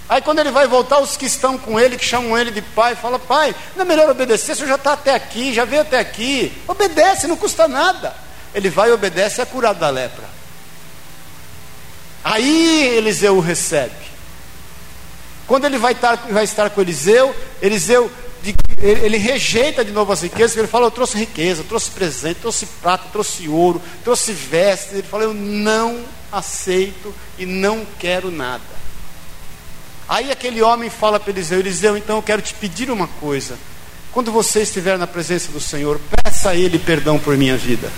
Aí 0.08 0.20
quando 0.20 0.40
ele 0.40 0.50
vai 0.50 0.66
voltar, 0.66 0.98
os 0.98 1.16
que 1.16 1.26
estão 1.26 1.56
com 1.56 1.78
ele, 1.78 1.96
que 1.96 2.04
chamam 2.04 2.36
ele 2.36 2.50
de 2.50 2.60
pai, 2.60 2.96
fala: 2.96 3.20
pai, 3.20 3.54
não 3.76 3.82
é 3.82 3.88
melhor 3.88 4.10
obedecer, 4.10 4.56
você 4.56 4.66
já 4.66 4.74
está 4.74 4.94
até 4.94 5.14
aqui, 5.14 5.54
já 5.54 5.64
veio 5.64 5.82
até 5.82 6.00
aqui. 6.00 6.52
Obedece, 6.66 7.28
não 7.28 7.36
custa 7.36 7.68
nada. 7.68 8.14
Ele 8.52 8.68
vai 8.68 8.90
e 8.90 8.92
obedece, 8.92 9.40
é 9.40 9.46
curado 9.46 9.78
da 9.78 9.88
lepra. 9.88 10.41
Aí 12.24 12.94
Eliseu 12.96 13.36
o 13.36 13.40
recebe. 13.40 13.94
Quando 15.46 15.64
ele 15.64 15.78
vai 15.78 15.92
estar, 15.92 16.16
vai 16.30 16.44
estar 16.44 16.70
com 16.70 16.80
Eliseu, 16.80 17.34
Eliseu 17.60 18.10
ele 18.78 19.16
rejeita 19.16 19.84
de 19.84 19.92
novo 19.92 20.12
as 20.12 20.22
riquezas, 20.22 20.56
ele 20.56 20.66
fala: 20.66 20.86
Eu 20.86 20.90
trouxe 20.90 21.16
riqueza, 21.16 21.62
trouxe 21.62 21.90
presente, 21.90 22.40
trouxe 22.40 22.66
prata, 22.66 23.04
trouxe 23.12 23.48
ouro, 23.48 23.80
trouxe 24.02 24.32
vestes. 24.32 24.94
Ele 24.94 25.02
fala: 25.04 25.24
Eu 25.24 25.34
não 25.34 26.00
aceito 26.32 27.14
e 27.38 27.46
não 27.46 27.86
quero 27.98 28.30
nada. 28.30 28.62
Aí 30.08 30.32
aquele 30.32 30.60
homem 30.60 30.90
fala 30.90 31.20
para 31.20 31.30
Eliseu: 31.30 31.60
Eliseu, 31.60 31.96
então 31.96 32.16
eu 32.16 32.22
quero 32.22 32.42
te 32.42 32.54
pedir 32.54 32.90
uma 32.90 33.06
coisa. 33.06 33.56
Quando 34.10 34.32
você 34.32 34.62
estiver 34.62 34.98
na 34.98 35.06
presença 35.06 35.52
do 35.52 35.60
Senhor, 35.60 36.00
peça 36.24 36.50
a 36.50 36.56
Ele 36.56 36.78
perdão 36.78 37.18
por 37.18 37.36
minha 37.36 37.56
vida. 37.56 37.90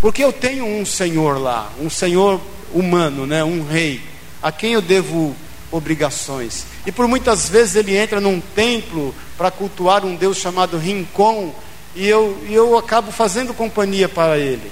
Porque 0.00 0.22
eu 0.22 0.32
tenho 0.32 0.64
um 0.64 0.86
Senhor 0.86 1.38
lá, 1.38 1.72
um 1.80 1.90
Senhor 1.90 2.40
humano, 2.78 3.26
né? 3.26 3.42
um 3.42 3.66
rei, 3.66 4.00
a 4.42 4.52
quem 4.52 4.74
eu 4.74 4.82
devo 4.82 5.34
obrigações. 5.70 6.64
E 6.84 6.92
por 6.92 7.08
muitas 7.08 7.48
vezes 7.48 7.74
ele 7.76 7.96
entra 7.96 8.20
num 8.20 8.40
templo 8.40 9.14
para 9.36 9.50
cultuar 9.50 10.04
um 10.04 10.14
Deus 10.14 10.36
chamado 10.36 10.78
Rincon, 10.78 11.54
e 11.94 12.06
eu, 12.06 12.38
e 12.46 12.54
eu 12.54 12.76
acabo 12.76 13.10
fazendo 13.10 13.54
companhia 13.54 14.08
para 14.08 14.38
ele. 14.38 14.70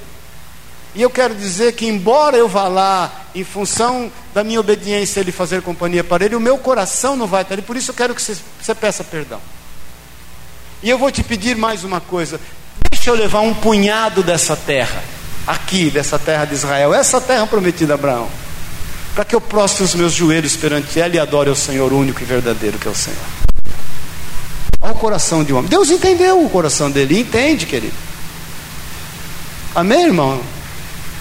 E 0.94 1.02
eu 1.02 1.10
quero 1.10 1.34
dizer 1.34 1.72
que, 1.72 1.86
embora 1.86 2.36
eu 2.36 2.46
vá 2.46 2.68
lá, 2.68 3.26
em 3.34 3.42
função 3.42 4.12
da 4.32 4.44
minha 4.44 4.60
obediência, 4.60 5.20
ele 5.20 5.32
fazer 5.32 5.62
companhia 5.62 6.04
para 6.04 6.24
ele, 6.24 6.36
o 6.36 6.40
meu 6.40 6.58
coração 6.58 7.16
não 7.16 7.26
vai 7.26 7.42
estar 7.42 7.54
ali, 7.54 7.62
por 7.62 7.76
isso 7.76 7.90
eu 7.90 7.94
quero 7.94 8.14
que 8.14 8.22
você, 8.22 8.36
você 8.60 8.74
peça 8.74 9.02
perdão. 9.02 9.40
E 10.82 10.90
eu 10.90 10.98
vou 10.98 11.10
te 11.10 11.24
pedir 11.24 11.56
mais 11.56 11.82
uma 11.82 12.00
coisa: 12.00 12.38
deixa 12.92 13.10
eu 13.10 13.14
levar 13.14 13.40
um 13.40 13.54
punhado 13.54 14.22
dessa 14.22 14.54
terra 14.54 15.02
aqui 15.46 15.90
dessa 15.90 16.18
terra 16.18 16.44
de 16.44 16.54
Israel, 16.54 16.94
essa 16.94 17.20
terra 17.20 17.46
prometida 17.46 17.94
a 17.94 17.96
Abraão, 17.96 18.28
para 19.14 19.24
que 19.24 19.34
eu 19.34 19.40
prostre 19.40 19.84
os 19.84 19.94
meus 19.94 20.12
joelhos 20.12 20.56
perante 20.56 20.98
ela 20.98 21.14
e 21.14 21.18
adore 21.18 21.50
o 21.50 21.56
Senhor 21.56 21.92
único 21.92 22.22
e 22.22 22.24
verdadeiro 22.24 22.78
que 22.78 22.88
é 22.88 22.90
o 22.90 22.94
Senhor. 22.94 23.18
Olha 24.80 24.92
o 24.92 24.96
coração 24.96 25.42
de 25.42 25.52
um 25.52 25.58
homem. 25.58 25.70
Deus 25.70 25.90
entendeu 25.90 26.44
o 26.44 26.50
coração 26.50 26.90
dele, 26.90 27.18
entende, 27.18 27.64
querido. 27.64 27.94
Amém, 29.74 30.04
irmão? 30.04 30.40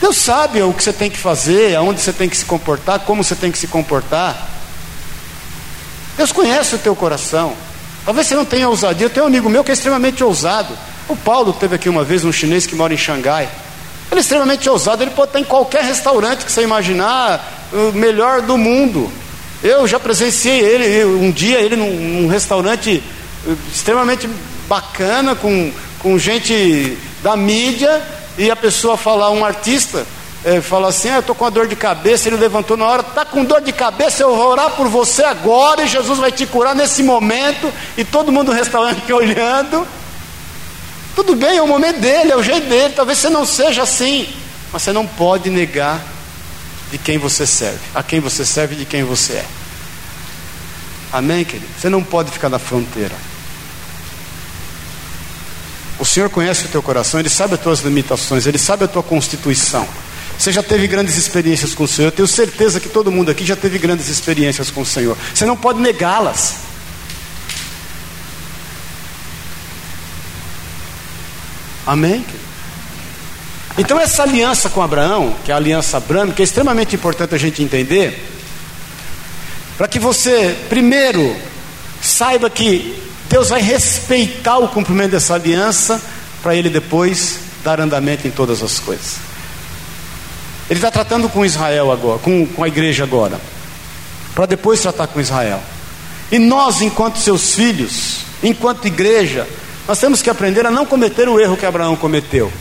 Deus 0.01 0.17
sabe 0.17 0.61
o 0.61 0.73
que 0.73 0.83
você 0.83 0.91
tem 0.91 1.09
que 1.09 1.17
fazer, 1.17 1.75
aonde 1.75 2.01
você 2.01 2.11
tem 2.11 2.27
que 2.27 2.35
se 2.35 2.43
comportar, 2.43 2.99
como 2.99 3.23
você 3.23 3.35
tem 3.35 3.51
que 3.51 3.57
se 3.57 3.67
comportar. 3.67 4.49
Deus 6.17 6.31
conhece 6.31 6.75
o 6.75 6.77
teu 6.77 6.95
coração. 6.95 7.55
Talvez 8.05 8.27
você 8.27 8.35
não 8.35 8.43
tenha 8.43 8.67
ousadia. 8.67 9.05
Eu 9.05 9.09
tenho 9.09 9.25
um 9.25 9.29
amigo 9.29 9.49
meu 9.49 9.63
que 9.63 9.71
é 9.71 9.73
extremamente 9.73 10.23
ousado. 10.23 10.77
O 11.07 11.15
Paulo 11.15 11.53
teve 11.53 11.75
aqui 11.75 11.87
uma 11.87 12.03
vez 12.03 12.25
um 12.25 12.31
chinês 12.31 12.65
que 12.65 12.75
mora 12.75 12.93
em 12.93 12.97
Xangai. 12.97 13.49
Ele 14.13 14.19
é 14.19 14.21
extremamente 14.21 14.69
ousado, 14.69 15.01
ele 15.01 15.09
pode 15.09 15.29
estar 15.29 15.39
em 15.39 15.43
qualquer 15.43 15.83
restaurante 15.83 16.45
que 16.45 16.51
você 16.51 16.61
imaginar, 16.61 17.67
o 17.73 17.91
melhor 17.93 18.43
do 18.43 18.55
mundo. 18.59 19.11
Eu 19.63 19.87
já 19.87 19.99
presenciei 19.99 20.59
ele 20.59 21.03
um 21.03 21.31
dia, 21.31 21.59
ele 21.59 21.75
num, 21.75 22.21
num 22.21 22.27
restaurante 22.27 23.01
eh, 23.47 23.55
extremamente 23.73 24.29
bacana, 24.67 25.33
com, 25.33 25.71
com 25.97 26.19
gente 26.19 26.95
da 27.23 27.35
mídia, 27.35 28.03
e 28.37 28.51
a 28.51 28.55
pessoa 28.55 28.95
falar, 28.97 29.31
um 29.31 29.43
artista, 29.43 30.05
é, 30.45 30.61
fala 30.61 30.89
assim: 30.89 31.09
ah, 31.09 31.15
Eu 31.15 31.19
estou 31.21 31.33
com 31.33 31.45
uma 31.45 31.49
dor 31.49 31.65
de 31.65 31.75
cabeça. 31.75 32.29
Ele 32.29 32.37
levantou 32.37 32.77
na 32.77 32.85
hora, 32.85 33.01
está 33.01 33.25
com 33.25 33.43
dor 33.43 33.61
de 33.61 33.71
cabeça, 33.71 34.21
eu 34.21 34.35
vou 34.35 34.47
orar 34.47 34.69
por 34.75 34.87
você 34.89 35.23
agora, 35.23 35.81
e 35.81 35.87
Jesus 35.87 36.19
vai 36.19 36.31
te 36.31 36.45
curar 36.45 36.75
nesse 36.75 37.01
momento. 37.01 37.73
E 37.97 38.03
todo 38.03 38.31
mundo 38.31 38.51
no 38.51 38.53
restaurante 38.53 39.09
olhando. 39.11 39.87
Tudo 41.15 41.35
bem, 41.35 41.57
é 41.57 41.61
o 41.61 41.67
momento 41.67 41.99
dele, 41.99 42.31
é 42.31 42.35
o 42.35 42.43
jeito 42.43 42.67
dele. 42.67 42.93
Talvez 42.95 43.19
você 43.19 43.29
não 43.29 43.45
seja 43.45 43.83
assim, 43.83 44.27
mas 44.71 44.81
você 44.81 44.91
não 44.91 45.05
pode 45.05 45.49
negar 45.49 46.03
de 46.91 46.97
quem 46.97 47.17
você 47.17 47.45
serve, 47.45 47.79
a 47.93 48.01
quem 48.01 48.19
você 48.19 48.45
serve 48.45 48.75
e 48.75 48.77
de 48.79 48.85
quem 48.85 49.03
você 49.03 49.33
é. 49.33 49.45
Amém, 51.11 51.45
querido? 51.45 51.67
Você 51.79 51.89
não 51.89 52.03
pode 52.03 52.31
ficar 52.31 52.49
na 52.49 52.57
fronteira. 52.57 53.15
O 55.99 56.05
Senhor 56.05 56.29
conhece 56.29 56.65
o 56.65 56.67
teu 56.69 56.81
coração, 56.81 57.19
Ele 57.19 57.29
sabe 57.29 57.53
as 57.53 57.61
tuas 57.61 57.81
limitações, 57.81 58.47
Ele 58.47 58.57
sabe 58.57 58.83
a 58.85 58.87
tua 58.87 59.03
constituição. 59.03 59.87
Você 60.37 60.51
já 60.51 60.63
teve 60.63 60.87
grandes 60.87 61.15
experiências 61.15 61.75
com 61.75 61.83
o 61.83 61.87
Senhor. 61.87 62.07
Eu 62.07 62.11
tenho 62.11 62.27
certeza 62.27 62.79
que 62.79 62.89
todo 62.89 63.11
mundo 63.11 63.29
aqui 63.29 63.45
já 63.45 63.55
teve 63.55 63.77
grandes 63.77 64.09
experiências 64.09 64.71
com 64.71 64.81
o 64.81 64.85
Senhor. 64.85 65.15
Você 65.33 65.45
não 65.45 65.55
pode 65.55 65.79
negá-las. 65.79 66.55
Amém? 71.85 72.25
Então, 73.77 73.99
essa 73.99 74.23
aliança 74.23 74.69
com 74.69 74.81
Abraão, 74.81 75.35
que 75.43 75.51
é 75.51 75.53
a 75.53 75.57
aliança 75.57 75.97
abrâmica, 75.97 76.41
é 76.41 76.45
extremamente 76.45 76.95
importante 76.95 77.33
a 77.33 77.37
gente 77.37 77.63
entender, 77.63 78.29
para 79.77 79.87
que 79.87 79.99
você, 79.99 80.55
primeiro, 80.69 81.35
saiba 82.01 82.49
que 82.49 83.01
Deus 83.27 83.49
vai 83.49 83.61
respeitar 83.61 84.59
o 84.59 84.67
cumprimento 84.67 85.11
dessa 85.11 85.33
aliança, 85.33 85.99
para 86.41 86.55
Ele 86.55 86.69
depois 86.69 87.39
dar 87.63 87.79
andamento 87.79 88.27
em 88.27 88.31
todas 88.31 88.61
as 88.61 88.79
coisas. 88.79 89.15
Ele 90.69 90.77
está 90.77 90.91
tratando 90.91 91.27
com 91.27 91.45
Israel 91.45 91.91
agora, 91.91 92.19
com, 92.19 92.45
com 92.45 92.63
a 92.63 92.67
igreja 92.67 93.03
agora, 93.03 93.39
para 94.35 94.45
depois 94.45 94.81
tratar 94.81 95.07
com 95.07 95.19
Israel. 95.19 95.61
E 96.31 96.37
nós, 96.37 96.81
enquanto 96.81 97.17
seus 97.17 97.55
filhos, 97.55 98.19
enquanto 98.43 98.85
igreja, 98.85 99.47
nós 99.87 99.99
temos 99.99 100.21
que 100.21 100.29
aprender 100.29 100.65
a 100.65 100.71
não 100.71 100.85
cometer 100.85 101.27
o 101.27 101.39
erro 101.39 101.57
que 101.57 101.65
Abraão 101.65 101.95
cometeu. 101.95 102.51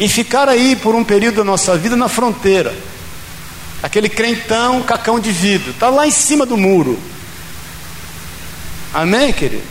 E 0.00 0.08
ficar 0.08 0.48
aí 0.48 0.76
por 0.76 0.94
um 0.94 1.04
período 1.04 1.36
da 1.36 1.44
nossa 1.44 1.76
vida 1.76 1.96
na 1.96 2.08
fronteira. 2.08 2.74
Aquele 3.82 4.08
crentão, 4.08 4.82
cacão 4.82 5.20
de 5.20 5.30
vidro, 5.30 5.70
está 5.70 5.88
lá 5.88 6.06
em 6.06 6.10
cima 6.10 6.46
do 6.46 6.56
muro. 6.56 6.98
Amém, 8.92 9.32
querido? 9.32 9.62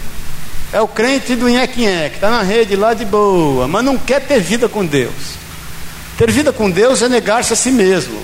É 0.72 0.82
o 0.82 0.88
crente 0.88 1.36
do 1.36 1.48
nheque-nheque, 1.48 2.16
está 2.16 2.30
na 2.30 2.42
rede 2.42 2.76
lá 2.76 2.94
de 2.94 3.06
boa, 3.06 3.68
mas 3.68 3.84
não 3.84 3.98
quer 3.98 4.22
ter 4.22 4.40
vida 4.42 4.68
com 4.68 4.86
Deus. 4.86 5.14
Ter 6.18 6.30
vida 6.30 6.52
com 6.52 6.70
Deus 6.70 7.02
é 7.02 7.10
negar-se 7.10 7.54
a 7.54 7.56
si 7.56 7.72
mesmo. 7.72 8.22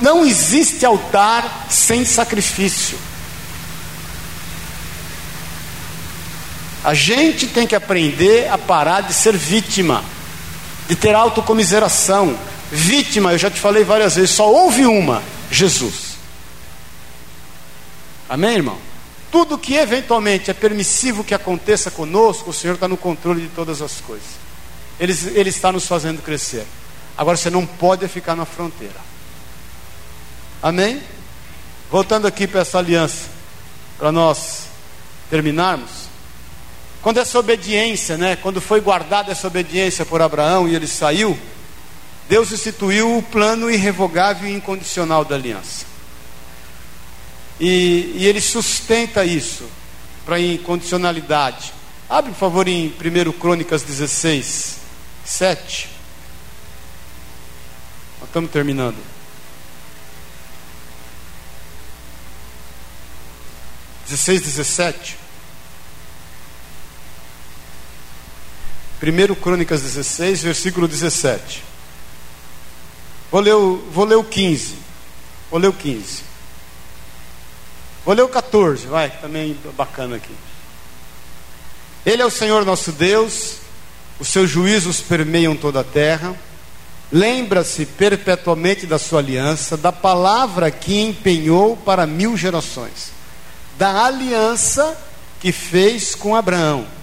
Não 0.00 0.24
existe 0.24 0.84
altar 0.86 1.66
sem 1.68 2.04
sacrifício. 2.04 2.98
A 6.86 6.94
gente 6.94 7.48
tem 7.48 7.66
que 7.66 7.74
aprender 7.74 8.48
a 8.48 8.56
parar 8.56 9.00
de 9.00 9.12
ser 9.12 9.36
vítima, 9.36 10.04
de 10.86 10.94
ter 10.94 11.16
autocomiseração. 11.16 12.38
Vítima, 12.70 13.32
eu 13.32 13.38
já 13.38 13.50
te 13.50 13.58
falei 13.58 13.82
várias 13.82 14.14
vezes, 14.14 14.30
só 14.30 14.48
houve 14.48 14.86
uma: 14.86 15.20
Jesus. 15.50 16.14
Amém, 18.28 18.54
irmão? 18.54 18.78
Tudo 19.32 19.58
que 19.58 19.74
eventualmente 19.74 20.48
é 20.48 20.54
permissivo 20.54 21.24
que 21.24 21.34
aconteça 21.34 21.90
conosco, 21.90 22.50
o 22.50 22.54
Senhor 22.54 22.74
está 22.74 22.86
no 22.86 22.96
controle 22.96 23.40
de 23.40 23.48
todas 23.48 23.82
as 23.82 24.00
coisas. 24.00 24.28
Ele, 25.00 25.12
ele 25.34 25.50
está 25.50 25.72
nos 25.72 25.88
fazendo 25.88 26.22
crescer. 26.22 26.64
Agora 27.18 27.36
você 27.36 27.50
não 27.50 27.66
pode 27.66 28.06
ficar 28.06 28.36
na 28.36 28.44
fronteira. 28.44 29.00
Amém? 30.62 31.02
Voltando 31.90 32.28
aqui 32.28 32.46
para 32.46 32.60
essa 32.60 32.78
aliança, 32.78 33.24
para 33.98 34.12
nós 34.12 34.66
terminarmos. 35.28 36.05
Quando 37.02 37.18
essa 37.18 37.38
obediência, 37.38 38.16
né, 38.16 38.36
quando 38.36 38.60
foi 38.60 38.80
guardada 38.80 39.30
essa 39.30 39.46
obediência 39.46 40.04
por 40.04 40.20
Abraão 40.20 40.68
e 40.68 40.74
ele 40.74 40.86
saiu, 40.86 41.38
Deus 42.28 42.50
instituiu 42.50 43.18
o 43.18 43.22
plano 43.22 43.70
irrevogável 43.70 44.48
e 44.48 44.54
incondicional 44.54 45.24
da 45.24 45.36
aliança. 45.36 45.86
E, 47.60 48.12
e 48.16 48.26
ele 48.26 48.40
sustenta 48.40 49.24
isso 49.24 49.64
para 50.24 50.40
incondicionalidade. 50.40 51.72
Abre, 52.08 52.32
por 52.32 52.38
favor, 52.38 52.68
em 52.68 52.88
1 52.88 53.32
Crônicas 53.38 53.82
16, 53.82 54.76
7. 55.24 55.88
Nós 58.20 58.28
estamos 58.28 58.50
terminando. 58.50 58.96
Dezesseis, 64.04 64.42
dezessete. 64.42 65.25
1 69.02 69.34
Crônicas 69.34 69.82
16, 69.82 70.42
versículo 70.42 70.88
17. 70.88 71.62
Vou 73.30 73.40
ler, 73.40 73.54
o, 73.54 73.76
vou 73.90 74.06
ler 74.06 74.14
o 74.14 74.24
15. 74.24 74.74
Vou 75.50 75.60
ler 75.60 75.68
o 75.68 75.72
15. 75.72 76.22
Vou 78.04 78.14
ler 78.14 78.22
o 78.22 78.28
14, 78.28 78.86
vai, 78.86 79.10
também 79.10 79.58
bacana 79.76 80.16
aqui. 80.16 80.34
Ele 82.06 82.22
é 82.22 82.24
o 82.24 82.30
Senhor 82.30 82.64
nosso 82.64 82.92
Deus, 82.92 83.56
os 84.18 84.28
seus 84.28 84.48
juízos 84.48 85.00
permeiam 85.00 85.56
toda 85.56 85.80
a 85.80 85.84
terra. 85.84 86.34
Lembra-se 87.12 87.84
perpetuamente 87.84 88.86
da 88.86 88.98
sua 88.98 89.18
aliança, 89.18 89.76
da 89.76 89.92
palavra 89.92 90.70
que 90.70 91.00
empenhou 91.00 91.76
para 91.76 92.06
mil 92.06 92.36
gerações, 92.36 93.12
da 93.76 94.04
aliança 94.06 94.96
que 95.40 95.52
fez 95.52 96.14
com 96.14 96.34
Abraão 96.34 96.95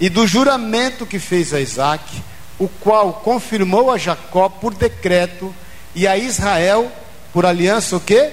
e 0.00 0.08
do 0.08 0.26
juramento 0.26 1.04
que 1.04 1.18
fez 1.18 1.52
a 1.52 1.60
Isaac, 1.60 2.22
o 2.58 2.66
qual 2.68 3.12
confirmou 3.12 3.90
a 3.90 3.98
Jacó 3.98 4.48
por 4.48 4.74
decreto 4.74 5.54
e 5.94 6.08
a 6.08 6.16
Israel 6.16 6.90
por 7.32 7.44
aliança 7.44 7.96
o 7.96 8.00
quê? 8.00 8.32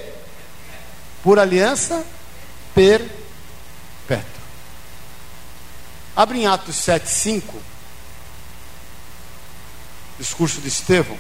Por 1.21 1.37
aliança 1.37 2.05
perpétua. 2.73 3.17
Abre 6.15 6.39
em 6.39 6.47
Atos 6.47 6.77
7:5. 6.77 7.55
Discurso 10.17 10.61
de 10.61 10.69
Estevão. 10.69 11.17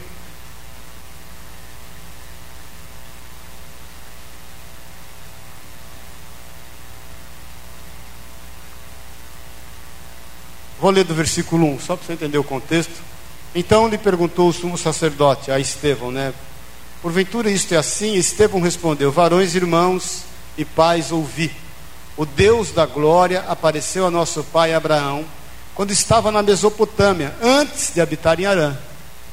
Vou 10.87 10.93
ler 10.93 11.03
do 11.03 11.13
versículo 11.13 11.65
1, 11.73 11.81
só 11.81 11.97
para 11.97 12.05
você 12.05 12.13
entender 12.13 12.37
o 12.37 12.45
contexto. 12.45 12.93
Então 13.53 13.89
lhe 13.89 13.97
perguntou 13.97 14.47
o 14.47 14.53
sumo 14.53 14.77
sacerdote 14.77 15.51
a 15.51 15.59
Estevão, 15.59 16.13
né? 16.13 16.33
Porventura 17.01 17.51
isto 17.51 17.73
é 17.73 17.77
assim? 17.77 18.15
Estevão 18.15 18.61
respondeu: 18.61 19.11
Varões, 19.11 19.53
irmãos 19.53 20.21
e 20.57 20.63
pais, 20.63 21.11
ouvi. 21.11 21.51
O 22.15 22.25
Deus 22.25 22.71
da 22.71 22.85
glória 22.85 23.43
apareceu 23.49 24.07
a 24.07 24.09
nosso 24.09 24.45
pai 24.45 24.73
Abraão 24.73 25.25
quando 25.75 25.91
estava 25.91 26.31
na 26.31 26.41
Mesopotâmia, 26.41 27.35
antes 27.43 27.93
de 27.93 27.99
habitar 27.99 28.39
em 28.39 28.45
Arã. 28.45 28.73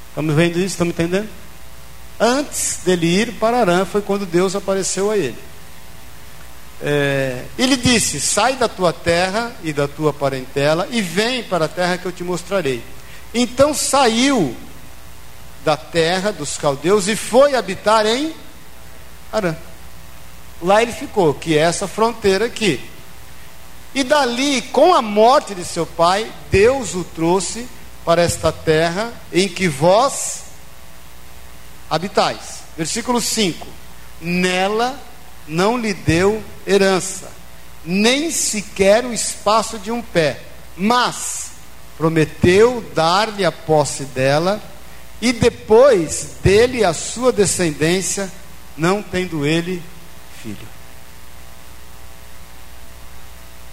Estamos 0.08 0.34
vendo 0.34 0.56
isso? 0.56 0.66
Estamos 0.66 0.92
entendendo? 0.92 1.28
Antes 2.18 2.80
dele 2.84 3.06
ir 3.06 3.32
para 3.34 3.60
Arã 3.60 3.84
foi 3.84 4.02
quando 4.02 4.26
Deus 4.26 4.56
apareceu 4.56 5.08
a 5.08 5.16
ele. 5.16 5.38
É, 6.82 7.44
ele 7.58 7.76
disse: 7.76 8.20
Sai 8.20 8.56
da 8.56 8.68
tua 8.68 8.92
terra 8.92 9.52
e 9.62 9.72
da 9.72 9.88
tua 9.88 10.12
parentela 10.12 10.88
e 10.90 11.00
vem 11.00 11.42
para 11.42 11.66
a 11.66 11.68
terra 11.68 11.98
que 11.98 12.06
eu 12.06 12.12
te 12.12 12.24
mostrarei. 12.24 12.82
Então 13.32 13.74
saiu 13.74 14.56
da 15.64 15.76
terra 15.76 16.30
dos 16.30 16.56
caldeus 16.56 17.08
e 17.08 17.16
foi 17.16 17.54
habitar 17.54 18.06
em 18.06 18.34
Arã. 19.32 19.56
Lá 20.62 20.82
ele 20.82 20.92
ficou, 20.92 21.34
que 21.34 21.58
é 21.58 21.62
essa 21.62 21.88
fronteira 21.88 22.46
aqui. 22.46 22.80
E 23.94 24.02
dali, 24.02 24.62
com 24.62 24.94
a 24.94 25.00
morte 25.00 25.54
de 25.54 25.64
seu 25.64 25.86
pai, 25.86 26.30
Deus 26.50 26.94
o 26.94 27.04
trouxe 27.04 27.68
para 28.04 28.22
esta 28.22 28.52
terra 28.52 29.12
em 29.32 29.48
que 29.48 29.68
vós 29.68 30.44
habitais. 31.88 32.64
Versículo 32.76 33.20
5: 33.20 33.66
Nela 34.20 34.98
não 35.46 35.76
lhe 35.76 35.92
deu 35.92 36.42
herança, 36.66 37.30
nem 37.84 38.30
sequer 38.30 39.04
o 39.04 39.12
espaço 39.12 39.78
de 39.78 39.90
um 39.90 40.00
pé, 40.00 40.40
mas 40.76 41.52
prometeu 41.96 42.84
dar-lhe 42.94 43.44
a 43.44 43.52
posse 43.52 44.04
dela, 44.04 44.62
e 45.20 45.32
depois 45.32 46.36
dele 46.42 46.84
a 46.84 46.92
sua 46.92 47.32
descendência, 47.32 48.30
não 48.76 49.02
tendo 49.02 49.46
ele 49.46 49.82
filho. 50.42 50.68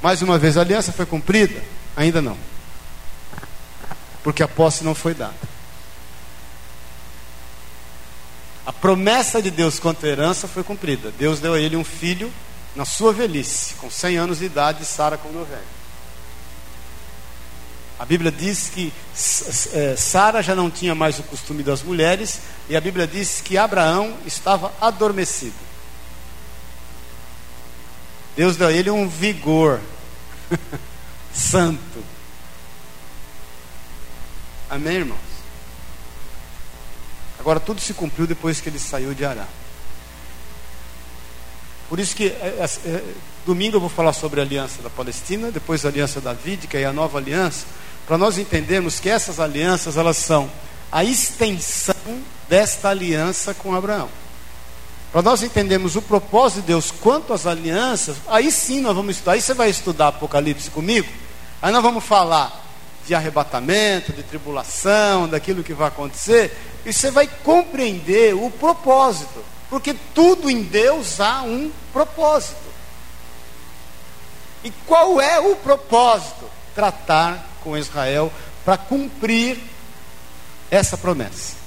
Mais 0.01 0.21
uma 0.21 0.37
vez, 0.37 0.57
a 0.57 0.61
aliança 0.61 0.91
foi 0.91 1.05
cumprida? 1.05 1.61
Ainda 1.95 2.21
não. 2.21 2.37
Porque 4.23 4.41
a 4.41 4.47
posse 4.47 4.83
não 4.83 4.95
foi 4.95 5.13
dada. 5.13 5.35
A 8.71 8.73
promessa 8.73 9.41
de 9.41 9.51
Deus 9.51 9.81
quanto 9.81 10.05
herança 10.05 10.47
foi 10.47 10.63
cumprida. 10.63 11.11
Deus 11.19 11.41
deu 11.41 11.55
a 11.55 11.59
ele 11.59 11.75
um 11.75 11.83
filho 11.83 12.31
na 12.73 12.85
sua 12.85 13.11
velhice, 13.11 13.73
com 13.73 13.91
100 13.91 14.15
anos 14.17 14.39
de 14.39 14.45
idade, 14.45 14.85
Sara 14.85 15.17
com 15.17 15.29
90. 15.29 15.61
A 17.99 18.05
Bíblia 18.05 18.31
diz 18.31 18.69
que 18.69 18.93
é, 19.73 19.97
Sara 19.97 20.41
já 20.41 20.55
não 20.55 20.71
tinha 20.71 20.95
mais 20.95 21.19
o 21.19 21.23
costume 21.23 21.63
das 21.63 21.83
mulheres, 21.83 22.39
e 22.69 22.75
a 22.77 22.79
Bíblia 22.79 23.05
diz 23.05 23.41
que 23.41 23.57
Abraão 23.57 24.17
estava 24.25 24.73
adormecido. 24.79 25.53
Deus 28.37 28.55
deu 28.55 28.69
a 28.69 28.71
ele 28.71 28.89
um 28.89 29.09
vigor 29.09 29.81
santo. 31.35 32.01
Amém, 34.69 34.95
irmãos? 34.95 35.30
Agora 37.41 37.59
tudo 37.59 37.81
se 37.81 37.95
cumpriu 37.95 38.27
depois 38.27 38.61
que 38.61 38.69
ele 38.69 38.77
saiu 38.77 39.15
de 39.15 39.25
Arã. 39.25 39.45
Por 41.89 41.99
isso 41.99 42.15
que 42.15 42.27
é, 42.27 42.29
é, 42.59 42.69
é, 42.85 43.03
domingo 43.47 43.77
eu 43.77 43.81
vou 43.81 43.89
falar 43.89 44.13
sobre 44.13 44.39
a 44.39 44.43
aliança 44.43 44.79
da 44.83 44.91
Palestina, 44.91 45.51
depois 45.51 45.83
a 45.83 45.89
aliança 45.89 46.21
davídica 46.21 46.79
e 46.79 46.85
a 46.85 46.93
nova 46.93 47.17
aliança, 47.17 47.65
para 48.05 48.15
nós 48.15 48.37
entendermos 48.37 48.99
que 48.99 49.09
essas 49.09 49.39
alianças 49.39 49.97
elas 49.97 50.17
são 50.17 50.51
a 50.91 51.03
extensão 51.03 51.95
desta 52.47 52.89
aliança 52.89 53.55
com 53.55 53.73
Abraão. 53.73 54.07
Para 55.11 55.23
nós 55.23 55.41
entendermos 55.41 55.95
o 55.95 56.01
propósito 56.01 56.61
de 56.61 56.67
Deus 56.67 56.91
quanto 56.91 57.33
às 57.33 57.47
alianças, 57.47 58.17
aí 58.27 58.51
sim 58.51 58.81
nós 58.81 58.95
vamos 58.95 59.15
estudar. 59.15 59.31
Aí 59.31 59.41
você 59.41 59.55
vai 59.55 59.71
estudar 59.71 60.09
Apocalipse 60.09 60.69
comigo. 60.69 61.11
Aí 61.59 61.73
nós 61.73 61.81
vamos 61.81 62.03
falar 62.03 62.63
de 63.11 63.15
arrebatamento, 63.15 64.13
de 64.13 64.23
tribulação, 64.23 65.27
daquilo 65.27 65.65
que 65.65 65.73
vai 65.73 65.89
acontecer, 65.89 66.57
e 66.85 66.93
você 66.93 67.11
vai 67.11 67.27
compreender 67.27 68.33
o 68.33 68.49
propósito, 68.49 69.43
porque 69.69 69.93
tudo 70.15 70.49
em 70.49 70.63
Deus 70.63 71.19
há 71.19 71.41
um 71.41 71.69
propósito. 71.91 72.71
E 74.63 74.71
qual 74.87 75.19
é 75.19 75.41
o 75.41 75.57
propósito? 75.57 76.49
Tratar 76.73 77.45
com 77.61 77.77
Israel 77.77 78.31
para 78.63 78.77
cumprir 78.77 79.59
essa 80.69 80.97
promessa. 80.97 81.57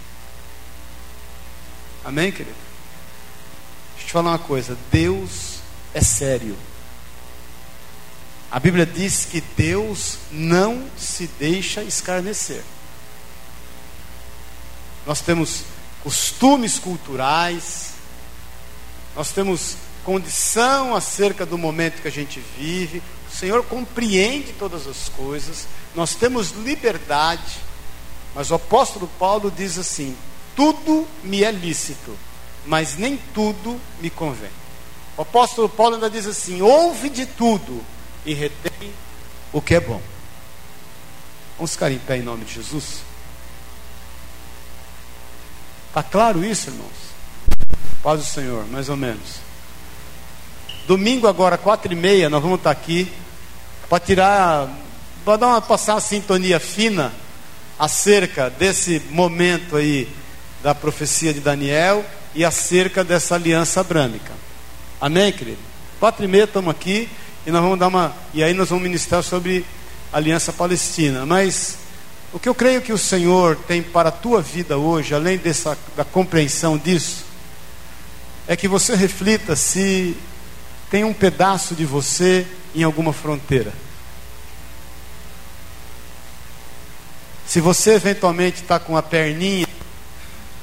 Amém, 2.03 2.33
querido? 2.33 2.57
Deixa 3.97 4.05
eu 4.05 4.07
te 4.07 4.13
falar 4.13 4.31
uma 4.31 4.39
coisa: 4.39 4.79
Deus 4.91 5.59
é 5.93 6.01
sério. 6.01 6.57
A 8.55 8.61
Bíblia 8.61 8.87
diz 8.87 9.25
que 9.25 9.41
Deus 9.57 10.17
não 10.31 10.85
se 10.97 11.27
deixa 11.41 11.83
escarnecer. 11.83 12.63
Nós 15.05 15.21
temos 15.21 15.65
costumes 16.05 16.79
culturais, 16.79 17.95
nós 19.17 19.33
temos 19.33 19.75
condição 20.05 20.95
acerca 20.95 21.45
do 21.45 21.59
momento 21.59 22.01
que 22.01 22.07
a 22.07 22.13
gente 22.13 22.41
vive, 22.57 23.03
o 23.29 23.37
Senhor 23.37 23.65
compreende 23.65 24.53
todas 24.53 24.87
as 24.87 25.09
coisas, 25.09 25.67
nós 25.93 26.15
temos 26.15 26.53
liberdade, 26.53 27.57
mas 28.37 28.53
o 28.53 28.55
apóstolo 28.55 29.11
Paulo 29.19 29.51
diz 29.51 29.77
assim: 29.79 30.17
tudo 30.55 31.09
me 31.25 31.43
é 31.43 31.51
lícito, 31.51 32.17
mas 32.65 32.97
nem 32.97 33.19
tudo 33.35 33.81
me 34.01 34.11
convém. 34.11 34.53
O 35.17 35.23
apóstolo 35.23 35.69
Paulo 35.69 35.97
ainda 35.97 36.09
diz 36.09 36.25
assim: 36.25 36.63
ouve 36.63 37.09
de 37.09 37.27
tudo 37.27 37.85
e 38.25 38.35
retém 38.35 38.93
o 39.53 39.61
que 39.61 39.75
é 39.75 39.81
bom. 39.81 40.01
Vamos 41.57 41.73
ficar 41.73 41.91
em 41.91 41.99
pé 41.99 42.17
em 42.17 42.23
nome 42.23 42.45
de 42.45 42.55
Jesus? 42.55 43.03
Está 45.89 46.03
claro 46.03 46.45
isso, 46.45 46.71
irmãos? 46.71 47.15
Paz 48.03 48.21
do 48.21 48.27
Senhor, 48.27 48.67
mais 48.67 48.89
ou 48.89 48.97
menos. 48.97 49.37
Domingo 50.87 51.29
agora, 51.29 51.57
quatro 51.57 51.93
e 51.93 51.97
meia, 51.97 52.29
nós 52.29 52.43
vamos 52.43 52.59
estar 52.59 52.71
aqui 52.71 53.11
para 53.89 54.01
tirar, 54.01 54.69
para 55.25 55.37
dar 55.37 55.47
uma, 55.47 55.63
passar 55.63 55.95
uma 55.95 56.01
sintonia 56.01 56.59
fina 56.59 57.13
acerca 57.79 58.51
desse 58.51 59.01
momento 59.11 59.77
aí 59.77 60.09
da 60.63 60.75
profecia 60.75 61.33
de 61.33 61.41
Daniel 61.41 62.05
e 62.35 62.45
acerca 62.45 63.05
dessa 63.05 63.37
aliança 63.37 63.81
abrâmica. 63.81 64.33
Amém, 65.01 65.31
querido? 65.33 65.59
Quatro 66.01 66.25
e 66.25 66.29
meia 66.29 66.45
estamos 66.45 66.71
aqui 66.71 67.09
e 67.47 67.51
nós 67.51 67.63
vamos 67.63 67.79
dar 67.79 67.89
uma 67.89 68.15
e 68.33 68.43
aí 68.43 68.55
nós 68.55 68.71
vamos 68.71 68.85
ministrar 68.85 69.23
sobre 69.23 69.65
a 70.13 70.17
aliança 70.17 70.53
palestina. 70.53 71.27
Mas 71.27 71.79
o 72.33 72.39
que 72.39 72.49
eu 72.49 72.55
creio 72.55 72.83
que 72.83 72.93
o 72.93 72.99
Senhor 72.99 73.57
tem 73.57 73.83
para 73.83 74.09
a 74.09 74.13
tua 74.13 74.41
vida 74.41 74.79
hoje, 74.79 75.15
além 75.15 75.37
dessa 75.37 75.77
da 75.97 76.05
compreensão 76.05 76.79
disso, 76.79 77.25
é 78.47 78.57
que 78.57 78.69
você 78.69 78.95
reflita 78.95 79.55
se 79.55 80.17
tem 80.91 81.05
um 81.05 81.13
pedaço 81.13 81.75
de 81.75 81.85
você 81.85 82.47
em 82.75 82.83
alguma 82.83 83.13
fronteira. 83.13 83.73
Se 87.47 87.61
você 87.61 87.95
eventualmente 87.95 88.63
está 88.63 88.79
com 88.79 88.97
a 88.97 89.03
perninha 89.03 89.69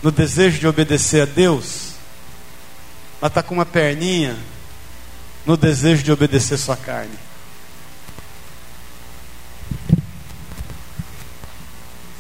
no 0.02 0.12
desejo 0.12 0.60
de 0.60 0.68
obedecer 0.68 1.22
a 1.22 1.26
Deus, 1.26 1.92
mas 3.22 3.30
está 3.30 3.44
com 3.44 3.54
uma 3.54 3.66
perninha 3.66 4.36
no 5.46 5.58
desejo 5.58 6.04
de 6.04 6.12
obedecer 6.12 6.58
sua 6.58 6.78
carne. 6.78 7.18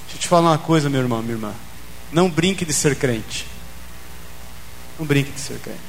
Deixa 0.03 0.15
eu 0.15 0.19
te 0.19 0.27
falar 0.27 0.51
uma 0.51 0.57
coisa, 0.57 0.89
meu 0.89 1.01
irmão, 1.01 1.21
minha 1.21 1.35
irmã. 1.35 1.53
Não 2.11 2.29
brinque 2.29 2.65
de 2.65 2.73
ser 2.73 2.95
crente. 2.95 3.47
Não 4.99 5.05
brinque 5.05 5.31
de 5.31 5.39
ser 5.39 5.59
crente. 5.59 5.79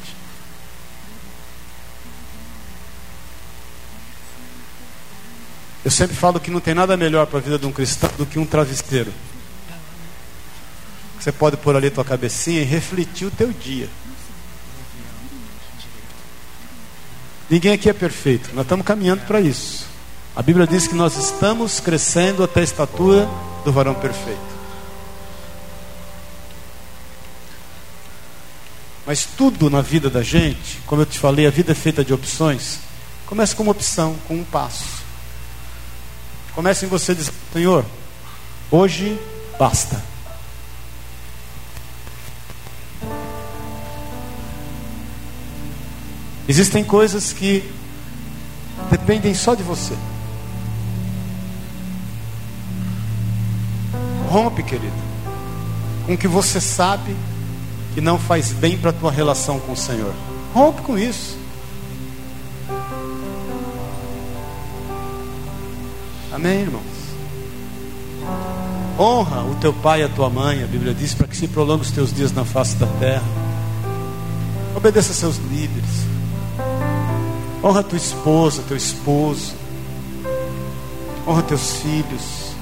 Eu 5.84 5.90
sempre 5.90 6.14
falo 6.14 6.38
que 6.38 6.50
não 6.50 6.60
tem 6.60 6.74
nada 6.74 6.96
melhor 6.96 7.26
para 7.26 7.38
a 7.38 7.42
vida 7.42 7.58
de 7.58 7.66
um 7.66 7.72
cristão 7.72 8.10
do 8.16 8.24
que 8.24 8.38
um 8.38 8.46
travesseiro. 8.46 9.12
Você 11.18 11.32
pode 11.32 11.56
pôr 11.56 11.74
ali 11.76 11.90
tua 11.90 12.04
cabecinha 12.04 12.60
e 12.60 12.64
refletir 12.64 13.26
o 13.26 13.30
teu 13.30 13.52
dia. 13.52 13.88
Ninguém 17.52 17.74
aqui 17.74 17.90
é 17.90 17.92
perfeito, 17.92 18.48
nós 18.54 18.64
estamos 18.64 18.86
caminhando 18.86 19.26
para 19.26 19.38
isso. 19.38 19.84
A 20.34 20.40
Bíblia 20.40 20.66
diz 20.66 20.88
que 20.88 20.94
nós 20.94 21.18
estamos 21.18 21.80
crescendo 21.80 22.42
até 22.42 22.60
a 22.60 22.64
estatura 22.64 23.28
do 23.62 23.70
varão 23.70 23.92
perfeito. 23.92 24.40
Mas 29.06 29.26
tudo 29.36 29.68
na 29.68 29.82
vida 29.82 30.08
da 30.08 30.22
gente, 30.22 30.78
como 30.86 31.02
eu 31.02 31.06
te 31.06 31.18
falei, 31.18 31.46
a 31.46 31.50
vida 31.50 31.72
é 31.72 31.74
feita 31.74 32.02
de 32.02 32.14
opções. 32.14 32.78
Começa 33.26 33.54
com 33.54 33.64
uma 33.64 33.72
opção, 33.72 34.16
com 34.26 34.36
um 34.36 34.44
passo. 34.44 35.02
Comece 36.54 36.86
em 36.86 36.88
você 36.88 37.14
dizer: 37.14 37.34
Senhor, 37.52 37.84
hoje 38.70 39.20
basta. 39.58 40.02
Existem 46.48 46.82
coisas 46.82 47.32
que 47.32 47.62
dependem 48.90 49.34
só 49.34 49.54
de 49.54 49.62
você. 49.62 49.94
Rompe, 54.28 54.62
querido, 54.62 54.92
com 56.06 56.14
o 56.14 56.18
que 56.18 56.26
você 56.26 56.60
sabe 56.60 57.14
que 57.94 58.00
não 58.00 58.18
faz 58.18 58.50
bem 58.50 58.78
para 58.78 58.90
a 58.90 58.92
tua 58.92 59.10
relação 59.10 59.60
com 59.60 59.72
o 59.72 59.76
Senhor. 59.76 60.14
Rompe 60.54 60.82
com 60.82 60.98
isso. 60.98 61.36
Amém, 66.32 66.60
irmãos? 66.62 66.82
Honra 68.98 69.42
o 69.42 69.54
teu 69.56 69.72
pai 69.72 70.00
e 70.00 70.04
a 70.04 70.08
tua 70.08 70.30
mãe, 70.30 70.62
a 70.62 70.66
Bíblia 70.66 70.94
diz, 70.94 71.14
para 71.14 71.26
que 71.26 71.36
se 71.36 71.46
prolongue 71.46 71.82
os 71.82 71.90
teus 71.90 72.12
dias 72.12 72.32
na 72.32 72.44
face 72.44 72.76
da 72.76 72.86
terra. 72.98 73.22
Obedeça 74.74 75.12
seus 75.12 75.36
líderes. 75.36 76.01
Honra 77.62 77.82
tua 77.82 77.96
esposa, 77.96 78.62
teu 78.66 78.76
esposo. 78.76 79.54
Honra 81.26 81.42
teus 81.42 81.76
filhos. 81.76 82.52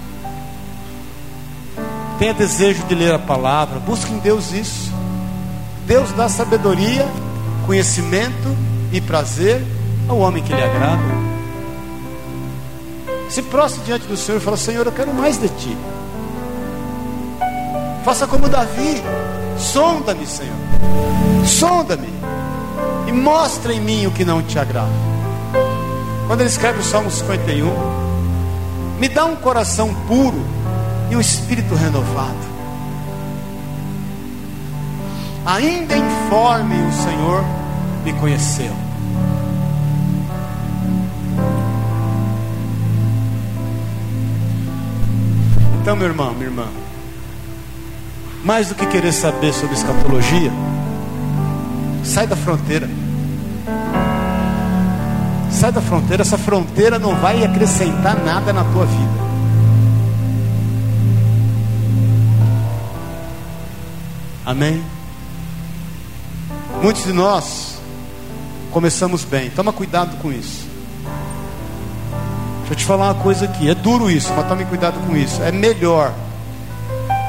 Tenha 2.19 2.35
desejo 2.35 2.83
de 2.85 2.95
ler 2.95 3.15
a 3.15 3.19
palavra. 3.19 3.79
Busque 3.79 4.13
em 4.13 4.19
Deus 4.19 4.53
isso. 4.53 4.93
Deus 5.87 6.13
dá 6.13 6.29
sabedoria, 6.29 7.09
conhecimento 7.67 8.57
e 8.93 9.01
prazer 9.01 9.65
ao 10.07 10.19
homem 10.19 10.43
que 10.43 10.53
lhe 10.53 10.63
agrada. 10.63 11.03
Se 13.31 13.43
prostre 13.43 13.81
diante 13.85 14.07
do 14.07 14.17
Senhor 14.17 14.39
e 14.39 14.41
fala: 14.45 14.57
Senhor, 14.57 14.85
eu 14.85 14.93
quero 14.93 15.15
mais 15.15 15.41
de 15.41 15.49
ti. 15.49 15.77
Faça 18.05 18.27
como 18.27 18.49
Davi. 18.49 19.03
Sonda-me, 19.57 20.27
Senhor. 20.27 20.57
Sonda-me. 21.47 22.20
E 23.11 23.13
mostra 23.13 23.73
em 23.73 23.81
mim 23.81 24.07
o 24.07 24.13
que 24.13 24.25
não 24.25 24.41
te 24.41 24.57
agrada. 24.57 24.89
Quando 26.29 26.43
ele 26.43 26.49
escreve 26.49 26.79
o 26.79 26.85
Salmo 26.85 27.11
51, 27.11 27.67
me 29.01 29.09
dá 29.09 29.25
um 29.25 29.35
coração 29.35 29.93
puro 30.07 30.41
e 31.11 31.17
um 31.17 31.21
espírito 31.21 31.75
renovado. 31.75 32.39
Ainda 35.45 35.97
informe 35.97 36.77
o 36.83 36.93
Senhor 36.93 37.45
me 38.05 38.13
conheceu. 38.13 38.73
Então, 45.83 45.97
meu 45.97 46.07
irmão, 46.07 46.33
minha 46.35 46.47
irmã, 46.47 46.69
mais 48.45 48.69
do 48.69 48.77
que 48.77 48.87
querer 48.87 49.13
saber 49.13 49.53
sobre 49.53 49.75
escatologia, 49.75 50.53
sai 52.03 52.27
da 52.27 52.37
fronteira. 52.37 52.89
Sai 55.51 55.73
da 55.73 55.81
fronteira, 55.81 56.23
essa 56.23 56.39
fronteira 56.39 56.99
não 56.99 57.15
vai 57.17 57.45
acrescentar 57.45 58.19
nada 58.25 58.53
na 58.53 58.65
tua 58.65 58.87
vida. 58.87 59.21
Amém? 64.47 64.83
Muitos 66.83 67.05
de 67.05 67.13
nós 67.13 67.79
começamos 68.71 69.23
bem, 69.23 69.51
toma 69.51 69.73
cuidado 69.73 70.17
com 70.17 70.33
isso. 70.33 70.67
Deixa 72.61 72.73
eu 72.73 72.77
te 72.77 72.85
falar 72.85 73.09
uma 73.09 73.23
coisa 73.23 73.45
aqui, 73.45 73.69
é 73.69 73.75
duro 73.75 74.11
isso, 74.11 74.33
mas 74.35 74.49
tome 74.49 74.65
cuidado 74.65 74.99
com 75.07 75.17
isso. 75.17 75.43
É 75.43 75.53
melhor 75.53 76.15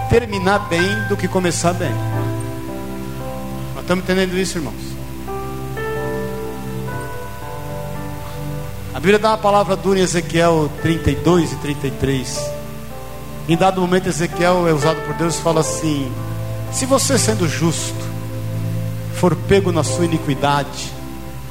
terminar 0.09 0.59
bem 0.69 1.07
do 1.09 1.17
que 1.17 1.28
começar 1.28 1.74
bem. 1.74 1.91
Estamos 3.91 4.05
entendendo 4.05 4.37
isso, 4.39 4.57
irmãos? 4.57 4.73
A 8.93 8.99
Bíblia 9.01 9.19
dá 9.19 9.31
uma 9.31 9.37
palavra 9.37 9.75
dura 9.75 9.99
em 9.99 10.01
Ezequiel 10.01 10.71
32 10.81 11.51
e 11.51 11.55
33. 11.57 12.39
Em 13.49 13.57
dado 13.57 13.81
momento, 13.81 14.07
Ezequiel 14.07 14.65
é 14.65 14.71
usado 14.71 15.05
por 15.05 15.13
Deus 15.15 15.37
e 15.37 15.41
fala 15.41 15.59
assim: 15.59 16.09
Se 16.71 16.85
você 16.85 17.17
sendo 17.17 17.49
justo, 17.49 17.93
for 19.15 19.35
pego 19.35 19.73
na 19.73 19.83
sua 19.83 20.05
iniquidade, 20.05 20.89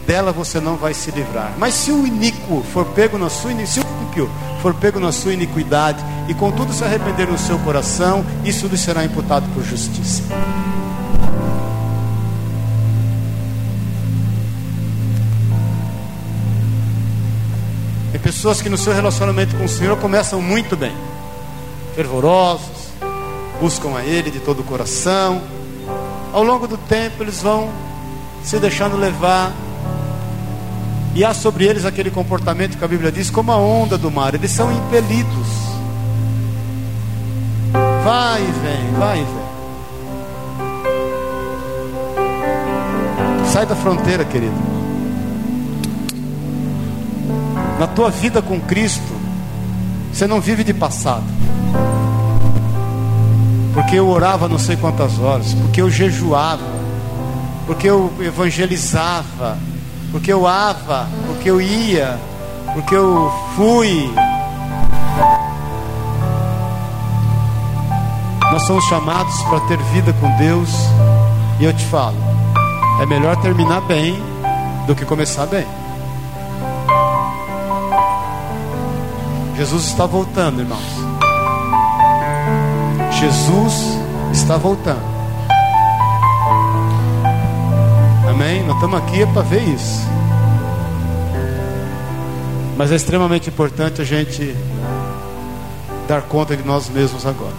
dela 0.06 0.32
você 0.32 0.58
não 0.60 0.76
vai 0.76 0.94
se 0.94 1.10
livrar. 1.10 1.52
Mas 1.58 1.74
se 1.74 1.92
o 1.92 2.06
iníquo 2.06 2.64
for 2.72 2.86
pego 2.86 3.18
na 3.18 3.28
sua 3.28 3.52
ímpio 3.52 4.30
for 4.62 4.72
pego 4.72 4.98
na 4.98 5.12
sua 5.12 5.34
iniquidade 5.34 6.02
e 6.26 6.32
contudo 6.32 6.72
se 6.72 6.84
arrepender 6.84 7.28
no 7.28 7.36
seu 7.36 7.58
coração, 7.58 8.24
isso 8.46 8.66
lhe 8.66 8.78
será 8.78 9.04
imputado 9.04 9.46
por 9.52 9.62
justiça. 9.62 10.22
Pessoas 18.30 18.62
que 18.62 18.68
no 18.68 18.78
seu 18.78 18.92
relacionamento 18.92 19.56
com 19.56 19.64
o 19.64 19.68
Senhor 19.68 19.96
começam 19.96 20.40
muito 20.40 20.76
bem, 20.76 20.94
fervorosos, 21.96 22.92
buscam 23.60 23.96
a 23.96 24.04
Ele 24.04 24.30
de 24.30 24.38
todo 24.38 24.60
o 24.60 24.62
coração. 24.62 25.42
Ao 26.32 26.44
longo 26.44 26.68
do 26.68 26.76
tempo, 26.76 27.24
eles 27.24 27.42
vão 27.42 27.68
se 28.44 28.56
deixando 28.60 28.96
levar, 28.96 29.52
e 31.12 31.24
há 31.24 31.34
sobre 31.34 31.64
eles 31.66 31.84
aquele 31.84 32.08
comportamento 32.08 32.78
que 32.78 32.84
a 32.84 32.88
Bíblia 32.88 33.10
diz, 33.10 33.30
como 33.30 33.50
a 33.50 33.56
onda 33.56 33.98
do 33.98 34.12
mar, 34.12 34.32
eles 34.32 34.52
são 34.52 34.70
impelidos. 34.70 35.48
Vai 38.04 38.42
e 38.42 38.52
vem, 38.62 38.92
vai 38.96 39.18
e 39.18 39.24
vem. 39.24 39.50
Sai 43.46 43.66
da 43.66 43.74
fronteira, 43.74 44.24
querido. 44.24 44.79
Na 47.80 47.86
tua 47.86 48.10
vida 48.10 48.42
com 48.42 48.60
Cristo, 48.60 49.10
você 50.12 50.26
não 50.26 50.38
vive 50.38 50.62
de 50.62 50.74
passado. 50.74 51.24
Porque 53.72 53.96
eu 53.96 54.06
orava 54.06 54.46
não 54.50 54.58
sei 54.58 54.76
quantas 54.76 55.18
horas, 55.18 55.54
porque 55.54 55.80
eu 55.80 55.88
jejuava, 55.88 56.60
porque 57.66 57.88
eu 57.88 58.12
evangelizava, 58.20 59.56
porque 60.12 60.30
eu 60.30 60.46
ava, 60.46 61.08
porque 61.26 61.48
eu 61.48 61.58
ia, 61.58 62.20
porque 62.74 62.94
eu 62.94 63.32
fui. 63.56 64.12
Nós 68.52 68.66
somos 68.66 68.84
chamados 68.84 69.42
para 69.44 69.60
ter 69.60 69.78
vida 69.84 70.12
com 70.20 70.28
Deus, 70.36 70.68
e 71.58 71.64
eu 71.64 71.72
te 71.72 71.86
falo, 71.86 72.18
é 73.00 73.06
melhor 73.06 73.36
terminar 73.36 73.80
bem 73.80 74.22
do 74.86 74.94
que 74.94 75.06
começar 75.06 75.46
bem. 75.46 75.79
Jesus 79.60 79.88
está 79.88 80.06
voltando, 80.06 80.62
irmãos. 80.62 80.80
Jesus 83.12 83.98
está 84.32 84.56
voltando. 84.56 85.02
Amém? 88.26 88.64
Nós 88.64 88.76
estamos 88.76 88.98
aqui 88.98 89.26
para 89.26 89.42
ver 89.42 89.62
isso. 89.68 90.00
Mas 92.78 92.90
é 92.90 92.96
extremamente 92.96 93.50
importante 93.50 94.00
a 94.00 94.04
gente 94.06 94.56
dar 96.08 96.22
conta 96.22 96.56
de 96.56 96.62
nós 96.62 96.88
mesmos 96.88 97.26
agora. 97.26 97.52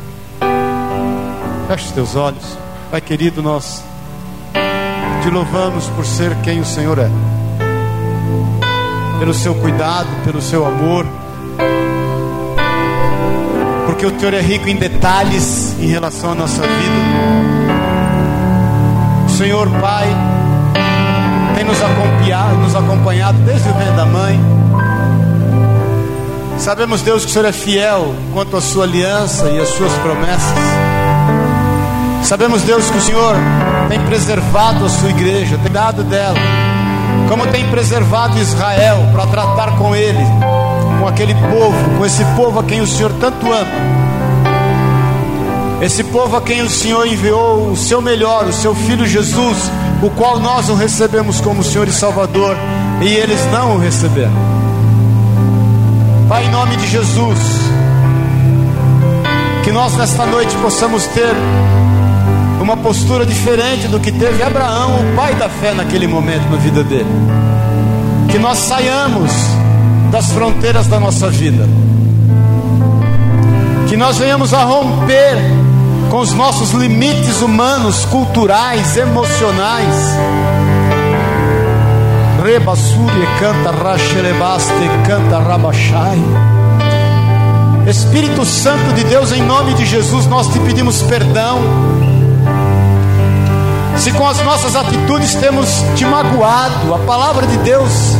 Feche 1.68 1.86
os 1.86 1.92
teus 1.92 2.16
olhos. 2.16 2.58
Pai 2.90 3.00
querido, 3.00 3.44
nós 3.44 3.84
te 5.22 5.30
louvamos 5.30 5.86
por 5.90 6.04
ser 6.04 6.36
quem 6.38 6.62
o 6.62 6.66
Senhor 6.66 6.98
é. 6.98 7.12
Pelo 9.20 9.36
seu 9.36 9.54
cuidado, 9.54 10.10
pelo 10.26 10.42
seu 10.42 10.66
amor 10.66 11.06
porque 13.92 14.06
o 14.06 14.18
Senhor 14.18 14.34
é 14.34 14.40
rico 14.40 14.70
em 14.70 14.76
detalhes 14.78 15.76
em 15.78 15.88
relação 15.88 16.32
à 16.32 16.36
nossa 16.36 16.62
vida. 16.62 16.96
O 19.26 19.30
Senhor 19.30 19.70
Pai 19.82 20.08
tem 21.56 21.66
nos 21.66 21.78
acompanhado, 21.82 22.56
nos 22.56 22.74
acompanhado 22.74 23.38
desde 23.40 23.68
o 23.68 23.74
ventre 23.74 23.92
da 23.92 24.06
mãe. 24.06 24.40
Sabemos, 26.58 27.02
Deus, 27.02 27.26
que 27.26 27.32
o 27.32 27.34
Senhor 27.34 27.46
é 27.46 27.52
fiel 27.52 28.16
quanto 28.34 28.56
à 28.56 28.62
sua 28.62 28.86
aliança 28.86 29.50
e 29.50 29.60
às 29.60 29.68
suas 29.68 29.92
promessas. 29.98 30.58
Sabemos, 32.24 32.62
Deus, 32.62 32.90
que 32.90 32.98
o 32.98 33.02
Senhor 33.02 33.36
tem 33.90 34.00
preservado 34.06 34.86
a 34.86 34.90
sua 34.90 35.10
igreja, 35.10 35.60
tem 35.62 35.72
dado 35.72 36.02
dela, 36.04 36.40
como 37.28 37.46
tem 37.48 37.70
preservado 37.70 38.40
Israel 38.40 39.00
para 39.12 39.28
tratar 39.28 39.78
com 39.78 39.94
ele 39.94 40.26
com 41.02 41.08
aquele 41.08 41.34
povo, 41.34 41.98
com 41.98 42.06
esse 42.06 42.24
povo 42.36 42.60
a 42.60 42.64
quem 42.64 42.80
o 42.80 42.86
Senhor 42.86 43.12
tanto 43.20 43.52
ama. 43.52 43.92
Esse 45.82 46.04
povo 46.04 46.38
a 46.38 46.42
quem 46.42 46.62
o 46.62 46.70
Senhor 46.70 47.08
enviou 47.08 47.72
o 47.72 47.76
seu 47.76 48.00
melhor, 48.00 48.46
o 48.46 48.54
seu 48.54 48.76
filho 48.76 49.04
Jesus, 49.08 49.72
o 50.04 50.12
qual 50.12 50.40
nós 50.40 50.70
o 50.70 50.76
recebemos 50.76 51.42
como 51.42 51.64
Senhor 51.64 51.88
e 51.88 51.92
Salvador, 51.92 52.56
e 53.02 53.08
eles 53.08 53.44
não 53.52 53.78
o 53.78 53.80
receberam. 53.80 54.32
Pai, 56.30 56.46
em 56.46 56.52
nome 56.52 56.78
de 56.78 56.88
Jesus, 56.88 57.40
que 59.64 59.72
nós 59.72 59.98
nesta 59.98 60.24
noite 60.28 60.56
possamos 60.58 61.08
ter 61.08 61.34
uma 62.62 62.78
postura 62.78 63.26
diferente 63.26 63.88
do 63.88 64.00
que 64.00 64.12
teve 64.12 64.44
Abraão, 64.44 65.00
o 65.02 65.16
pai 65.16 65.34
da 65.34 65.50
fé, 65.50 65.74
naquele 65.74 66.06
momento 66.06 66.48
na 66.52 66.58
vida 66.58 66.84
dele. 66.84 67.10
Que 68.30 68.38
nós 68.38 68.60
saiamos 68.60 69.32
das 70.12 70.32
fronteiras 70.34 70.88
da 70.88 71.00
nossa 71.00 71.30
vida. 71.30 71.68
Que 73.88 73.96
nós 73.96 74.18
venhamos 74.18 74.54
a 74.54 74.64
romper 74.64 75.38
com 76.10 76.20
os 76.20 76.34
nossos 76.34 76.72
limites 76.72 77.42
humanos, 77.42 78.06
culturais, 78.06 78.98
emocionais. 78.98 80.18
Rebassure 82.44 83.28
canta 83.40 83.72
rachelebaste 83.72 84.90
canta 85.08 85.40
rabachai. 85.40 86.20
Espírito 87.88 88.46
Santo 88.46 88.94
de 88.94 89.04
Deus, 89.06 89.32
em 89.32 89.42
nome 89.42 89.74
de 89.74 89.86
Jesus, 89.86 90.28
nós 90.28 90.48
te 90.48 90.60
pedimos 90.60 91.02
perdão. 91.04 91.60
Se 93.98 94.12
com 94.12 94.28
as 94.28 94.44
nossas 94.44 94.76
atitudes 94.76 95.36
temos 95.36 95.84
te 95.96 96.06
magoado, 96.06 96.94
a 96.94 97.00
palavra 97.00 97.46
de 97.48 97.58
Deus 97.58 98.18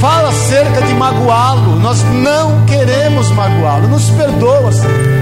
fala 0.00 0.30
acerca 0.30 0.82
de 0.82 0.94
magoá-lo. 0.94 1.76
Nós 1.76 2.02
não 2.02 2.64
queremos 2.64 3.30
magoá-lo. 3.30 3.86
Nos 3.88 4.08
perdoa, 4.10 4.72
Senhor. 4.72 5.20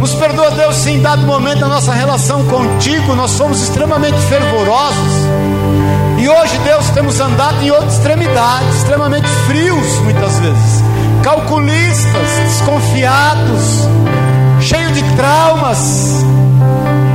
Nos 0.00 0.14
perdoa, 0.14 0.50
Deus, 0.50 0.76
se 0.76 0.90
em 0.90 1.00
dado 1.00 1.22
momento 1.22 1.64
a 1.64 1.68
nossa 1.68 1.92
relação 1.92 2.44
contigo 2.46 3.14
nós 3.14 3.30
somos 3.30 3.62
extremamente 3.62 4.18
fervorosos. 4.28 5.12
E 6.18 6.28
hoje, 6.28 6.58
Deus, 6.58 6.90
temos 6.90 7.18
andado 7.20 7.62
em 7.62 7.70
outra 7.70 7.88
extremidade, 7.88 8.68
extremamente 8.76 9.28
frios 9.46 9.98
muitas 10.00 10.38
vezes, 10.38 10.82
calculistas, 11.22 12.28
desconfiados, 12.44 13.88
cheios 14.60 14.92
de 14.92 15.02
traumas, 15.16 16.24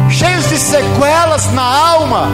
cheios 0.10 0.50
de 0.50 0.58
sequelas 0.58 1.52
na 1.54 1.64
alma 1.64 2.30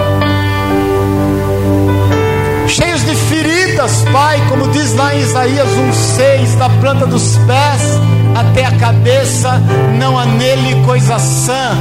cheios 2.68 3.04
de 3.06 3.16
feridas, 3.16 4.04
Pai, 4.12 4.42
como 4.50 4.68
diz 4.70 4.94
lá 4.94 5.16
em 5.16 5.22
Isaías 5.22 5.68
1,6, 5.70 6.58
da 6.58 6.70
planta 6.70 7.06
dos 7.06 7.38
pés 7.48 8.00
até 8.36 8.66
a 8.66 8.72
cabeça, 8.78 9.62
não 9.98 10.18
há 10.18 10.26
nele 10.26 10.84
coisa 10.86 11.18
sã, 11.18 11.78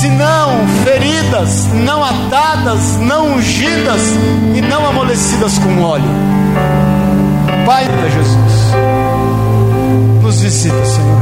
senão 0.00 0.66
feridas, 0.84 1.66
não 1.84 2.04
atadas, 2.04 2.96
não 3.00 3.34
ungidas 3.34 4.00
e 4.54 4.60
não 4.60 4.86
amolecidas 4.86 5.58
com 5.58 5.82
óleo. 5.82 6.10
Pai 7.66 7.84
de 7.84 8.10
Jesus, 8.10 8.74
nos 10.22 10.40
visita, 10.40 10.84
Senhor, 10.84 11.20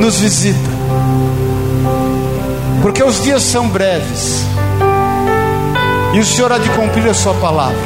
nos 0.00 0.20
visita, 0.20 0.70
porque 2.80 3.02
os 3.02 3.22
dias 3.22 3.42
são 3.42 3.68
breves 3.68 4.46
e 6.18 6.20
o 6.20 6.24
Senhor 6.24 6.50
há 6.50 6.58
de 6.58 6.68
cumprir 6.70 7.08
a 7.08 7.14
sua 7.14 7.32
palavra. 7.34 7.78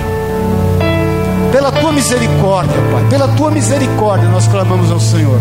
Pela 1.53 1.71
tua 1.71 1.93
misericórdia, 1.93 2.81
Pai, 2.91 3.05
pela 3.11 3.29
tua 3.29 3.51
misericórdia 3.51 4.27
nós 4.31 4.49
clamamos 4.49 4.91
ao 4.91 4.99
Senhor. 4.99 5.39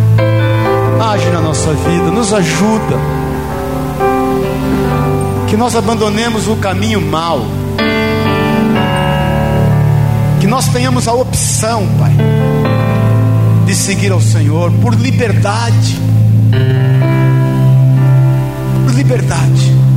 Age 0.99 1.29
na 1.29 1.39
nossa 1.39 1.71
vida, 1.71 2.11
nos 2.11 2.33
ajuda. 2.33 2.97
Que 5.47 5.55
nós 5.55 5.73
abandonemos 5.73 6.49
o 6.49 6.57
caminho 6.57 6.99
mau. 6.99 7.45
Que 10.41 10.47
nós 10.47 10.67
tenhamos 10.67 11.07
a 11.07 11.13
opção, 11.13 11.87
Pai, 11.97 12.11
de 13.65 13.73
seguir 13.73 14.11
ao 14.11 14.19
Senhor 14.19 14.69
por 14.81 14.93
liberdade. 14.95 15.97
Por 18.85 18.93
liberdade. 18.93 19.90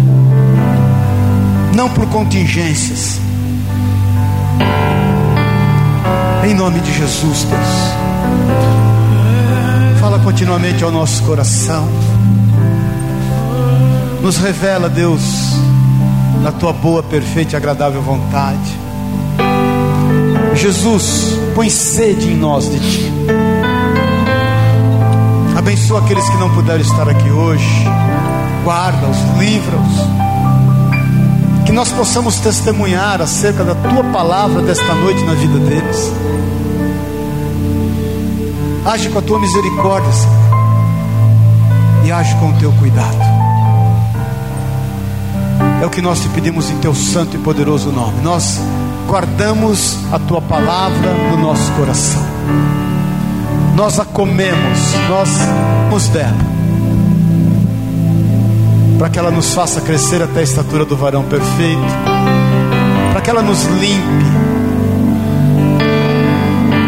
Não 1.75 1.91
por 1.91 2.07
contingências. 2.07 3.19
Em 6.47 6.55
nome 6.55 6.79
de 6.79 6.93
Jesus, 6.93 7.45
Deus. 7.45 7.95
Fala 10.01 10.21
continuamente 10.21 10.85
ao 10.85 10.93
nosso 10.93 11.23
coração. 11.25 11.89
Nos 14.23 14.37
revela, 14.37 14.89
Deus, 14.89 15.21
na 16.43 16.53
tua 16.53 16.73
boa, 16.73 17.03
perfeita 17.03 17.55
e 17.55 17.57
agradável 17.57 18.01
vontade. 18.01 18.79
Jesus, 20.55 21.37
põe 21.57 21.69
sede 21.69 22.29
em 22.29 22.37
nós 22.37 22.71
de 22.71 22.79
ti. 22.79 23.13
Abençoa 25.57 26.01
aqueles 26.01 26.29
que 26.29 26.37
não 26.37 26.55
puderam 26.55 26.81
estar 26.81 27.09
aqui 27.09 27.31
hoje. 27.31 27.85
Guarda-os, 28.65 29.19
livra-os. 29.39 30.24
Nós 31.75 31.91
possamos 31.91 32.39
testemunhar 32.39 33.21
acerca 33.21 33.65
da 33.65 33.75
tua 33.75 34.05
palavra 34.05 34.63
desta 34.63 34.95
noite 34.95 35.25
na 35.25 35.35
vida 35.35 35.59
deles. 35.59 36.13
Age 38.87 39.09
com 39.09 39.19
a 39.19 39.23
tua 39.23 39.41
misericórdia, 39.41 40.13
Senhor. 40.13 40.35
E 42.05 42.13
age 42.13 42.37
com 42.37 42.51
o 42.51 42.53
teu 42.61 42.71
cuidado. 42.75 43.19
É 45.83 45.85
o 45.85 45.91
que 45.91 46.01
nós 46.01 46.21
te 46.21 46.29
pedimos 46.29 46.71
em 46.71 46.79
teu 46.79 46.95
santo 46.95 47.35
e 47.35 47.41
poderoso 47.41 47.91
nome. 47.91 48.21
Nós 48.23 48.61
guardamos 49.09 49.99
a 50.13 50.19
tua 50.21 50.41
palavra 50.41 51.13
no 51.33 51.39
nosso 51.39 51.73
coração. 51.73 52.23
Nós 53.75 53.99
a 53.99 54.05
comemos, 54.05 54.79
nós 55.09 55.29
nos 55.91 56.07
dela. 56.07 56.54
Para 58.99 59.09
que 59.11 59.19
ela 59.19 59.31
nos 59.31 59.55
faça 59.55 59.81
crescer 59.81 60.23
até 60.23 60.41
a 60.41 60.43
estatura 60.43 60.85
do 60.85 60.97
varão 60.97 61.25
perfeito. 61.25 61.81
Para 63.13 63.21
que 63.21 63.31
ela 63.31 63.43
nos 63.43 63.65
limpe 63.65 64.45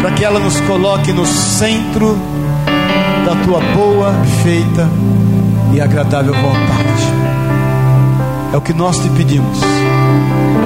para 0.07 0.15
que 0.15 0.23
ela 0.23 0.39
nos 0.39 0.57
coloque 0.61 1.11
no 1.11 1.25
centro 1.25 2.17
da 3.25 3.35
tua 3.43 3.59
boa, 3.75 4.13
feita 4.41 4.89
e 5.73 5.81
agradável 5.81 6.33
vontade. 6.33 7.03
É 8.53 8.57
o 8.57 8.61
que 8.61 8.71
nós 8.71 8.97
te 8.99 9.09
pedimos, 9.09 9.59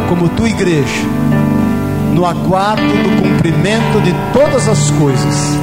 como 0.10 0.30
tua 0.30 0.48
igreja, 0.48 1.06
no 2.14 2.24
aguardo 2.24 2.84
do 2.84 3.22
cumprimento 3.24 4.00
de 4.04 4.14
todas 4.32 4.68
as 4.68 4.92
coisas, 4.92 5.58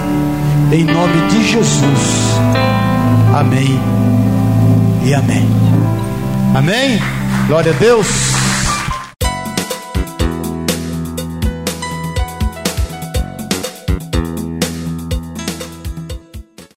em 0.72 0.84
nome 0.84 1.28
de 1.28 1.44
Jesus. 1.44 2.34
Amém 3.32 3.78
e 5.08 5.14
amém. 5.14 5.48
Amém. 6.54 7.00
Glória 7.46 7.72
a 7.72 7.74
Deus. 7.74 8.37